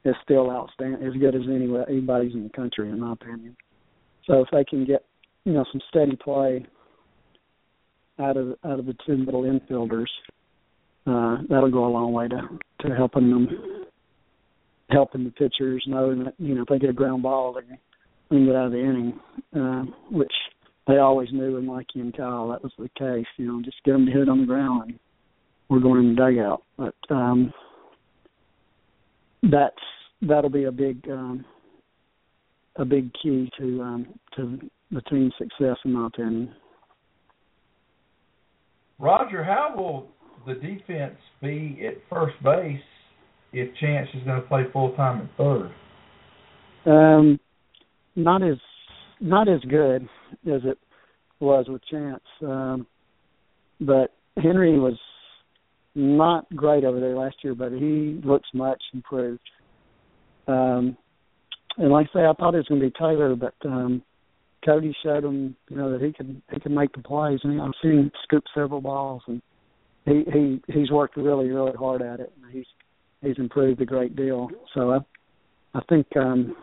[0.04, 3.56] is still outstanding, as good as any anybody's in the country, in my opinion.
[4.26, 5.04] So if they can get,
[5.44, 6.66] you know, some steady play
[8.18, 10.06] out of out of the two middle infielders,
[11.06, 12.42] uh, that'll go a long way to
[12.80, 13.48] to helping them,
[14.90, 17.62] helping the pitchers knowing that you know if they get a ground ball, they
[18.28, 19.20] can get out of the inning,
[19.56, 20.32] uh, which
[20.86, 23.26] they always knew with Mikey and Kyle that was the case.
[23.36, 24.98] You know, just get them to hit on the ground, and
[25.68, 26.62] we're going in the dugout.
[26.76, 27.52] But um,
[29.42, 29.74] that's
[30.22, 31.44] that'll be a big um,
[32.76, 34.06] a big key to um,
[34.36, 34.58] to
[34.90, 36.54] the team's success, in my opinion.
[38.98, 40.08] Roger, how will
[40.46, 42.80] the defense be at first base
[43.54, 45.70] if Chance is going to play full time at third?
[46.86, 47.40] Um,
[48.16, 48.56] not as
[49.20, 50.02] not as good
[50.46, 50.78] as it
[51.40, 52.86] was with Chance, um,
[53.80, 54.98] but Henry was
[55.94, 59.48] not great over there last year, but he looks much improved.
[60.46, 60.96] Um,
[61.76, 64.02] and like I say, I thought it was going to be Taylor, but um,
[64.64, 67.72] Cody showed him, you know, that he could he could make the plays, and I've
[67.82, 69.40] seen him scoop several balls, and
[70.04, 72.66] he he he's worked really really hard at it, and he's
[73.24, 74.48] he's improved a great deal.
[74.74, 74.98] So I
[75.74, 76.56] I think um,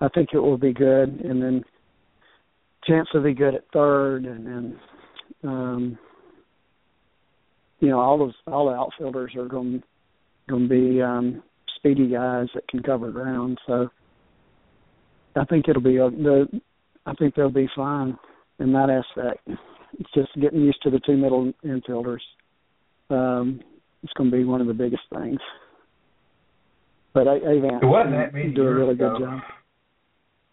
[0.00, 1.64] I think it will be good, and then
[2.86, 4.80] Chance will be good at third, and then
[5.44, 5.98] um,
[7.80, 9.82] you know all those all the outfielders are going
[10.48, 11.42] to be um,
[11.76, 13.58] speedy guys that can cover ground.
[13.66, 13.88] So
[15.36, 16.60] I think it'll be a, the
[17.06, 18.16] I think they'll be fine
[18.58, 19.48] in that aspect.
[19.98, 22.20] It's just getting used to the two middle infielders.
[23.10, 23.60] Um,
[24.02, 25.38] it's going to be one of the biggest things.
[27.14, 29.16] But Avant it wasn't that many do a really ago.
[29.18, 29.40] good job.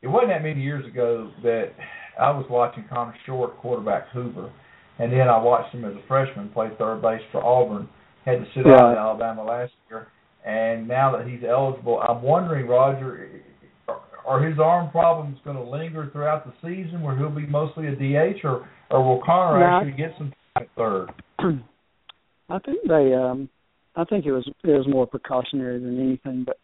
[0.02, 1.72] It wasn't that many years ago that
[2.20, 4.52] I was watching Connor Short, quarterback Hoover,
[5.00, 7.90] and then I watched him as a freshman play third base for Auburn.
[8.26, 10.08] Had to sit out in Alabama last year,
[10.46, 13.30] and now that he's eligible, I'm wondering, Roger,
[13.88, 17.88] are- are his arm problems going to linger throughout the season, where he'll be mostly
[17.88, 19.66] a DH, or or will Connor No.
[19.66, 21.10] actually get some time at third?
[22.50, 23.50] I think they um
[23.96, 26.58] I think it was it was more precautionary than anything, but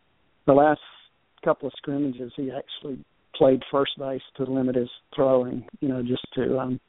[0.45, 0.81] the last
[1.43, 3.03] couple of scrimmages he actually
[3.35, 6.79] played first base to limit his throwing, you know, just to um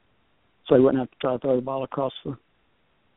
[0.67, 2.37] so he wouldn't have to try to throw the ball across the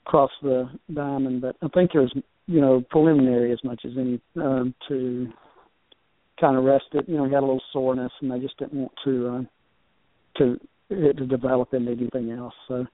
[0.07, 1.43] across the diamond.
[1.43, 2.12] But I think it was
[2.47, 5.28] you know, preliminary as much as any um to
[6.40, 7.09] kind of rest it.
[7.09, 9.43] You know, he had a little soreness and they just didn't want to uh
[10.39, 12.55] to it to develop into anything else.
[12.69, 12.86] So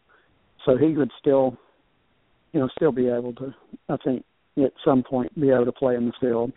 [0.65, 1.57] so he would still
[2.53, 3.55] you know, still be able to,
[3.89, 4.25] I think,
[4.63, 6.53] at some point be able to play in the field.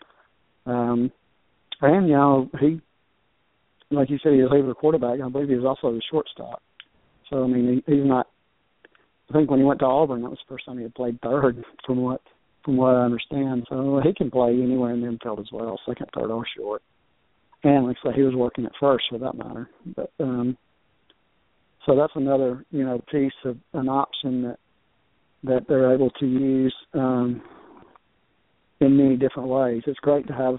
[0.65, 1.11] Um,
[1.81, 2.81] and, you know, he,
[3.91, 5.19] like you said, he was a favorite quarterback.
[5.21, 6.61] I believe he was also a shortstop.
[7.29, 8.27] So, I mean, he, he's not,
[9.29, 11.19] I think when he went to Auburn, that was the first time he had played
[11.21, 12.21] third from what,
[12.63, 13.65] from what I understand.
[13.69, 16.81] So he can play anywhere in the infield as well, second, third, or short.
[17.63, 19.69] And like I say, he was working at first for that matter.
[19.95, 20.57] But, um,
[21.85, 24.57] so that's another, you know, piece of an option that
[25.43, 27.41] that they're able to use um,
[28.79, 29.83] in many different ways.
[29.85, 30.55] It's great to have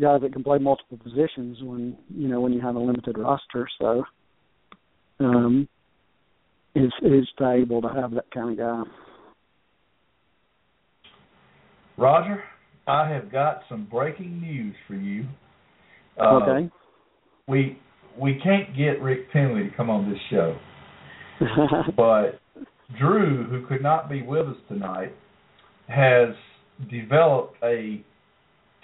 [0.00, 3.68] guys that can play multiple positions when you know when you have a limited roster.
[3.78, 4.04] So
[5.20, 5.68] um,
[6.74, 8.82] it's it's valuable to have that kind of guy.
[11.98, 12.42] Roger,
[12.86, 15.26] I have got some breaking news for you.
[16.18, 16.70] Uh, okay.
[17.46, 17.78] We
[18.18, 20.58] we can't get Rick Penley to come on this show,
[21.96, 22.39] but
[22.98, 25.14] Drew, who could not be with us tonight,
[25.88, 26.30] has
[26.90, 28.02] developed a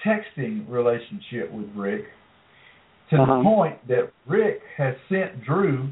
[0.04, 2.04] texting relationship with Rick
[3.10, 3.36] to Uh-huh.
[3.38, 5.88] the point that Rick has sent Drew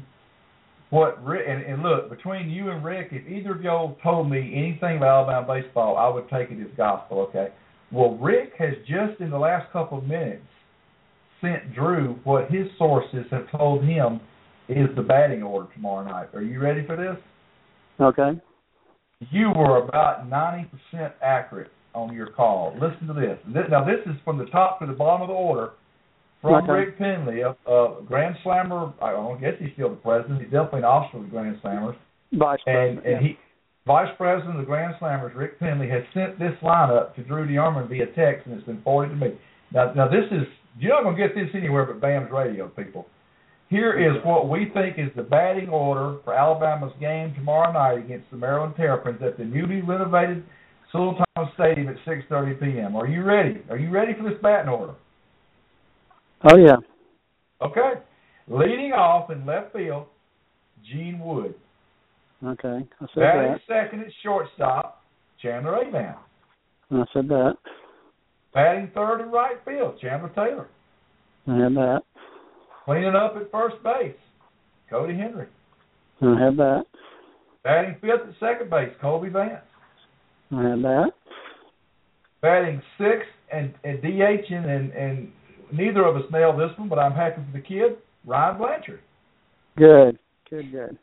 [0.91, 4.53] what Rick and, and look between you and Rick, if either of y'all told me
[4.55, 7.21] anything about Alabama baseball, I would take it as gospel.
[7.29, 7.49] Okay.
[7.91, 10.43] Well, Rick has just in the last couple of minutes
[11.41, 14.19] sent Drew what his sources have told him
[14.69, 16.27] is the batting order tomorrow night.
[16.33, 17.17] Are you ready for this?
[17.99, 18.39] Okay.
[19.31, 22.73] You were about 90% accurate on your call.
[22.79, 23.39] Listen to this.
[23.69, 25.71] Now, this is from the top to the bottom of the order
[26.41, 26.71] from Okay.
[26.71, 28.93] Rick Penley, a, a Grand Slammer.
[29.01, 30.41] I don't guess he's still the president.
[30.41, 31.95] He's definitely an officer of the Grand Slammers.
[32.33, 33.05] Vice And, president.
[33.05, 33.37] and he,
[33.87, 37.87] Vice President of the Grand Slammers, Rick Penley, has sent this lineup to Drew DeArmond
[37.89, 39.33] via text, and it's been forwarded to me.
[39.71, 40.43] Now, now this is
[40.77, 43.07] you're not going to get this anywhere but BAMS radio, people.
[43.69, 48.29] Here is what we think is the batting order for Alabama's game tomorrow night against
[48.29, 50.43] the Maryland Terrapins at the newly renovated
[50.91, 52.95] Sewell Thomas Stadium at 6:30 p.m.
[52.95, 53.61] Are you ready?
[53.69, 54.93] Are you ready for this batting order?
[56.43, 56.75] oh yeah.
[57.61, 57.93] Okay.
[58.47, 60.05] Leading off in left field,
[60.87, 61.55] Gene Wood.
[62.45, 62.67] Okay.
[63.01, 63.61] I said Batting that.
[63.67, 65.01] second at shortstop,
[65.41, 66.17] Chandler Avant.
[66.91, 67.55] I said that.
[68.53, 70.67] Batting third in right field, Chandler Taylor.
[71.47, 72.01] I had that.
[72.85, 74.15] Cleaning up at first base,
[74.89, 75.47] Cody Henry.
[76.21, 76.85] I have that.
[77.63, 79.63] Batting fifth at second base, Cobie Vance.
[80.51, 81.11] I have that.
[82.41, 85.31] Batting sixth and, and DHing, and, and
[85.73, 88.99] neither of us nailed this one, but I'm happy for the kid, Ryan Blanchard.
[89.77, 90.19] Good.
[90.49, 90.71] Good.
[90.71, 90.97] Good.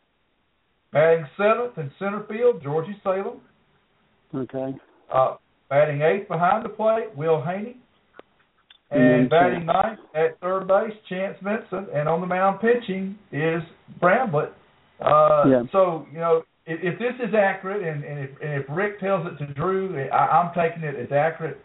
[0.93, 3.41] Batting seventh in center field, Georgie Salem.
[4.33, 4.75] Okay.
[5.13, 5.35] Uh,
[5.69, 7.77] batting eighth behind the plate, Will Haney.
[8.93, 11.89] And batting ninth at third base, Chance Vincent.
[11.95, 13.63] And on the mound pitching is
[14.01, 14.53] Bramblett.
[15.01, 15.63] Uh, Yeah.
[15.73, 19.27] So, you know, if, if this is accurate, and, and, if, and if Rick tells
[19.27, 21.59] it to Drew, I, I'm taking it as accurate.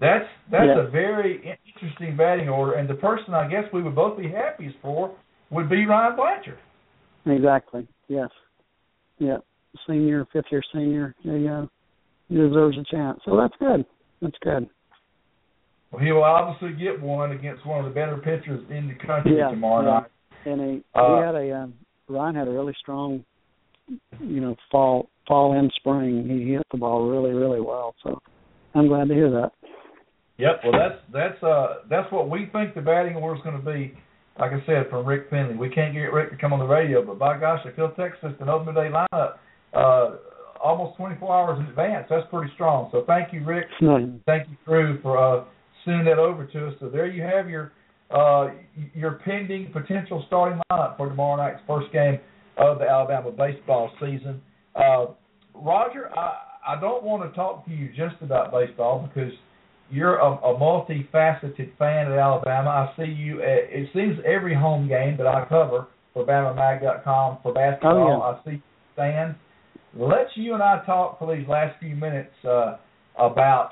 [0.00, 0.86] That's that's Yeah.
[0.86, 4.76] a very interesting batting order, and the person I guess we would both be happiest
[4.80, 5.10] for
[5.50, 6.58] would be Ryan Blanchard.
[7.26, 7.88] Exactly.
[8.06, 8.28] Yes.
[9.18, 9.38] Yeah.
[9.88, 11.14] Senior, fifth year senior.
[11.24, 11.68] There you go.
[12.28, 13.20] He deserves a chance.
[13.24, 13.84] So that's good.
[14.22, 14.68] That's good.
[15.90, 19.38] Well, he will obviously get one against one of the better pitchers in the country
[19.38, 20.00] Yeah, tomorrow yeah.
[20.00, 20.10] night.
[20.46, 21.74] And he Uh, he had a um,
[22.08, 23.24] Ryan had a really strong,
[24.20, 26.28] you know, fall fall and spring.
[26.28, 27.94] He hit the ball really really well.
[28.02, 28.20] So
[28.74, 29.52] I'm glad to hear that.
[30.38, 30.60] Yep.
[30.64, 33.94] Well, that's that's uh that's what we think the batting order is going to be.
[34.38, 37.04] Like I said, from Rick Penley, we can't get Rick to come on the radio,
[37.04, 39.34] but by gosh, if he'll text us an open day lineup
[39.74, 40.16] uh,
[40.62, 42.88] almost 24 hours in advance, that's pretty strong.
[42.92, 43.66] So thank you, Rick.
[44.26, 45.44] Thank you, Drew, for uh,
[45.84, 46.74] sending that over to us.
[46.80, 47.72] So there you have your
[48.10, 48.50] uh,
[48.94, 52.18] your pending potential starting lineup for tomorrow night's first game
[52.56, 54.40] of the Alabama baseball season.
[54.74, 55.06] Uh,
[55.54, 56.34] Roger, I,
[56.66, 59.32] I don't want to talk to you just about baseball because
[59.90, 62.70] you're a, a multifaceted fan of Alabama.
[62.70, 67.52] I see you at it seems every home game that I cover for BamaMag.com for
[67.52, 68.22] basketball.
[68.22, 68.62] Oh, I see
[68.96, 69.36] fans.
[69.94, 72.76] Let's you and I talk for these last few minutes uh,
[73.18, 73.70] about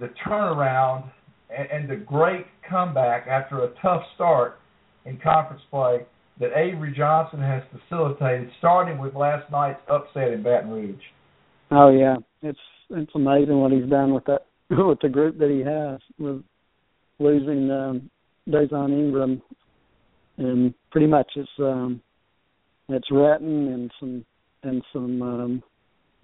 [0.00, 1.10] the turnaround
[1.56, 4.58] and, and the great comeback after a tough start
[5.04, 6.00] in conference play
[6.40, 11.02] that Avery Johnson has facilitated, starting with last night's upset in Baton Rouge.
[11.70, 12.58] Oh yeah, it's
[12.90, 16.42] it's amazing what he's done with that with the group that he has with
[17.18, 18.10] losing um
[18.48, 19.42] Dazon Ingram
[20.38, 22.00] and pretty much it's um
[22.88, 24.24] it's Retin and some
[24.62, 25.62] and some um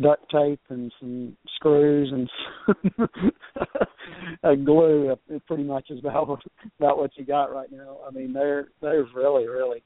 [0.01, 2.29] duct tape and some screws and
[2.67, 6.41] some glue it pretty much is about what,
[6.79, 7.99] about what you got right now.
[8.07, 9.83] I mean they're they've really, really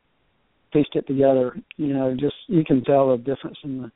[0.73, 1.57] pieced it together.
[1.77, 3.93] You know, just you can tell the difference in the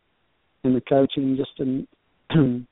[0.65, 1.87] in the coaching just in
[2.35, 2.67] you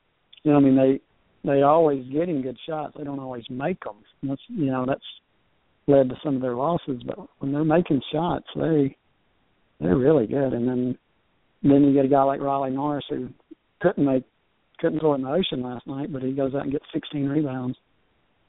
[0.51, 1.01] know, I mean they
[1.43, 2.93] they always getting good shots.
[2.97, 3.95] They don't always make them.
[4.23, 5.01] That's you know that's
[5.87, 7.01] led to some of their losses.
[7.05, 8.95] But when they're making shots, they
[9.79, 10.53] they're really good.
[10.53, 10.97] And then
[11.63, 13.29] then you get a guy like Riley Norris who
[13.81, 14.23] couldn't make
[14.79, 17.77] couldn't throw in the ocean last night, but he goes out and gets 16 rebounds.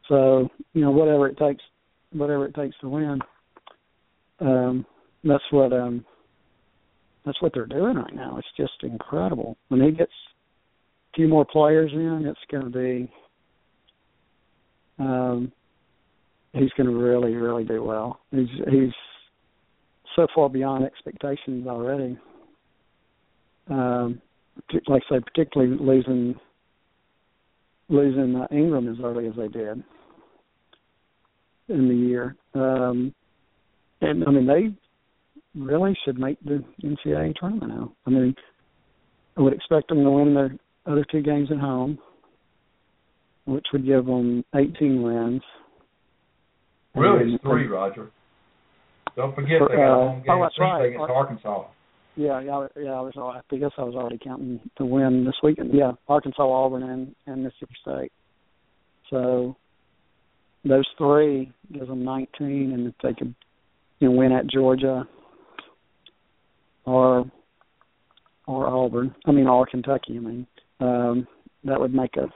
[0.09, 1.63] So you know whatever it takes,
[2.13, 3.21] whatever it takes to win.
[4.41, 4.87] Um,
[5.25, 6.05] that's what um,
[7.25, 8.39] that's what they're doing right now.
[8.39, 9.57] It's just incredible.
[9.69, 10.13] When he gets
[11.13, 13.13] a few more players in, it's going to be.
[14.99, 15.53] Um,
[16.53, 18.21] he's going to really, really do well.
[18.31, 18.93] He's he's
[20.17, 22.19] so far beyond expectations already.
[23.69, 24.21] Um,
[24.89, 26.35] like I say, particularly losing
[27.89, 29.83] losing uh, Ingram as early as they did
[31.69, 32.37] in the year.
[32.55, 33.15] Um,
[34.01, 37.93] and I mean, they really should make the NCAA tournament now.
[38.07, 38.35] I mean,
[39.37, 40.57] I would expect them to win their
[40.87, 41.99] other two games at home.
[43.45, 45.43] which would give them 18 wins.
[46.95, 48.11] Really, it's three, Roger.
[49.17, 50.87] Don't forget For, they got a uh, home game oh, Tuesday right.
[50.87, 51.65] against Arkansas.
[52.15, 52.91] Yeah, yeah, yeah.
[52.91, 53.43] I was.
[53.51, 55.71] I guess I was already counting the win this weekend.
[55.73, 58.13] Yeah, Arkansas, Auburn, and and Mississippi State.
[59.09, 59.57] So
[60.65, 63.35] those three gives them 19, and if they could,
[63.99, 65.07] you know, win at Georgia
[66.85, 67.31] or
[68.47, 70.47] or Auburn, I mean, or Kentucky, I mean,
[70.81, 71.27] um,
[71.65, 72.27] that would make a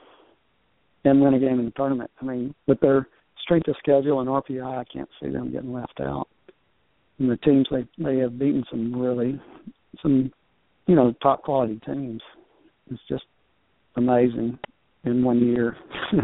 [1.03, 2.11] and win a game in the tournament.
[2.21, 3.07] I mean, with their
[3.41, 6.27] strength of schedule and RPI, I can't see them getting left out.
[7.19, 9.39] And the teams they they have beaten some really
[10.01, 10.31] some
[10.85, 12.21] you know top quality teams.
[12.91, 13.25] It's just
[13.95, 14.59] amazing
[15.03, 15.75] in one year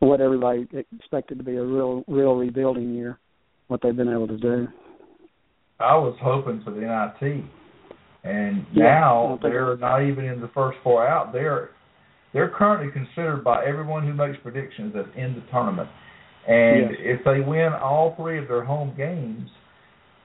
[0.00, 3.18] what everybody expected to be a real real rebuilding year.
[3.68, 4.68] What they've been able to do.
[5.78, 7.44] I was hoping for the NIT,
[8.24, 11.32] and Yeah, now they're not even in the first four out.
[11.32, 11.70] They're
[12.32, 15.88] they're currently considered by everyone who makes predictions as in the tournament.
[16.46, 16.98] And Yes.
[17.00, 19.48] if they win all three of their home games,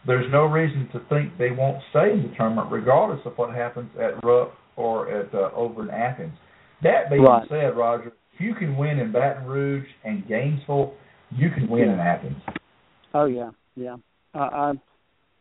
[0.06, 3.90] there's no reason to think they won't stay in the tournament, regardless of what happens
[3.96, 6.34] at Rupp or at uh, over in Athens.
[6.82, 7.48] That being Right.
[7.48, 10.94] said, Roger, if you can win in Baton Rouge and Gainesville,
[11.32, 12.42] you can win in Athens.
[13.14, 13.96] Oh yeah, yeah.
[14.34, 14.74] I, I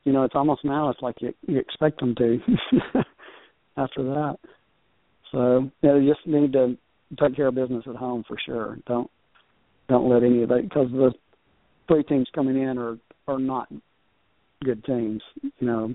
[0.05, 2.39] you know, it's almost now it's like you you expect them to
[3.77, 4.39] after that.
[5.33, 6.77] So yeah, you just need to
[7.21, 8.79] take care of business at home for sure.
[8.87, 9.11] Don't
[9.89, 11.13] don't let any of that because the
[11.89, 13.69] three teams coming in are are not
[14.63, 15.23] good teams.
[15.43, 15.95] You know,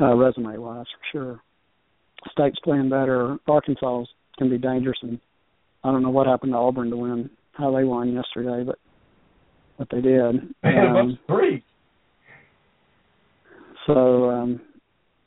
[0.00, 1.40] uh, resume wise for sure.
[2.32, 3.38] State's playing better.
[3.46, 4.04] Arkansas
[4.38, 5.18] can be dangerous, and
[5.84, 8.78] I don't know what happened to Auburn to win how they won yesterday, but
[9.78, 10.54] but they did.
[10.62, 11.62] They Um, three.
[13.86, 14.60] so um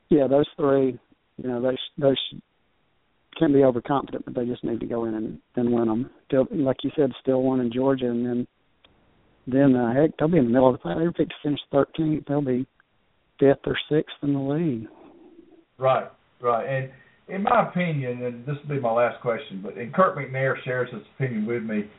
[0.09, 0.99] yeah, those three,
[1.37, 2.17] you know, they those
[3.37, 6.09] can be overconfident, but they just need to go in and, and win them.
[6.29, 8.47] They'll, like you said, still one in Georgia, and then
[9.47, 10.97] then uh, heck, they'll be in the middle of the pack.
[10.97, 12.27] They're picked to finish 13th.
[12.27, 12.67] They'll be
[13.41, 14.87] fifth or sixth in the league.
[15.77, 16.07] Right,
[16.39, 16.63] right.
[16.63, 16.91] And
[17.27, 20.89] in my opinion, and this will be my last question, but and Kirk McNair shares
[20.93, 21.89] his opinion with me.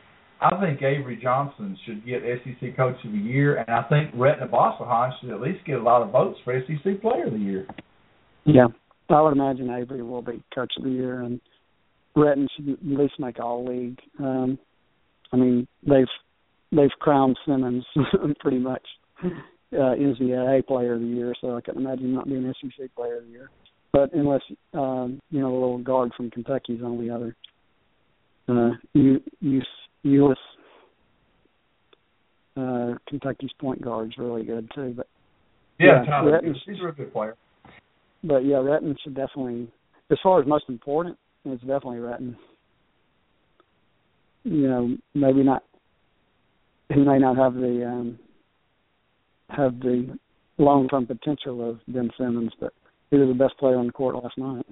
[0.41, 4.49] I think Avery Johnson should get SEC Coach of the Year, and I think Retin
[4.49, 7.67] Obasohan should at least get a lot of votes for SEC Player of the Year.
[8.45, 8.67] Yeah,
[9.09, 11.39] I would imagine Avery will be Coach of the Year, and
[12.15, 13.99] Retin should at least make All League.
[14.19, 14.59] Um,
[15.31, 16.05] I mean, they've
[16.71, 17.85] they've crowned Simmons
[18.39, 18.83] pretty much
[19.77, 22.89] uh, is the A Player of the Year, so I can imagine not being SEC
[22.95, 23.49] Player of the Year.
[23.91, 24.41] But unless
[24.73, 27.35] um, you know, the little guard from Kentucky's on the other.
[28.47, 29.61] Uh, you you
[30.03, 30.37] US
[32.57, 35.07] uh, Kentucky's point guard's really good too, but
[35.79, 37.35] Yeah, Yeah, Retin's- he's a good player.
[38.23, 39.67] but yeah, Retin should definitely,
[40.11, 42.35] as far as most important, it's definitely Retin.
[44.43, 45.63] You know, maybe not.
[46.89, 48.19] He may not have the um,
[49.55, 50.17] have the
[50.57, 52.73] long term potential of Ben Simmons, but
[53.11, 54.65] he was the best player on the court last night.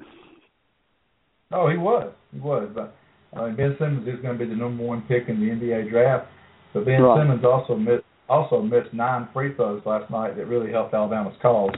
[1.51, 2.69] Oh, he was, he was.
[2.73, 2.95] But
[3.33, 5.89] I mean, Ben Simmons is going to be the number one pick in the NBA
[5.89, 6.27] draft.
[6.73, 7.19] But Ben Right.
[7.19, 11.71] Simmons also missed also missed nine free throws last night that really helped Alabama's cause.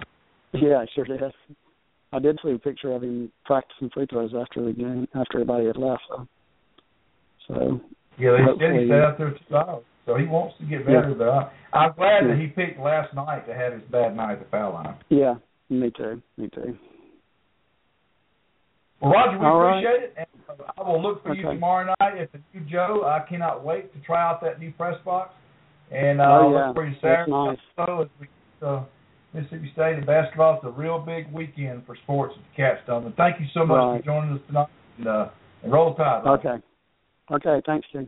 [0.53, 1.19] Yeah, sure did.
[2.11, 5.65] I did see a picture of him practicing free throws after the game, after everybody
[5.65, 6.03] had left.
[6.07, 6.27] So,
[7.47, 7.81] so
[8.19, 11.13] Yeah, they said he sat out there two hours, so he wants to get better.
[11.17, 11.51] But I,
[11.85, 14.73] I'm glad that he picked last night to have his bad night at the foul
[14.73, 14.95] line.
[15.09, 15.35] yeah,
[15.69, 16.77] me too, me too.
[19.01, 19.79] Well, Roger, we All right.
[19.79, 23.03] appreciate it, and uh, I will look for you tomorrow night at the new Joe.
[23.05, 25.33] I cannot wait to try out that new press box,
[25.91, 26.67] and uh, Oh, I'll yeah.
[26.67, 27.31] look for you That's Saturday.
[27.31, 27.57] nice.
[27.75, 28.27] So as we
[28.65, 28.83] uh,
[29.33, 33.05] Mississippi State and basketball, it's a real big weekend for sports at the Capstone.
[33.07, 33.99] And thank you so much Right.
[33.99, 34.67] for joining us tonight.
[34.99, 35.27] And, uh,
[35.63, 36.23] and roll tide.
[36.25, 36.55] Okay,
[37.31, 38.07] okay, thanks, King.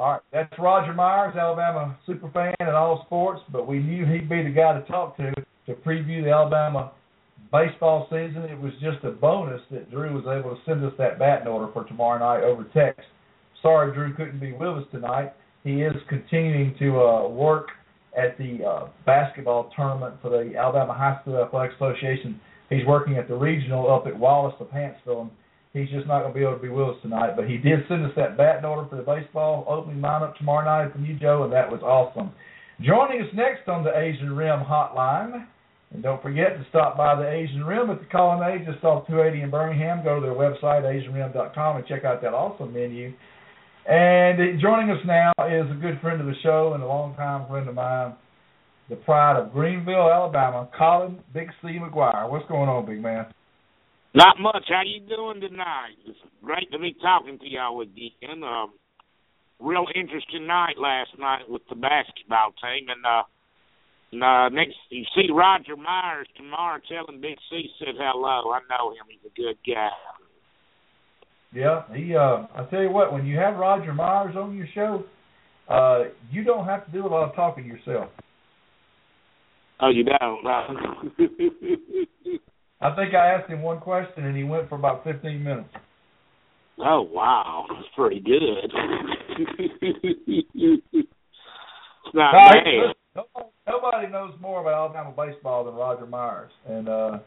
[0.00, 4.30] All right, that's Roger Myers, Alabama super fan in all sports, but we knew he'd
[4.30, 5.30] be the guy to talk to
[5.66, 6.92] to preview the Alabama
[7.52, 8.44] baseball season.
[8.44, 11.70] It was just a bonus that Drew was able to send us that batting order
[11.74, 13.06] for tomorrow night over text.
[13.60, 15.34] Sorry, Drew couldn't be with us tonight.
[15.64, 17.68] He is continuing to uh, work
[18.16, 22.40] at the uh, basketball tournament for the Alabama High School Athletic Association.
[22.70, 25.30] He's working at the regional up at Wallace of Huntsville, and
[25.72, 27.34] he's just not going to be able to be with us tonight.
[27.36, 30.92] But he did send us that batting order for the baseball opening lineup tomorrow night
[30.92, 32.32] from you, Joe, and that was awesome.
[32.80, 35.46] Joining us next on the Asian Rim Hotline,
[35.92, 39.42] and don't forget to stop by the Asian Rim at the Colonnade just off 280
[39.42, 40.02] in Birmingham.
[40.04, 43.12] Go to their website, AsianRim.com, and check out that awesome menu.
[43.86, 47.68] And joining us now is a good friend of the show and a longtime friend
[47.68, 48.14] of mine,
[48.88, 52.30] the pride of Greenville, Alabama, Colin Big C McGuire.
[52.30, 53.26] What's going on, big man?
[54.14, 54.64] Not much.
[54.68, 55.94] How you doing tonight?
[56.04, 58.42] It's great to be talking to y'all again.
[58.42, 58.72] Um,
[59.60, 63.22] real interesting night last night with the basketball team, and uh,
[64.12, 66.80] and, uh, next you see Roger Myers tomorrow.
[66.88, 68.50] Tell him Big C said hello.
[68.50, 69.90] I know him; he's a good guy.
[71.52, 72.16] Yeah, he.
[72.16, 75.04] Uh, I tell you what, when you have Roger Myers on your show,
[75.68, 78.10] uh, you don't have to do a lot of talking yourself.
[79.80, 80.44] Oh, you don't?
[80.44, 82.38] No.
[82.82, 85.68] I think I asked him one question and he went for about 15 minutes.
[86.78, 88.72] Oh wow, that's pretty good.
[89.38, 91.08] it's
[92.14, 92.64] not No, bad.
[93.14, 97.18] nobody, nobody knows more about Alabama baseball than Roger Myers, and uh,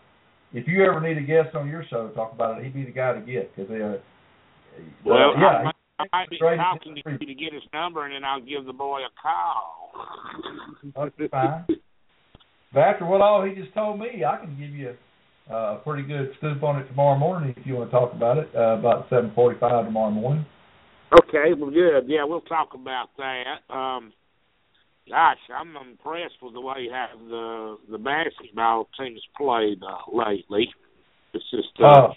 [0.54, 2.84] if you ever need a guest on your show to talk about it, he'd be
[2.84, 3.94] the guy to get because they uh,
[5.06, 5.74] Well, uh, yeah, I, might-
[6.14, 9.02] I be talking to you to get his number, and then I'll give the boy
[9.02, 9.92] a call.
[10.96, 11.66] That's fine.
[12.74, 14.96] But after what all he just told me, I can give you
[15.52, 18.50] uh, pretty good scoop on it tomorrow morning if you want to talk about it
[18.56, 20.46] uh, about 7:45 tomorrow morning.
[21.14, 22.06] Okay, well, good.
[22.08, 23.74] Yeah, we'll talk about that.
[23.74, 24.14] Um,
[25.10, 30.70] gosh, I'm impressed with the way how the the basketball team's played uh, lately.
[31.34, 32.14] It's just uh,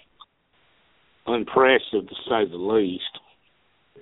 [1.26, 3.02] Uh, impressive to say the least.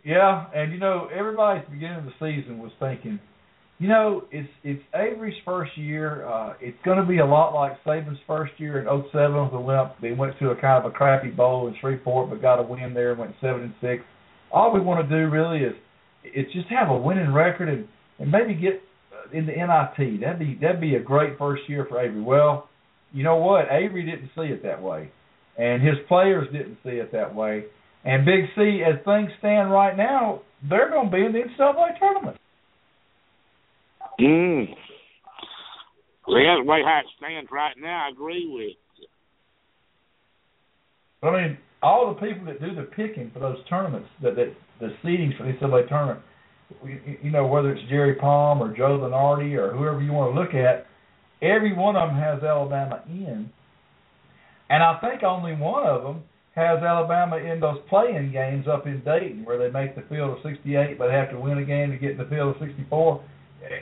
[0.05, 3.19] Yeah, and you know, everybody at the beginning of the season was thinking,
[3.79, 6.27] you know, it's it's Avery's first year.
[6.27, 9.59] Uh, it's going to be a lot like Saban's first year in '07 with the
[9.59, 9.95] Limp.
[10.01, 12.95] They went to a kind of a crappy bowl in Shreveport, but got a win
[12.95, 14.05] there and went seven and six.
[14.53, 15.75] All we want to do really is
[16.25, 17.89] is just have a winning record and
[18.21, 18.81] and maybe get
[19.13, 20.21] uh, in the NIT.
[20.21, 22.23] That'd be that'd be a great first year for Avery.
[22.23, 22.69] Well,
[23.13, 23.67] you know what?
[23.73, 25.11] Avery didn't see it that way,
[25.59, 27.65] and his players didn't see it that way.
[28.05, 31.99] And Big C, as things stand right now, they're going to be in the NCAA
[31.99, 32.37] tournament.
[34.21, 34.67] Mm.
[36.27, 38.77] Well, yeah, the way how it stands right now, I agree with.
[38.99, 39.07] you.
[41.29, 44.95] I mean, all the people that do the picking for those tournaments, that, that the
[45.05, 46.21] seedings for the NCAA tournament,
[46.85, 50.41] you, you know, whether it's Jerry Palm or Joe Lunardi or whoever you want to
[50.41, 50.87] look at,
[51.43, 53.51] every one of them has Alabama in,
[54.71, 56.23] and I think only one of them
[56.55, 60.39] has Alabama in those playing games up in Dayton where they make the field of
[60.43, 63.23] 68, but have to win a game to get in the field of 64.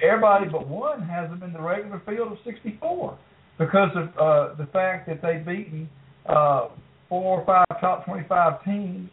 [0.03, 3.19] Everybody but one has them in the regular field of 64
[3.59, 5.89] because of uh, the fact that they've beaten
[6.27, 6.69] uh,
[7.09, 9.11] four or five top 25 teams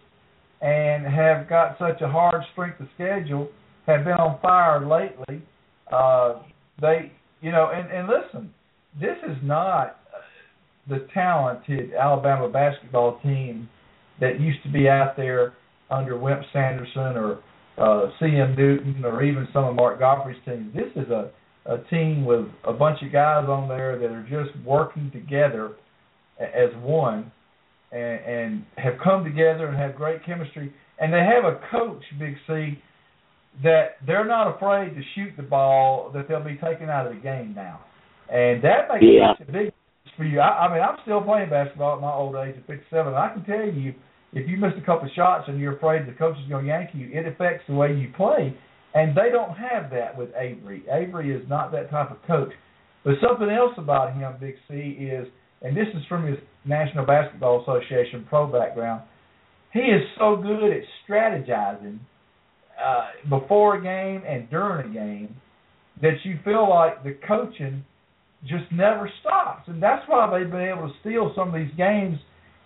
[0.61, 3.49] and have got such a hard strength of schedule,
[3.85, 5.41] have been on fire lately.
[5.91, 6.41] Uh,
[6.81, 8.53] they, you know, and, and listen,
[8.99, 9.97] this is not
[10.87, 13.69] the talented Alabama basketball team
[14.19, 15.53] that used to be out there
[15.89, 17.39] under Wimp Sanderson or
[17.79, 18.55] uh, C.M.
[18.57, 20.73] Newton or even some of Mark Gottfried's teams.
[20.73, 21.31] This is a,
[21.65, 25.71] a team with a bunch of guys on there that are just working together
[26.39, 27.31] as one
[27.91, 30.73] and, and have come together and have great chemistry.
[30.99, 32.77] And they have a coach, Big C,
[33.63, 37.19] that they're not afraid to shoot the ball that they'll be taken out of the
[37.21, 37.79] game now.
[38.31, 39.33] And that makes Yeah.
[39.37, 40.39] such a big difference for you.
[40.39, 43.29] I, I mean, I'm still playing basketball at my old age of 57, and I
[43.33, 43.93] can tell you,
[44.33, 46.69] if you miss a couple of shots and you're afraid the coach is going to
[46.69, 48.55] yank you, it affects the way you play.
[48.93, 50.83] And they don't have that with Avery.
[50.91, 52.51] Avery is not that type of coach.
[53.03, 55.27] But something else about him, Big C, is,
[55.61, 59.03] and this is from his National Basketball Association pro background,
[59.73, 61.99] he is so good at strategizing
[62.83, 65.35] uh, before a game and during a game
[66.01, 67.83] that you feel like the coaching
[68.43, 69.63] just never stops.
[69.67, 72.17] And that's why they've been able to steal some of these games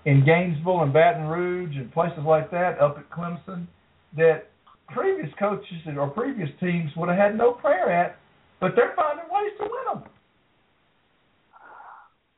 [0.06, 3.68] in Gainesville and Baton Rouge and places like that up at Clemson
[4.18, 4.50] that
[4.90, 5.68] previous coaches
[5.98, 8.18] or previous teams would have had no prayer at,
[8.60, 10.10] but they're finding ways to win them.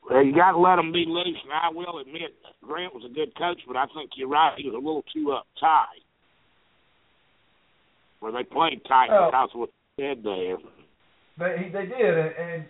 [0.10, 2.34] Well, you got to let them be loose, and I will admit
[2.64, 4.54] Grant was a good coach, but I think you're right.
[4.58, 6.04] He was a little too uptight.
[8.20, 10.58] Where they played tight Well- because of what you said there.
[11.38, 12.66] They they did, and, and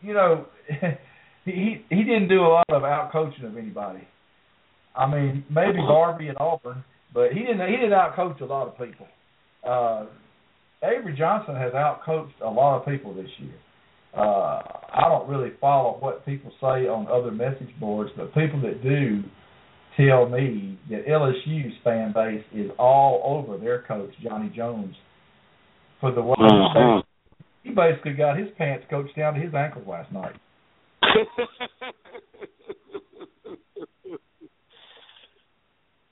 [0.00, 0.46] you know,
[1.44, 4.00] he he didn't do a lot of out coaching of anybody.
[4.94, 8.68] I mean, maybe Barbee and Auburn, but he didn't he didn't out coach a lot
[8.68, 9.06] of people.
[9.66, 10.06] Uh,
[10.84, 13.54] Avery Johnson has out coached a lot of people this year.
[14.16, 14.60] Uh,
[14.94, 19.22] I don't really follow what people say on other message boards, but people that do
[19.96, 24.94] tell me that LSU's fan base is all over their coach Johnny Jones
[26.00, 27.02] for the way Uh-huh.
[27.62, 30.34] he basically got his pants coached down to his ankles last night.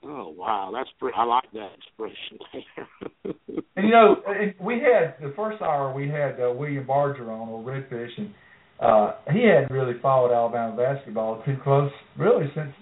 [0.03, 1.15] oh wow, that's pretty.
[1.17, 3.33] I like that expression there.
[3.75, 4.17] And you know,
[4.59, 8.33] we had the first hour we had uh, William Barger on or Redfish, and
[8.81, 12.73] uh, he hadn't really followed Alabama basketball too close, really since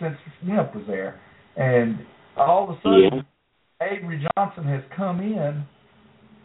[0.00, 1.20] since Wimp was there.
[1.56, 2.00] And
[2.36, 3.24] all of a sudden,
[3.80, 5.64] Avery Johnson has come in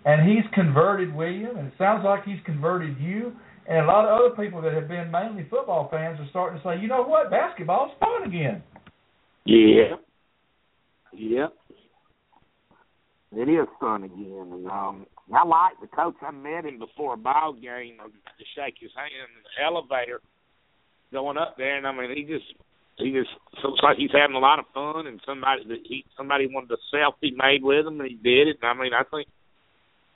[0.05, 3.33] and he's converted William, and it sounds like he's converted you.
[3.67, 6.63] And a lot of other people that have been mainly football fans are starting to
[6.63, 8.63] say, you know what, basketball's fun again.
[9.45, 9.95] Yeah.
[11.13, 11.53] Yep.
[13.31, 16.15] It is fun again, and um, I like the coach.
[16.21, 20.19] I met him before a ball game to shake his hand in the elevator
[21.11, 22.45] going up there, and I mean, he just
[22.97, 23.29] he just
[23.63, 26.81] looks like he's having a lot of fun, and somebody that he somebody wanted a
[26.89, 28.57] selfie made with him, and he did it.
[28.61, 29.27] And I mean, I think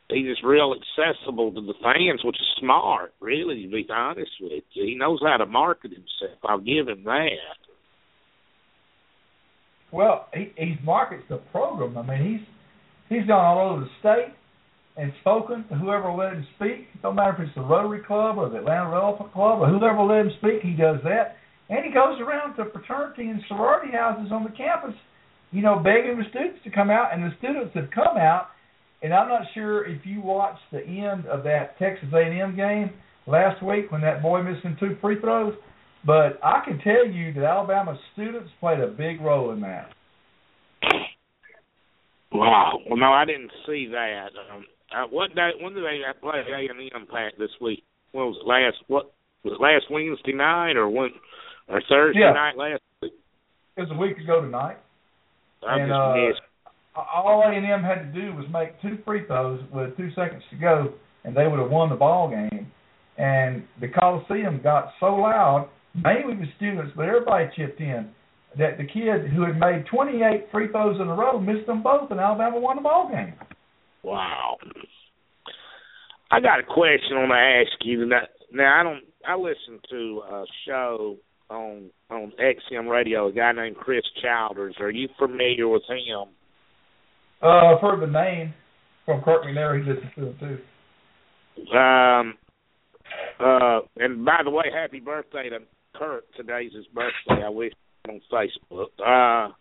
[0.10, 4.64] he's just real accessible to the fans, which is smart, really, to be honest with
[4.74, 4.86] you.
[4.86, 6.40] He knows how to market himself.
[6.44, 7.62] I'll give him that.
[9.94, 11.98] Well, he he markets the program.
[11.98, 12.48] I mean, he's
[13.10, 14.34] he's gone all over the state
[14.98, 16.90] and spoken to whoever let him speak.
[16.94, 20.02] It don't matter if it's the Rotary Club or the Atlanta Elephant Club or whoever
[20.02, 20.62] let him speak.
[20.62, 21.38] He does that,
[21.70, 24.96] and he goes around to fraternity and sorority houses on the campus,
[25.52, 27.14] you know, begging the students to come out.
[27.14, 28.48] And the students have come out.
[29.04, 32.90] And I'm not sure if you watched the end of that Texas A&M game
[33.28, 35.54] last week when that boy missing two free throws,
[36.06, 39.90] but I can tell you that Alabama students played a big role in that.
[42.32, 42.80] Wow.
[42.90, 44.30] Well, no, I didn't see that.
[44.54, 44.66] Um,
[44.96, 45.52] uh, what day?
[45.62, 47.84] When did they play A and M Pack this week?
[48.12, 48.78] What was it last?
[48.88, 49.14] What
[49.44, 51.10] was it last Wednesday night or when?
[51.68, 52.34] Or Thursday Yeah.
[52.34, 53.14] night last week?
[53.78, 54.78] It was a week ago tonight.
[55.68, 56.42] I and just uh, missed.
[56.96, 60.44] all A and M had to do was make two free throws with two seconds
[60.50, 60.94] to go,
[61.24, 62.72] and they would have won the ball game.
[63.18, 68.10] And the Coliseum got so loud, mainly the students, but everybody chipped in,
[68.58, 72.12] that the kid who had made 28 free throws in a row missed them both,
[72.12, 73.34] and Alabama won the ball game.
[74.04, 74.58] Wow.
[76.32, 78.06] I got a question I want to ask you.
[78.06, 78.22] Now,
[78.52, 79.04] now I don't.
[79.26, 81.18] I listen to a show
[81.50, 83.30] on on XM Radio.
[83.30, 84.76] A guy named Chris Childers.
[84.80, 86.30] Are you familiar with him?
[87.42, 88.54] Uh, I've heard the name
[89.06, 89.82] from Kirk McNair.
[89.82, 91.78] He listens to them too.
[91.78, 92.34] Um.
[93.40, 93.80] Uh.
[93.98, 95.60] And by the way, happy birthday to
[95.96, 96.24] Kirk.
[96.36, 97.44] Today's his birthday.
[97.46, 97.74] I wish
[98.10, 98.88] on Facebook.
[99.00, 99.54] Uh.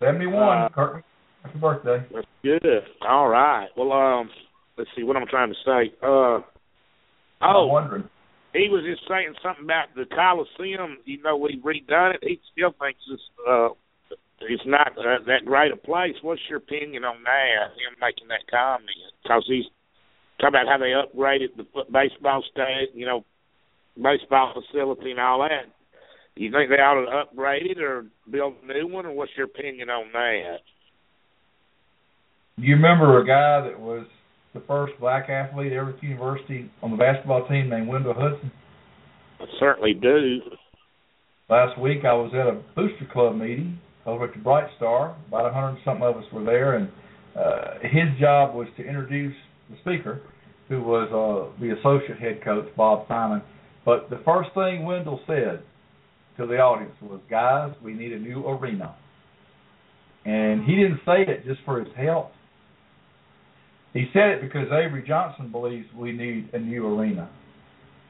[0.00, 1.04] 71, Uh, Kirk.
[1.42, 2.04] Happy birthday.
[2.14, 2.62] That's good.
[3.06, 3.68] All right.
[3.76, 4.30] Well, um,
[4.76, 5.92] let's see what I'm trying to say.
[6.02, 6.40] Uh.
[7.40, 8.08] Oh, wondering.
[8.52, 10.98] he was just saying something about the Coliseum.
[11.04, 12.20] You know, we redone it.
[12.22, 13.68] He still thinks it's uh,
[14.40, 16.14] it's not uh, that great a place.
[16.22, 17.74] What's your opinion on that?
[17.78, 18.90] Him making that comment
[19.22, 19.64] because he's
[20.40, 23.24] talking about how they upgraded the baseball state, you know,
[24.02, 25.66] baseball facility and all that.
[26.36, 29.32] Do you think they ought to upgrade it or build a new one, or what's
[29.36, 30.58] your opinion on that?
[32.58, 34.06] Do you remember a guy that was
[34.54, 38.50] the first black athlete ever at the university on the basketball team named Wendell Hudson?
[39.40, 40.40] I certainly do.
[41.48, 45.16] Last week I was at a booster club meeting over at the Bright Star.
[45.28, 46.88] About a hundred and something of us were there, and
[47.36, 49.34] uh, his job was to introduce
[49.70, 50.20] the speaker,
[50.68, 53.42] who was uh, the associate head coach Bob Simon.
[53.88, 55.62] But the first thing Wendell said
[56.36, 58.94] to the audience was, "Guys, we need a new arena."
[60.26, 62.32] And he didn't say it just for his health.
[63.94, 67.30] He said it because Avery Johnson believes we need a new arena.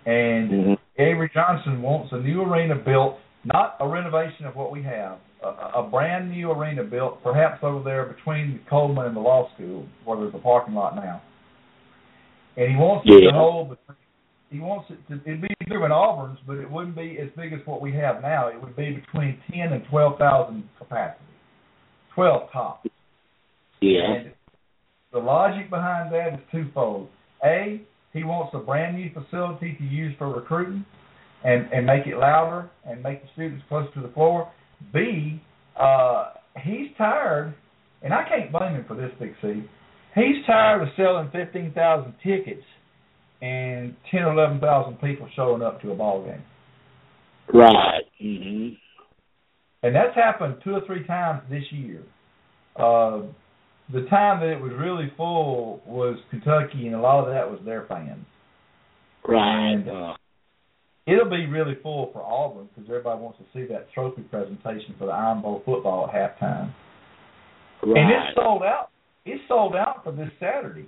[0.04, 1.00] And mm-hmm.
[1.00, 5.78] Avery Johnson wants a new arena built, not a renovation of what we have, a,
[5.78, 10.18] a brand new arena built, perhaps over there between Coleman and the law school, where
[10.18, 11.22] there's a parking lot now.
[12.56, 13.70] And he wants it to hold.
[13.70, 13.96] between-
[14.50, 15.20] He wants it to.
[15.24, 18.22] It'd be bigger than Auburn's, but it wouldn't be as big as what we have
[18.22, 18.48] now.
[18.48, 21.24] It would be between ten and twelve thousand capacity,
[22.14, 22.88] twelve tops.
[23.80, 24.00] Yeah.
[24.04, 24.32] And
[25.12, 27.08] the logic behind that is twofold.
[27.44, 27.82] A,
[28.12, 30.84] he wants a brand new facility to use for recruiting
[31.44, 34.50] and, and make it louder and make the students closer to the floor.
[34.92, 35.40] B,
[35.78, 36.32] uh,
[36.62, 37.54] he's tired,
[38.02, 39.64] and I can't blame him for this, Big C.
[40.14, 42.64] He's tired of selling 15,000 tickets
[43.40, 46.42] and 10 or 11,000 people showing up to a ball game.
[47.52, 48.04] Right.
[48.20, 48.78] Mhm.
[49.82, 52.02] and that's happened two or three times this year.
[52.76, 53.22] Uh,
[53.90, 57.60] the time that it was really full was Kentucky, and a lot of that was
[57.64, 58.26] their fans.
[59.26, 59.72] Right.
[59.72, 60.14] And- Uh,
[61.06, 65.06] It'll be really full for Auburn because everybody wants to see that trophy presentation for
[65.06, 66.68] the Iron Bowl football at halftime.
[67.82, 67.96] Right.
[67.96, 68.90] And it's sold out.
[69.24, 70.84] It's sold out for this Saturday.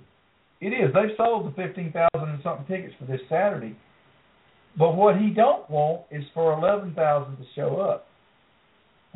[0.61, 0.93] It is.
[0.93, 3.75] They've sold the fifteen thousand and something tickets for this Saturday.
[4.77, 8.07] But what he don't want is for eleven thousand to show up.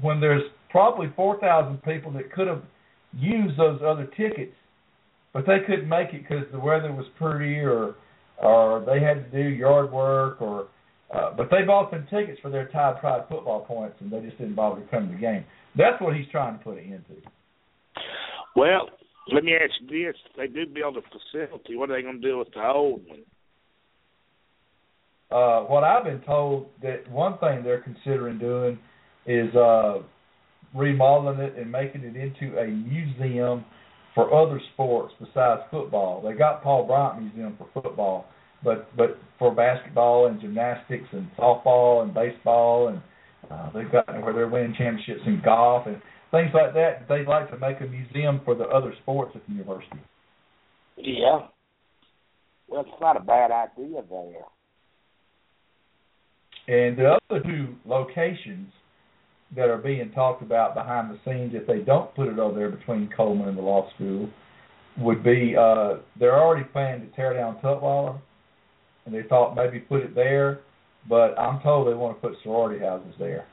[0.02, 2.64] When there's probably four thousand people that could have
[3.14, 4.56] used those other tickets,
[5.34, 7.96] but they couldn't make it because the weather was pretty or
[8.38, 10.68] or they had to do yard work or
[11.14, 14.38] uh, but they bought them tickets for their Tide Pride football points and they just
[14.40, 15.46] didn't bother to come to the game.
[15.78, 17.22] That's what he's trying to put it into.
[18.56, 18.90] Well,
[19.32, 21.76] let me ask you this: They do build a facility.
[21.76, 23.24] What are they going to do with the old one?
[25.32, 28.78] Uh, what I've been told that one thing they're considering doing
[29.26, 29.96] is uh,
[30.76, 33.66] remodeling it and making it into a museum
[34.14, 36.22] for other sports besides football.
[36.22, 38.28] They got Paul Bryant Museum for football,
[38.64, 43.02] but but for basketball and gymnastics and softball and baseball and
[43.50, 47.08] uh, they've got where they're winning championships in golf and things like that.
[47.08, 50.00] They'd like to make a museum for the other sports at the university.
[50.98, 51.48] Yeah.
[52.68, 54.46] Well, it's not a bad idea there.
[56.68, 58.70] And the other two locations
[59.56, 62.70] that are being talked about behind the scenes, if they don't put it over there
[62.70, 64.30] between Coleman and the law school,
[64.98, 68.20] would be uh, they're already planning to tear down Tutwiler,
[69.06, 70.62] and they thought maybe put it there,
[71.08, 73.46] but I'm told they want to put sorority houses there.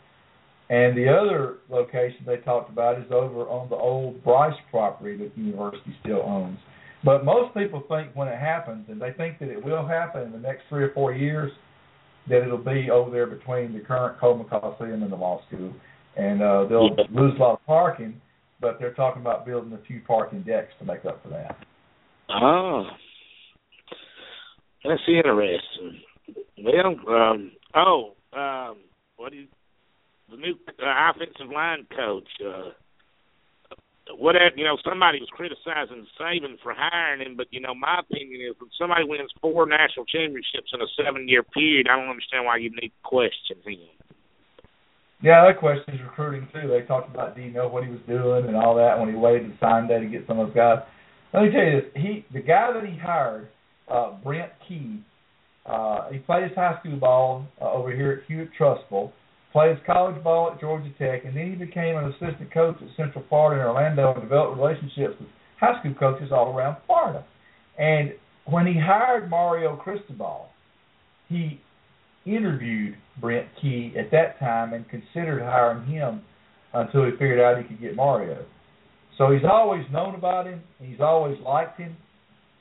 [0.73, 5.37] And the other location they talked about is over on the old Bryce property that
[5.37, 6.59] the university still owns.
[7.05, 10.33] But most people think when it happens, and they think that it will happen in
[10.33, 11.53] the next three or four years,
[12.31, 15.75] that it'll be over there between the current Coleman Coliseum and the law school,
[16.17, 18.19] and uh, they'll lose a lot of parking.
[18.59, 21.59] But they're talking about building a few parking decks to make up for that.
[22.31, 22.87] Oh,
[24.85, 26.01] that's interesting.
[26.65, 28.77] Well, um, oh, um,
[29.17, 29.47] what do you,
[30.33, 32.29] the new uh, offensive line coach?
[32.41, 32.73] Uh,
[34.19, 38.41] what you know, somebody was criticizing Saban for hiring him, but you know, my opinion
[38.41, 42.57] is when somebody wins four national championships in a seven-year period, I don't understand why
[42.57, 43.79] you need to question him.
[45.23, 46.67] Yeah, that question is recruiting too.
[46.67, 49.15] They talked about do you know what he was doing and all that when he
[49.15, 50.79] waited to sign day to get some of those guys.
[51.33, 53.49] Let me tell you this: he, the guy that he hired,
[53.89, 55.01] uh, Brent Key,
[55.65, 59.13] uh, he played his high school ball uh, over here at Hewitt Trussville
[59.53, 63.25] played college ball at Georgia Tech, and then he became an assistant coach at Central
[63.29, 65.29] Florida in Orlando and developed relationships with
[65.61, 67.25] high school coaches all around Florida.
[67.79, 68.13] And
[68.47, 70.49] when he hired Mario Cristobal,
[71.29, 71.61] he
[72.25, 76.23] interviewed Brent Key at that time and considered hiring him
[76.73, 78.45] until he figured out he could get Mario.
[79.19, 81.97] So he's always known about him, he's always liked him,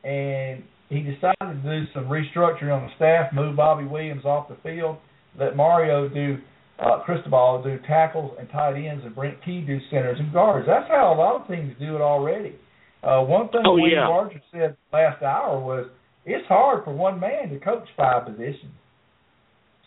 [0.03, 4.57] and he decided to do some restructuring on the staff, move Bobby Williams off the
[4.61, 4.97] field,
[5.39, 6.37] let Mario do
[6.81, 10.67] uh, Cristobal do tackles and tight ends, and Brent Key do centers and guards.
[10.67, 12.55] That's how a lot of teams do it already.
[13.03, 14.07] Uh, one thing oh, Wayne yeah.
[14.07, 15.87] Barger said last hour was
[16.25, 18.73] it's hard for one man to coach five positions.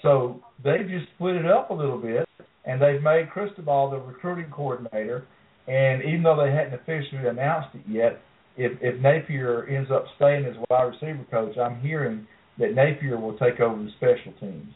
[0.03, 2.29] So they just split it up a little bit,
[2.65, 5.27] and they've made Cristobal the recruiting coordinator.
[5.67, 8.21] And even though they hadn't officially announced it yet,
[8.57, 12.27] if if Napier ends up staying as wide receiver coach, I'm hearing
[12.59, 14.73] that Napier will take over the special teams.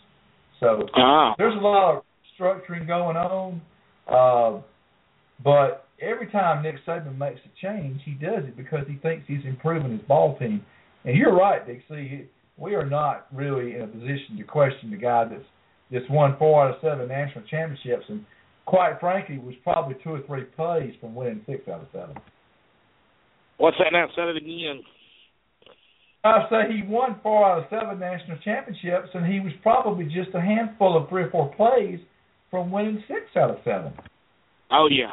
[0.61, 1.35] So ah.
[1.39, 2.03] there's a lot of
[2.39, 3.61] structuring going on.
[4.07, 4.63] Uh,
[5.43, 9.45] but every time Nick Saban makes a change, he does it because he thinks he's
[9.45, 10.65] improving his ball team.
[11.05, 12.29] And you're right, Dixie.
[12.57, 15.45] We are not really in a position to question the guy that's
[15.91, 18.25] that's won four out of seven national championships, and
[18.67, 22.17] quite frankly, was probably two or three plays from winning six out of seven.
[23.57, 24.07] What's that now?
[24.15, 24.83] Say it again.
[26.25, 30.35] I say he won four out of seven national championships, and he was probably just
[30.35, 32.01] a handful of three or four plays
[32.51, 33.93] from winning six out of seven.
[34.71, 35.13] Oh yeah.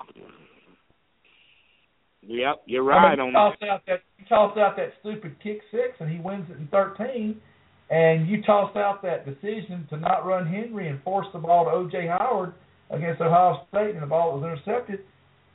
[2.27, 3.69] Yep, you're I right mean, on toss that.
[3.69, 7.39] out that you toss out that stupid kick six, and he wins it in thirteen.
[7.87, 11.69] And you toss out that decision to not run Henry and force the ball to
[11.71, 12.07] O.J.
[12.07, 12.53] Howard
[12.89, 15.01] against Ohio State, and the ball was intercepted,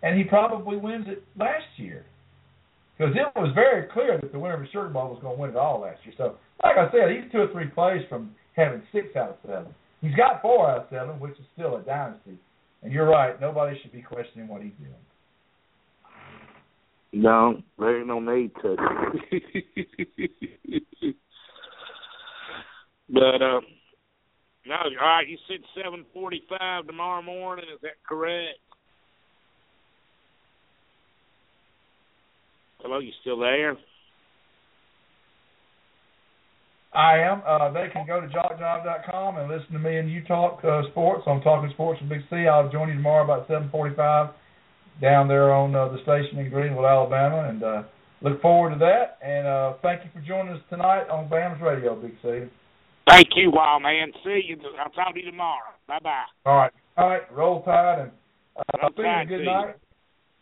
[0.02, 2.06] and he probably wins it last year.
[2.96, 5.40] Because it was very clear that the winner of the Sugar Bowl was going to
[5.40, 6.14] win it all last year.
[6.16, 9.74] So, like I said, he's two or three plays from having six out of seven.
[10.00, 12.38] He's got four out of seven, which is still a dynasty.
[12.82, 14.94] And you're right, nobody should be questioning what he's doing.
[17.12, 18.76] No, there ain't no need to.
[23.10, 23.60] but uh
[24.66, 28.60] no, all right, you said seven forty five tomorrow morning, is that correct?
[32.80, 33.76] Hello, you still there?
[36.92, 37.42] I am.
[37.46, 41.22] Uh, they can go to jockjive.com and listen to me and you talk uh, sports.
[41.26, 42.48] I'm talking sports with Big C.
[42.48, 44.32] I'll join you tomorrow about 7:45
[45.00, 47.82] down there on uh, the station in Greenville, Alabama, and uh,
[48.22, 49.18] look forward to that.
[49.22, 52.50] And uh, thank you for joining us tonight on BAMS Radio, Big C.
[53.08, 54.12] Thank you, Wild Man.
[54.24, 54.56] See you.
[54.78, 55.70] I'll talk to you tomorrow.
[55.86, 56.24] Bye bye.
[56.44, 56.72] All right.
[56.96, 57.22] All right.
[57.32, 58.10] Roll Tide and
[58.56, 59.36] uh, Roll see Tide you.
[59.36, 59.50] Good you.
[59.50, 59.74] night.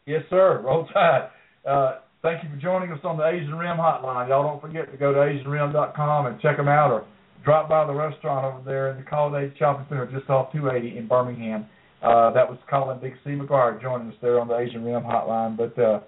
[0.06, 0.62] Yes, sir.
[0.64, 1.28] Roll Tide.
[1.68, 4.28] Uh, thank you for joining us on the Asian Rim Hotline.
[4.28, 7.04] Y'all don't forget to go to AsianRim.com and check them out or
[7.44, 11.08] drop by the restaurant over there in the Colonnade Shopping Center just off 280 in
[11.08, 11.66] Birmingham.
[12.02, 13.30] Uh, that was Colin Big C.
[13.30, 15.56] McGuire joining us there on the Asian Rim Hotline.
[15.56, 16.00] But uh,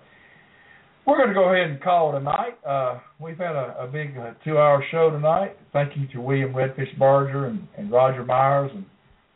[1.06, 2.58] we're going to go ahead and call it a night.
[2.66, 5.56] Uh, we've had a, a big uh, two-hour show tonight.
[5.72, 8.84] Thank you to William Redfish Barger and, and Roger Myers and,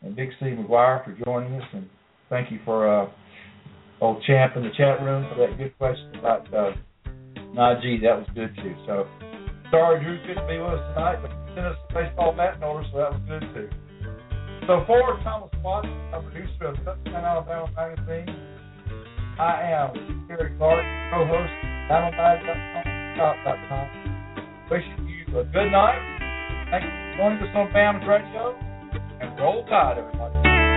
[0.02, 1.88] and Big C McGuire for joining us, and
[2.28, 3.10] thank you for uh,
[4.00, 6.72] old champ in the chat room for that good question about uh,
[7.54, 8.02] Najee.
[8.02, 8.74] That was good too.
[8.86, 9.06] So
[9.70, 12.62] sorry Drew couldn't be with us tonight, but he sent us a baseball bat in
[12.62, 13.68] order, so that was good too.
[14.66, 18.54] So for Thomas Watts, a producer of Touchdown Alabama magazine.
[19.38, 21.52] I am Cary Clark, co-host
[21.90, 24.68] BamaMag.com, Shop.com.
[24.70, 25.98] Wishing you a good night.
[26.70, 28.54] Thank you for joining us on BAMS Radio,
[29.20, 30.73] and roll tide, everybody.